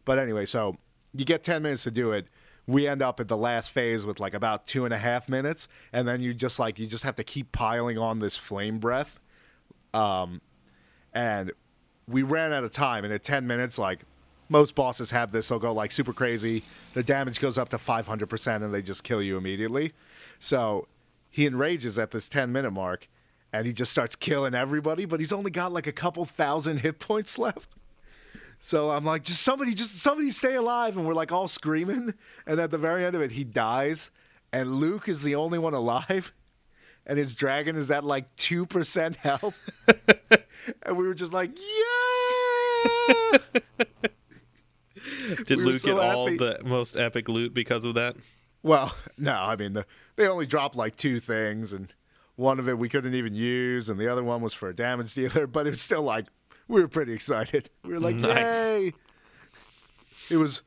But 0.04 0.18
anyway, 0.18 0.46
so 0.46 0.76
you 1.14 1.24
get 1.24 1.44
ten 1.44 1.62
minutes 1.62 1.84
to 1.84 1.90
do 1.90 2.12
it. 2.12 2.26
We 2.66 2.86
end 2.86 3.00
up 3.00 3.20
at 3.20 3.28
the 3.28 3.36
last 3.36 3.70
phase 3.70 4.04
with 4.04 4.20
like 4.20 4.34
about 4.34 4.66
two 4.66 4.84
and 4.84 4.92
a 4.92 4.98
half 4.98 5.28
minutes, 5.28 5.68
and 5.92 6.08
then 6.08 6.20
you 6.20 6.34
just 6.34 6.58
like 6.58 6.78
you 6.78 6.86
just 6.86 7.04
have 7.04 7.14
to 7.16 7.24
keep 7.24 7.52
piling 7.52 7.98
on 7.98 8.18
this 8.18 8.36
flame 8.36 8.78
breath. 8.78 9.20
Um, 9.94 10.40
and 11.14 11.52
we 12.06 12.22
ran 12.22 12.52
out 12.52 12.64
of 12.64 12.72
time, 12.72 13.04
and 13.04 13.12
at 13.12 13.22
ten 13.22 13.46
minutes, 13.46 13.78
like 13.78 14.00
most 14.48 14.74
bosses 14.74 15.10
have 15.10 15.30
this, 15.30 15.48
they'll 15.48 15.58
go 15.58 15.72
like 15.72 15.92
super 15.92 16.14
crazy. 16.14 16.62
The 16.94 17.02
damage 17.02 17.40
goes 17.40 17.58
up 17.58 17.68
to 17.70 17.78
five 17.78 18.06
hundred 18.06 18.28
percent, 18.30 18.64
and 18.64 18.72
they 18.72 18.82
just 18.82 19.04
kill 19.04 19.22
you 19.22 19.36
immediately. 19.36 19.92
So 20.38 20.88
he 21.30 21.46
enrages 21.46 21.98
at 21.98 22.10
this 22.10 22.28
10 22.28 22.52
minute 22.52 22.70
mark 22.70 23.08
and 23.52 23.66
he 23.66 23.72
just 23.72 23.92
starts 23.92 24.16
killing 24.16 24.54
everybody, 24.54 25.04
but 25.04 25.20
he's 25.20 25.32
only 25.32 25.50
got 25.50 25.72
like 25.72 25.86
a 25.86 25.92
couple 25.92 26.24
thousand 26.24 26.78
hit 26.78 26.98
points 26.98 27.38
left. 27.38 27.74
So 28.60 28.90
I'm 28.90 29.04
like, 29.04 29.22
just 29.22 29.42
somebody, 29.42 29.74
just 29.74 29.98
somebody 29.98 30.30
stay 30.30 30.56
alive. 30.56 30.96
And 30.96 31.06
we're 31.06 31.14
like 31.14 31.32
all 31.32 31.48
screaming. 31.48 32.12
And 32.46 32.60
at 32.60 32.70
the 32.70 32.78
very 32.78 33.04
end 33.04 33.14
of 33.14 33.22
it, 33.22 33.30
he 33.30 33.44
dies. 33.44 34.10
And 34.52 34.76
Luke 34.76 35.08
is 35.08 35.22
the 35.22 35.36
only 35.36 35.58
one 35.58 35.74
alive. 35.74 36.32
And 37.06 37.18
his 37.18 37.34
dragon 37.34 37.76
is 37.76 37.90
at 37.90 38.04
like 38.04 38.34
2% 38.36 39.16
health. 39.16 39.58
and 40.82 40.96
we 40.96 41.06
were 41.06 41.14
just 41.14 41.32
like, 41.32 41.52
yeah. 41.56 43.38
Did 45.46 45.58
we 45.58 45.64
Luke 45.64 45.78
so 45.78 45.94
get 45.94 45.98
all 45.98 46.26
happy. 46.26 46.38
the 46.38 46.60
most 46.64 46.96
epic 46.96 47.28
loot 47.28 47.54
because 47.54 47.84
of 47.84 47.94
that? 47.94 48.16
Well, 48.62 48.94
no, 49.16 49.34
I 49.34 49.56
mean 49.56 49.72
the, 49.74 49.86
they 50.16 50.26
only 50.26 50.46
dropped 50.46 50.76
like 50.76 50.96
two 50.96 51.20
things, 51.20 51.72
and 51.72 51.92
one 52.38 52.60
of 52.60 52.68
it 52.68 52.78
we 52.78 52.88
couldn't 52.88 53.14
even 53.14 53.34
use, 53.34 53.88
and 53.88 53.98
the 53.98 54.06
other 54.06 54.22
one 54.22 54.40
was 54.40 54.54
for 54.54 54.68
a 54.68 54.74
damage 54.74 55.12
dealer. 55.12 55.46
But 55.58 55.66
it 55.66 55.70
was 55.70 55.80
still 55.80 56.02
like 56.02 56.26
we 56.68 56.80
were 56.80 56.88
pretty 56.88 57.12
excited. 57.12 57.68
We 57.84 57.94
were 57.94 58.00
like, 58.00 58.14
Nice. 58.14 58.34
"Yay!" 58.66 58.92
It 60.30 60.36
was, 60.36 60.62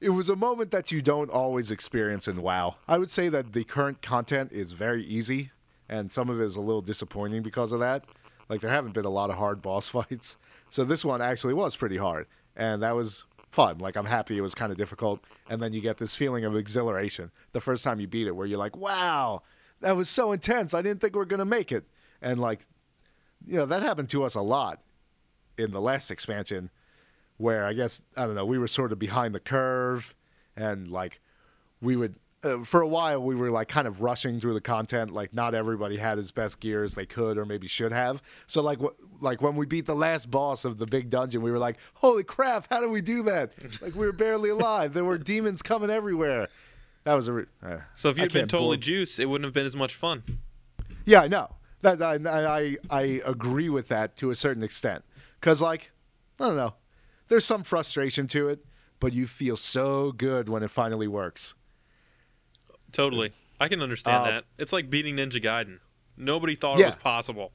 it 0.00 0.10
was 0.10 0.28
a 0.28 0.36
moment 0.36 0.72
that 0.72 0.92
you 0.92 1.00
don't 1.00 1.30
always 1.30 1.70
experience 1.70 2.28
in 2.28 2.42
WoW. 2.42 2.74
I 2.86 2.98
would 2.98 3.10
say 3.10 3.28
that 3.30 3.52
the 3.54 3.64
current 3.64 4.02
content 4.02 4.52
is 4.52 4.72
very 4.72 5.04
easy, 5.04 5.52
and 5.88 6.10
some 6.10 6.28
of 6.28 6.38
it 6.40 6.44
is 6.44 6.56
a 6.56 6.60
little 6.60 6.82
disappointing 6.82 7.42
because 7.42 7.72
of 7.72 7.80
that. 7.80 8.04
Like 8.50 8.60
there 8.60 8.70
haven't 8.70 8.92
been 8.92 9.06
a 9.06 9.10
lot 9.10 9.30
of 9.30 9.36
hard 9.36 9.62
boss 9.68 9.88
fights, 9.88 10.36
so 10.68 10.84
this 10.84 11.02
one 11.02 11.22
actually 11.22 11.54
was 11.54 11.76
pretty 11.76 11.96
hard, 11.96 12.26
and 12.56 12.82
that 12.82 12.94
was 12.94 13.24
fun. 13.48 13.78
Like 13.78 13.96
I'm 13.96 14.04
happy 14.04 14.36
it 14.36 14.42
was 14.42 14.54
kind 14.54 14.70
of 14.70 14.76
difficult, 14.76 15.24
and 15.48 15.62
then 15.62 15.72
you 15.72 15.80
get 15.80 15.96
this 15.96 16.14
feeling 16.14 16.44
of 16.44 16.54
exhilaration 16.56 17.30
the 17.52 17.60
first 17.60 17.84
time 17.84 18.00
you 18.00 18.06
beat 18.06 18.26
it, 18.26 18.36
where 18.36 18.46
you're 18.46 18.58
like, 18.58 18.76
"Wow, 18.76 19.42
that 19.80 19.96
was 19.96 20.08
so 20.08 20.32
intense! 20.32 20.74
I 20.74 20.82
didn't 20.82 21.00
think 21.00 21.14
we 21.14 21.18
were 21.18 21.24
gonna 21.26 21.44
make 21.44 21.72
it." 21.72 21.84
And 22.22 22.40
like, 22.40 22.66
you 23.46 23.56
know, 23.56 23.66
that 23.66 23.82
happened 23.82 24.08
to 24.10 24.24
us 24.24 24.34
a 24.34 24.40
lot 24.40 24.80
in 25.58 25.70
the 25.70 25.80
last 25.80 26.10
expansion, 26.10 26.70
where 27.36 27.64
I 27.64 27.72
guess 27.72 28.02
I 28.16 28.26
don't 28.26 28.34
know, 28.34 28.46
we 28.46 28.58
were 28.58 28.68
sort 28.68 28.92
of 28.92 28.98
behind 28.98 29.34
the 29.34 29.40
curve, 29.40 30.14
and 30.56 30.90
like 30.90 31.20
we 31.80 31.96
would. 31.96 32.16
Uh, 32.44 32.62
for 32.62 32.82
a 32.82 32.86
while, 32.86 33.20
we 33.22 33.34
were 33.34 33.50
like 33.50 33.66
kind 33.66 33.88
of 33.88 34.02
rushing 34.02 34.38
through 34.38 34.52
the 34.52 34.60
content. 34.60 35.10
Like, 35.10 35.32
not 35.32 35.54
everybody 35.54 35.96
had 35.96 36.18
as 36.18 36.30
best 36.30 36.60
gear 36.60 36.84
as 36.84 36.94
they 36.94 37.06
could, 37.06 37.38
or 37.38 37.46
maybe 37.46 37.66
should 37.66 37.92
have. 37.92 38.22
So, 38.46 38.60
like, 38.62 38.78
wh- 38.78 39.22
like 39.22 39.40
when 39.40 39.56
we 39.56 39.64
beat 39.64 39.86
the 39.86 39.96
last 39.96 40.30
boss 40.30 40.66
of 40.66 40.76
the 40.76 40.86
big 40.86 41.08
dungeon, 41.08 41.40
we 41.40 41.50
were 41.50 41.58
like, 41.58 41.78
"Holy 41.94 42.22
crap! 42.22 42.66
How 42.70 42.80
did 42.80 42.90
we 42.90 43.00
do 43.00 43.22
that? 43.24 43.52
Like, 43.80 43.94
we 43.94 44.04
were 44.06 44.12
barely 44.12 44.50
alive. 44.50 44.92
There 44.92 45.04
were 45.04 45.18
demons 45.18 45.62
coming 45.62 45.90
everywhere." 45.90 46.48
That 47.06 47.14
was 47.14 47.28
a. 47.28 47.32
Re- 47.34 47.44
uh, 47.62 47.76
So 47.94 48.08
if 48.08 48.18
you'd 48.18 48.32
been 48.32 48.48
totally 48.48 48.78
juiced, 48.78 49.20
it 49.20 49.26
wouldn't 49.26 49.44
have 49.44 49.54
been 49.54 49.64
as 49.64 49.76
much 49.76 49.94
fun. 49.94 50.24
yeah, 51.04 51.20
I 51.22 51.28
know. 51.28 51.54
That 51.82 52.02
I 52.02 52.14
I 52.58 52.76
I 52.90 53.02
agree 53.24 53.68
with 53.68 53.86
that 53.88 54.16
to 54.16 54.30
a 54.30 54.34
certain 54.34 54.64
extent. 54.64 55.04
Cuz 55.40 55.62
like 55.62 55.92
I 56.40 56.48
don't 56.48 56.56
know. 56.56 56.74
There's 57.28 57.44
some 57.44 57.62
frustration 57.62 58.26
to 58.28 58.48
it, 58.48 58.66
but 58.98 59.12
you 59.12 59.28
feel 59.28 59.56
so 59.56 60.10
good 60.10 60.48
when 60.48 60.64
it 60.64 60.70
finally 60.70 61.06
works. 61.06 61.54
Totally. 62.90 63.32
I 63.60 63.68
can 63.68 63.80
understand 63.82 64.22
Uh, 64.24 64.30
that. 64.32 64.44
It's 64.58 64.72
like 64.72 64.90
beating 64.90 65.14
Ninja 65.16 65.40
Gaiden. 65.42 65.78
Nobody 66.16 66.56
thought 66.56 66.78
Yeah. 66.78 66.86
it 66.88 66.94
was 66.96 67.02
possible. 67.02 67.52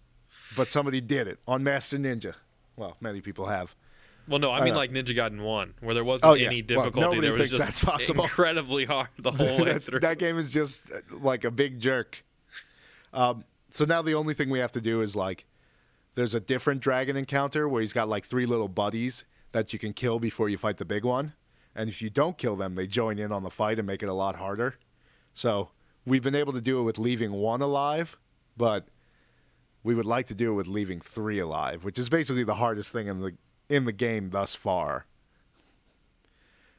But 0.55 0.69
somebody 0.71 1.01
did 1.01 1.27
it 1.27 1.39
on 1.45 1.61
Master 1.61 1.97
Ninja. 1.97 2.35
Well, 2.77 2.95
many 3.01 3.19
people 3.19 3.47
have. 3.47 3.75
Well, 4.27 4.39
no, 4.39 4.51
I 4.51 4.63
mean 4.63 4.75
like 4.75 4.91
Ninja 4.91 5.15
Gaiden 5.15 5.41
1, 5.41 5.73
where 5.81 5.93
there 5.93 6.03
wasn't 6.03 6.31
Oh, 6.31 6.33
yeah. 6.35 6.47
any 6.47 6.61
difficulty. 6.61 6.99
nobody 6.99 7.21
there 7.21 7.33
was 7.33 7.49
just 7.49 7.61
that's 7.61 7.83
possible. 7.83 8.23
incredibly 8.23 8.85
hard 8.85 9.09
the 9.17 9.31
whole 9.31 9.59
way 9.63 9.79
through. 9.79 9.99
that 10.01 10.19
game 10.19 10.37
is 10.37 10.53
just 10.53 10.91
uh, 10.91 10.99
like 11.19 11.43
a 11.43 11.51
big 11.51 11.79
jerk. 11.79 12.23
Um, 13.13 13.43
so 13.69 13.83
now 13.85 14.01
the 14.01 14.13
only 14.15 14.33
thing 14.33 14.49
we 14.49 14.59
have 14.59 14.71
to 14.73 14.81
do 14.81 15.01
is 15.01 15.15
like, 15.15 15.45
there's 16.15 16.33
a 16.33 16.39
different 16.39 16.81
dragon 16.81 17.15
encounter 17.17 17.67
where 17.67 17.81
he's 17.81 17.93
got 17.93 18.07
like 18.09 18.25
three 18.25 18.45
little 18.45 18.67
buddies 18.67 19.23
that 19.53 19.73
you 19.73 19.79
can 19.79 19.93
kill 19.93 20.19
before 20.19 20.49
you 20.49 20.57
fight 20.57 20.77
the 20.77 20.85
big 20.85 21.03
one, 21.03 21.33
and 21.75 21.89
if 21.89 22.01
you 22.01 22.09
don't 22.09 22.37
kill 22.37 22.55
them, 22.55 22.75
they 22.75 22.87
join 22.87 23.17
in 23.19 23.31
on 23.31 23.43
the 23.43 23.49
fight 23.49 23.79
and 23.79 23.87
make 23.87 24.03
it 24.03 24.07
a 24.09 24.13
lot 24.13 24.35
harder. 24.35 24.75
So 25.33 25.69
we've 26.05 26.23
been 26.23 26.35
able 26.35 26.53
to 26.53 26.61
do 26.61 26.79
it 26.79 26.83
with 26.83 26.99
leaving 26.99 27.31
one 27.31 27.61
alive, 27.61 28.17
but 28.57 28.85
we 29.83 29.95
would 29.95 30.05
like 30.05 30.27
to 30.27 30.33
do 30.33 30.51
it 30.51 30.55
with 30.55 30.67
leaving 30.67 30.99
three 31.01 31.39
alive, 31.39 31.83
which 31.83 31.97
is 31.97 32.07
basically 32.09 32.43
the 32.43 32.55
hardest 32.55 32.91
thing 32.91 33.07
in 33.07 33.19
the 33.21 33.33
in 33.71 33.85
the 33.85 33.91
game 33.91 34.29
thus 34.29 34.53
far. 34.55 35.05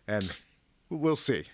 And 0.06 0.38
we'll 0.90 1.16
see. 1.16 1.44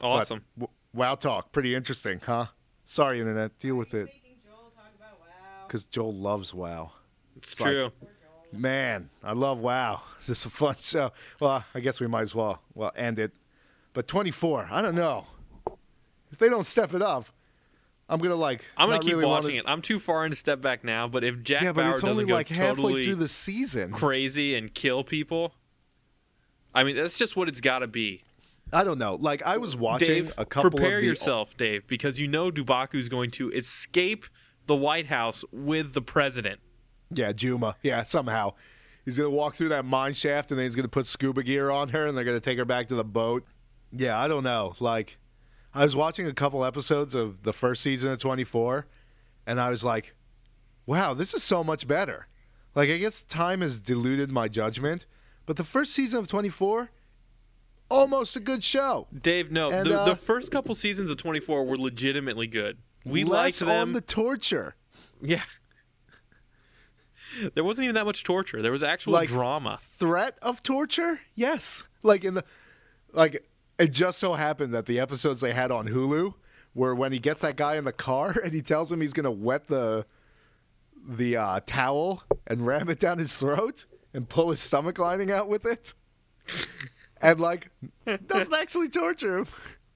Awesome. 0.00 0.44
w- 0.58 0.72
wow 0.92 1.14
talk, 1.14 1.52
pretty 1.52 1.74
interesting, 1.74 2.20
huh? 2.24 2.46
Sorry, 2.84 3.20
internet, 3.20 3.58
deal 3.58 3.76
with 3.76 3.94
it, 3.94 4.06
Making 4.06 4.36
Joel 4.44 4.72
WoW. 4.76 5.66
because 5.66 5.84
Joel 5.84 6.14
loves 6.14 6.52
WoW. 6.52 6.92
It's 7.36 7.58
like- 7.60 7.70
true. 7.70 7.90
Poor 8.00 8.08
Joel. 8.52 8.60
Man, 8.60 9.10
I 9.22 9.32
love 9.32 9.58
WoW. 9.58 10.02
This 10.26 10.40
is 10.40 10.46
a 10.46 10.50
fun 10.50 10.76
show. 10.78 11.12
Well, 11.40 11.64
I 11.74 11.80
guess 11.80 12.00
we 12.00 12.06
might 12.06 12.22
as 12.22 12.34
well 12.34 12.62
well 12.74 12.92
end 12.96 13.18
it. 13.18 13.32
But 13.92 14.08
24, 14.08 14.68
I 14.70 14.80
don't 14.82 14.94
know. 14.94 15.26
If 16.30 16.38
they 16.38 16.48
don't 16.48 16.64
step 16.64 16.94
it 16.94 17.02
up, 17.02 17.26
I'm 18.08 18.20
gonna 18.20 18.34
like. 18.34 18.68
I'm 18.76 18.88
gonna 18.88 19.00
keep 19.00 19.12
really 19.12 19.24
wanna- 19.24 19.42
watching 19.42 19.56
it. 19.56 19.64
I'm 19.66 19.80
too 19.82 19.98
far 19.98 20.24
in 20.24 20.30
to 20.30 20.36
step 20.36 20.60
back 20.60 20.84
now, 20.84 21.08
but 21.08 21.24
if 21.24 21.42
Jack 21.42 21.62
Yeah, 21.62 21.72
but 21.72 21.82
Bauer 21.82 21.92
it's 21.94 22.02
doesn't 22.02 22.10
only 22.10 22.24
go 22.26 22.34
like 22.34 22.48
halfway 22.48 22.66
totally 22.82 23.04
through 23.04 23.14
the 23.16 23.28
season. 23.28 23.92
crazy 23.92 24.54
and 24.54 24.72
kill 24.74 25.02
people, 25.04 25.54
I 26.74 26.84
mean 26.84 26.96
that's 26.96 27.16
just 27.18 27.36
what 27.36 27.48
it's 27.48 27.60
got 27.60 27.78
to 27.80 27.86
be. 27.86 28.22
I 28.72 28.84
don't 28.84 28.98
know. 28.98 29.14
Like 29.14 29.42
I 29.42 29.56
was 29.56 29.76
watching 29.76 30.08
Dave, 30.08 30.34
a 30.36 30.44
couple 30.44 30.70
prepare 30.70 31.00
the 31.00 31.06
yourself, 31.06 31.56
Dave, 31.56 31.86
because 31.86 32.18
you 32.18 32.26
know 32.28 32.50
Dubaku's 32.50 33.08
going 33.08 33.30
to 33.32 33.50
escape 33.52 34.26
the 34.66 34.74
White 34.74 35.06
House 35.06 35.44
with 35.52 35.92
the 35.92 36.02
president. 36.02 36.60
Yeah, 37.10 37.32
Juma. 37.32 37.76
Yeah, 37.82 38.04
somehow. 38.04 38.54
He's 39.04 39.18
going 39.18 39.30
to 39.30 39.36
walk 39.36 39.54
through 39.54 39.68
that 39.68 39.84
mine 39.84 40.14
shaft 40.14 40.50
and 40.50 40.58
then 40.58 40.64
he's 40.66 40.74
going 40.74 40.84
to 40.84 40.88
put 40.90 41.06
scuba 41.06 41.42
gear 41.42 41.70
on 41.70 41.90
her 41.90 42.06
and 42.06 42.16
they're 42.16 42.24
going 42.24 42.40
to 42.40 42.44
take 42.44 42.56
her 42.58 42.64
back 42.64 42.88
to 42.88 42.94
the 42.94 43.04
boat. 43.04 43.44
Yeah, 43.92 44.18
I 44.18 44.26
don't 44.28 44.42
know. 44.44 44.74
Like, 44.80 45.18
I 45.74 45.84
was 45.84 45.96
watching 45.96 46.26
a 46.26 46.32
couple 46.32 46.64
episodes 46.64 47.14
of 47.14 47.42
the 47.42 47.52
first 47.52 47.82
season 47.82 48.12
of 48.12 48.18
24 48.20 48.86
and 49.46 49.60
I 49.60 49.70
was 49.70 49.82
like, 49.84 50.14
wow, 50.86 51.14
this 51.14 51.34
is 51.34 51.42
so 51.42 51.64
much 51.64 51.86
better. 51.88 52.28
Like, 52.74 52.90
I 52.90 52.98
guess 52.98 53.22
time 53.22 53.60
has 53.60 53.78
diluted 53.78 54.30
my 54.30 54.48
judgment, 54.48 55.06
but 55.46 55.56
the 55.56 55.64
first 55.64 55.92
season 55.92 56.20
of 56.20 56.28
24, 56.28 56.90
almost 57.88 58.36
a 58.36 58.40
good 58.40 58.64
show. 58.64 59.06
Dave, 59.22 59.50
no, 59.52 59.70
And, 59.70 59.86
the, 59.86 60.00
uh, 60.00 60.04
the 60.06 60.16
first 60.16 60.50
couple 60.50 60.74
seasons 60.74 61.10
of 61.10 61.16
24 61.16 61.64
were 61.64 61.76
legitimately 61.76 62.46
good. 62.46 62.78
We 63.04 63.24
liked 63.24 63.58
them. 63.60 63.68
on 63.68 63.92
the 63.92 64.00
torture. 64.00 64.74
Yeah. 65.20 65.42
There 67.54 67.64
wasn't 67.64 67.86
even 67.86 67.96
that 67.96 68.04
much 68.06 68.22
torture. 68.22 68.62
There 68.62 68.70
was 68.70 68.84
actual 68.84 69.14
Like- 69.14 69.28
drama. 69.28 69.80
threat 69.98 70.38
of 70.40 70.62
torture? 70.62 71.20
Yes. 71.34 71.82
Like 72.04 72.22
in 72.22 72.34
the 72.34 72.44
like 73.12 73.44
it 73.78 73.92
just 73.92 74.18
so 74.18 74.34
happened 74.34 74.74
that 74.74 74.86
the 74.86 75.00
episodes 75.00 75.40
they 75.40 75.52
had 75.52 75.70
on 75.70 75.88
Hulu 75.88 76.34
were 76.74 76.94
when 76.94 77.12
he 77.12 77.18
gets 77.18 77.42
that 77.42 77.56
guy 77.56 77.76
in 77.76 77.84
the 77.84 77.92
car 77.92 78.34
and 78.44 78.52
he 78.52 78.62
tells 78.62 78.90
him 78.90 79.00
he's 79.00 79.12
going 79.12 79.24
to 79.24 79.30
wet 79.30 79.66
the 79.68 80.06
the 81.06 81.36
uh, 81.36 81.60
towel 81.66 82.22
and 82.46 82.66
ram 82.66 82.88
it 82.88 82.98
down 82.98 83.18
his 83.18 83.36
throat 83.36 83.84
and 84.14 84.26
pull 84.28 84.48
his 84.50 84.60
stomach 84.60 84.98
lining 84.98 85.30
out 85.30 85.48
with 85.48 85.66
it. 85.66 85.92
and 87.20 87.38
like 87.38 87.70
doesn't 88.26 88.54
actually 88.58 88.88
torture 88.88 89.38
him 89.38 89.46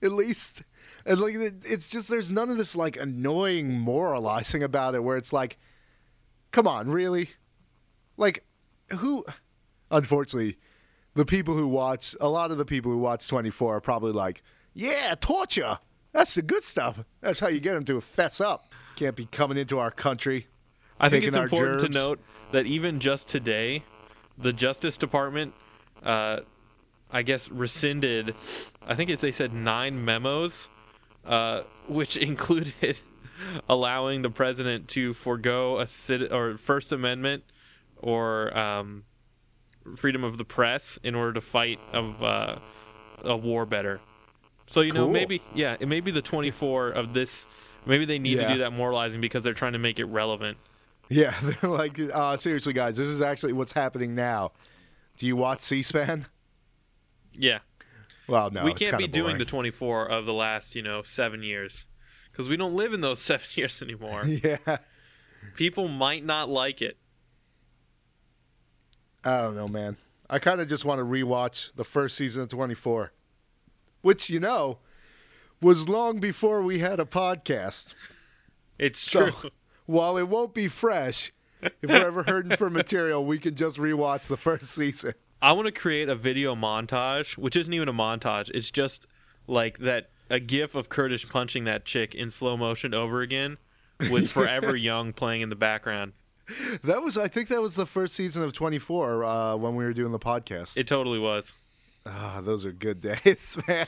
at 0.03 0.13
least. 0.13 0.63
And 1.07 1.19
like 1.21 1.35
it's 1.37 1.89
just 1.89 2.09
there's 2.09 2.31
none 2.31 2.51
of 2.51 2.59
this 2.59 2.77
like 2.77 2.99
annoying 2.99 3.73
moralizing 3.73 4.63
about 4.63 4.95
it 4.95 5.03
where 5.03 5.17
it's 5.17 5.33
like 5.33 5.59
come 6.51 6.67
on, 6.67 6.91
really? 6.91 7.31
Like 8.17 8.45
who 8.99 9.25
unfortunately, 9.91 10.59
the 11.19 11.25
people 11.25 11.55
who 11.55 11.67
watch, 11.67 12.15
a 12.21 12.29
lot 12.29 12.53
of 12.53 12.59
the 12.59 12.65
people 12.65 12.93
who 12.93 12.99
watch 12.99 13.27
24 13.27 13.77
are 13.77 13.81
probably 13.81 14.13
like, 14.13 14.41
yeah, 14.73 15.17
torture. 15.21 15.79
That's 16.13 16.37
the 16.37 16.43
good 16.43 16.63
stuff. 16.63 17.05
That's 17.21 17.41
how 17.41 17.49
you 17.49 17.59
get 17.59 17.75
them 17.75 17.85
to 17.87 18.01
fess 18.01 18.41
up. 18.41 18.73
Can't 18.95 19.17
be 19.17 19.27
coming 19.27 19.59
into 19.59 19.81
our 19.81 19.91
country. 19.91 20.47
I 21.01 21.09
think 21.09 21.25
it's 21.25 21.37
important 21.37 21.81
to 21.81 21.89
note 21.89 22.21
that 22.53 22.67
even 22.67 23.01
just 23.01 23.27
today, 23.27 23.83
the 24.39 24.53
Justice 24.53 24.97
Department, 24.97 25.55
uh, 26.05 26.41
I 27.11 27.23
guess, 27.23 27.51
rescinded. 27.51 28.37
I 28.87 28.95
think 28.95 29.11
it's 29.11 29.21
they 29.21 29.33
said 29.33 29.53
nine 29.53 30.05
memos, 30.05 30.69
uh, 31.27 31.63
which 31.89 32.17
included 32.29 33.01
allowing 33.69 34.23
the 34.23 34.31
president 34.31 34.87
to 34.91 35.15
forego 35.15 35.81
a 35.81 35.87
cit- 35.89 36.33
or 36.33 36.57
First 36.59 36.93
Amendment 36.93 37.43
or 37.97 38.57
um, 38.57 39.03
freedom 39.97 40.25
of 40.25 40.39
the 40.39 40.45
press 40.45 40.99
in 41.03 41.15
order 41.15 41.33
to 41.35 41.41
fight 41.41 41.79
of 41.93 42.23
uh, 42.23 42.57
a 43.25 43.37
war 43.37 43.67
better. 43.67 44.01
So 44.67 44.81
you 44.83 44.93
know 44.93 45.05
Cool. 45.05 45.13
maybe 45.13 45.43
yeah 45.55 45.77
it 45.81 45.89
may 45.89 46.01
be 46.01 46.11
the 46.11 46.23
24 46.23 46.91
of 46.91 47.15
this. 47.15 47.47
Maybe 47.87 48.05
they 48.05 48.19
need 48.19 48.37
Yeah. 48.39 48.49
to 48.49 48.53
do 48.55 48.59
that 48.61 48.73
moralizing 48.73 49.21
because 49.21 49.43
they're 49.45 49.55
trying 49.55 49.73
to 49.73 49.79
make 49.79 49.99
it 49.99 50.05
relevant. 50.07 50.59
Yeah, 51.09 51.35
they're 51.43 51.71
like, 51.71 51.99
uh, 51.99 52.37
seriously, 52.37 52.75
guys, 52.75 52.97
this 52.99 53.09
is 53.09 53.23
actually 53.23 53.55
what's 53.55 53.73
happening 53.73 54.15
now. 54.15 54.53
Do 55.17 55.25
you 55.27 55.37
watch 55.37 55.63
C-SPAN? 55.63 56.27
Yeah, 57.33 57.61
Well, 58.27 58.51
no, 58.51 58.65
we 58.65 58.75
can't 58.75 58.99
be 58.99 59.07
doing 59.07 59.27
boring. 59.33 59.39
the 59.39 59.45
24 59.45 60.07
of 60.11 60.27
the 60.27 60.35
last, 60.35 60.75
you 60.75 60.83
know, 60.83 61.03
seven 61.03 61.43
years 61.43 61.87
because 62.31 62.49
we 62.49 62.57
don't 62.57 62.75
live 62.75 62.93
in 62.93 63.01
those 63.01 63.21
seven 63.23 63.47
years 63.55 63.81
anymore. 63.81 64.25
yeah, 64.27 64.79
People 65.55 65.89
might 65.89 66.25
not 66.25 66.49
like 66.51 66.83
it. 66.83 66.99
I 69.25 69.39
don't 69.43 69.57
know, 69.57 69.69
man. 69.69 69.97
I 70.31 70.39
kind 70.39 70.61
of 70.61 70.69
just 70.69 70.85
want 70.85 70.99
to 70.99 71.05
rewatch 71.05 71.75
the 71.75 71.85
first 71.85 72.17
season 72.17 72.43
of 72.43 72.49
24, 72.51 73.13
which 74.03 74.29
you 74.29 74.41
know 74.41 74.79
was 75.61 75.89
long 75.89 76.21
before 76.21 76.63
we 76.63 76.79
had 76.79 77.01
a 77.01 77.05
podcast. 77.05 77.95
It's 78.79 79.01
So 79.01 79.31
true. 79.31 79.51
while 79.87 80.17
it 80.19 80.29
won't 80.29 80.55
be 80.55 80.69
fresh, 80.69 81.33
if 81.63 81.91
we're 81.91 82.07
ever 82.07 82.23
hurting 82.23 82.57
for 82.57 82.71
material, 82.71 83.25
we 83.25 83.39
can 83.39 83.55
just 83.57 83.77
rewatch 83.79 84.27
the 84.29 84.37
first 84.37 84.67
season. 84.67 85.15
I 85.41 85.53
want 85.53 85.67
to 85.67 85.73
create 85.73 86.09
a 86.09 86.15
video 86.15 86.55
montage, 86.55 87.37
which 87.39 87.57
isn't 87.57 87.73
even 87.73 87.89
a 87.89 87.93
montage. 87.93 88.51
It's 88.55 88.71
just 88.71 89.07
like 89.47 89.79
that 89.79 90.11
a 90.31 90.41
gif 90.41 90.75
of 90.75 90.89
Curtis 90.89 91.25
punching 91.25 91.65
that 91.65 91.85
chick 91.85 92.15
in 92.15 92.31
slow 92.31 92.57
motion 92.57 92.93
over 92.93 93.23
again 93.23 93.57
with 94.11 94.31
Forever 94.31 94.77
Young 94.77 95.13
playing 95.13 95.41
in 95.41 95.49
the 95.49 95.57
background. 95.57 96.13
That 96.85 97.03
was, 97.03 97.19
I 97.19 97.29
think, 97.29 97.49
that 97.49 97.61
was 97.61 97.75
the 97.75 97.87
first 97.87 98.15
season 98.15 98.43
of 98.43 98.53
24 98.53 99.25
uh, 99.25 99.57
when 99.57 99.77
we 99.77 99.85
were 99.85 99.93
doing 99.93 100.13
the 100.13 100.19
podcast. 100.19 100.77
It 100.77 100.87
totally 100.87 101.19
was. 101.19 101.53
Ah, 102.07 102.41
those 102.43 102.65
are 102.65 102.73
good 102.73 103.01
days, 103.25 103.59
man. 103.69 103.87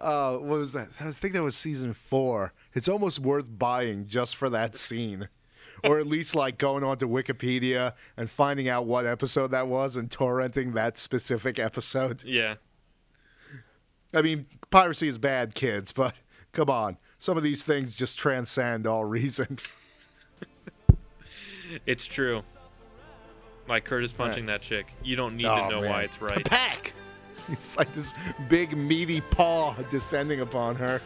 Uh, 0.00 0.32
what 0.32 0.58
was 0.58 0.72
that? 0.72 0.88
I 0.98 1.10
think 1.12 1.34
that 1.34 1.42
was 1.42 1.56
season 1.56 1.92
four. 1.92 2.52
It's 2.74 2.88
almost 2.88 3.20
worth 3.20 3.46
buying 3.48 4.06
just 4.06 4.36
for 4.36 4.50
that 4.50 4.74
scene, 4.76 5.28
or 5.84 6.00
at 6.00 6.06
least 6.06 6.34
like 6.34 6.58
going 6.58 6.82
onto 6.82 7.08
Wikipedia 7.08 7.92
and 8.16 8.28
finding 8.28 8.68
out 8.68 8.86
what 8.86 9.06
episode 9.06 9.52
that 9.52 9.68
was 9.68 9.96
and 9.96 10.10
torrenting 10.10 10.74
that 10.74 10.98
specific 10.98 11.58
episode. 11.58 12.24
Yeah. 12.24 12.56
I 14.12 14.22
mean, 14.22 14.46
piracy 14.70 15.08
is 15.08 15.18
bad, 15.18 15.54
kids, 15.54 15.92
but 15.92 16.14
come 16.52 16.70
on, 16.70 16.96
some 17.18 17.36
of 17.36 17.42
these 17.42 17.62
things 17.62 17.94
just 17.94 18.18
transcend 18.18 18.86
all 18.86 19.04
reason. 19.04 19.58
It's 21.86 22.06
true. 22.06 22.42
Like 23.68 23.84
Curtis 23.84 24.12
punching 24.12 24.46
that 24.46 24.62
chick. 24.62 24.86
You 25.02 25.16
don't 25.16 25.36
need 25.36 25.46
Oh, 25.46 25.62
to 25.62 25.68
know 25.68 25.80
man. 25.80 25.90
why 25.90 26.02
it's 26.02 26.20
right. 26.20 26.44
Pack. 26.44 26.92
It's 27.48 27.76
like 27.76 27.94
this 27.94 28.12
big 28.48 28.76
meaty 28.76 29.20
paw 29.20 29.72
descending 29.88 30.40
upon 30.40 30.74
her. 30.76 31.00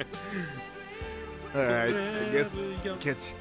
All 1.54 1.60
right, 1.62 1.90
I 1.90 2.28
guess 2.32 2.50
catch. 3.00 3.34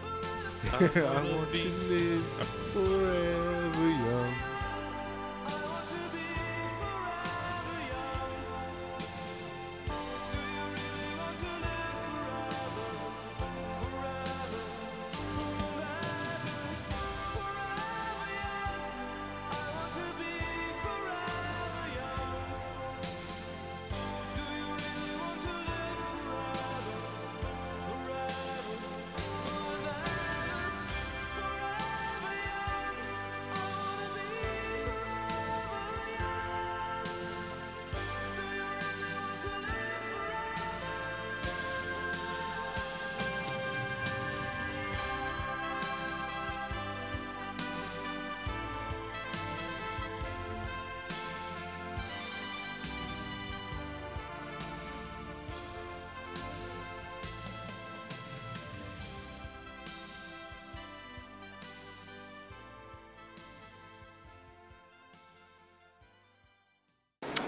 I 0.74 0.76
I 1.00 1.14
wanna 1.14 1.36
want 1.38 1.52
be- 1.54 1.64
to 1.64 1.70
live 1.70 2.26
forever 2.74 3.75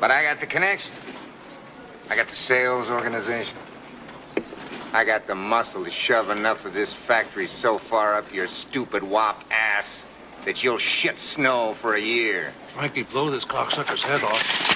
But 0.08 0.14
I 0.14 0.24
got 0.24 0.40
the 0.40 0.46
connection. 0.46 0.96
I 2.10 2.16
got 2.16 2.30
the 2.30 2.36
sales 2.38 2.90
organization. 2.90 3.58
I 4.94 5.04
got 5.04 5.28
the 5.28 5.36
muscle 5.36 5.84
to 5.84 5.92
shove 5.92 6.30
enough 6.30 6.64
of 6.64 6.74
this 6.74 6.94
factory 6.94 7.46
so 7.46 7.78
far 7.78 8.16
up 8.16 8.34
your 8.34 8.48
stupid 8.48 9.04
wop 9.04 9.44
ass 9.52 10.06
that 10.46 10.64
you'll 10.64 10.78
shit 10.78 11.20
snow 11.20 11.74
for 11.74 11.96
a 11.96 12.00
year. 12.00 12.54
Frankie, 12.68 13.04
blow 13.04 13.30
this 13.30 13.44
cocksucker's 13.44 14.02
head 14.02 14.24
off. 14.24 14.67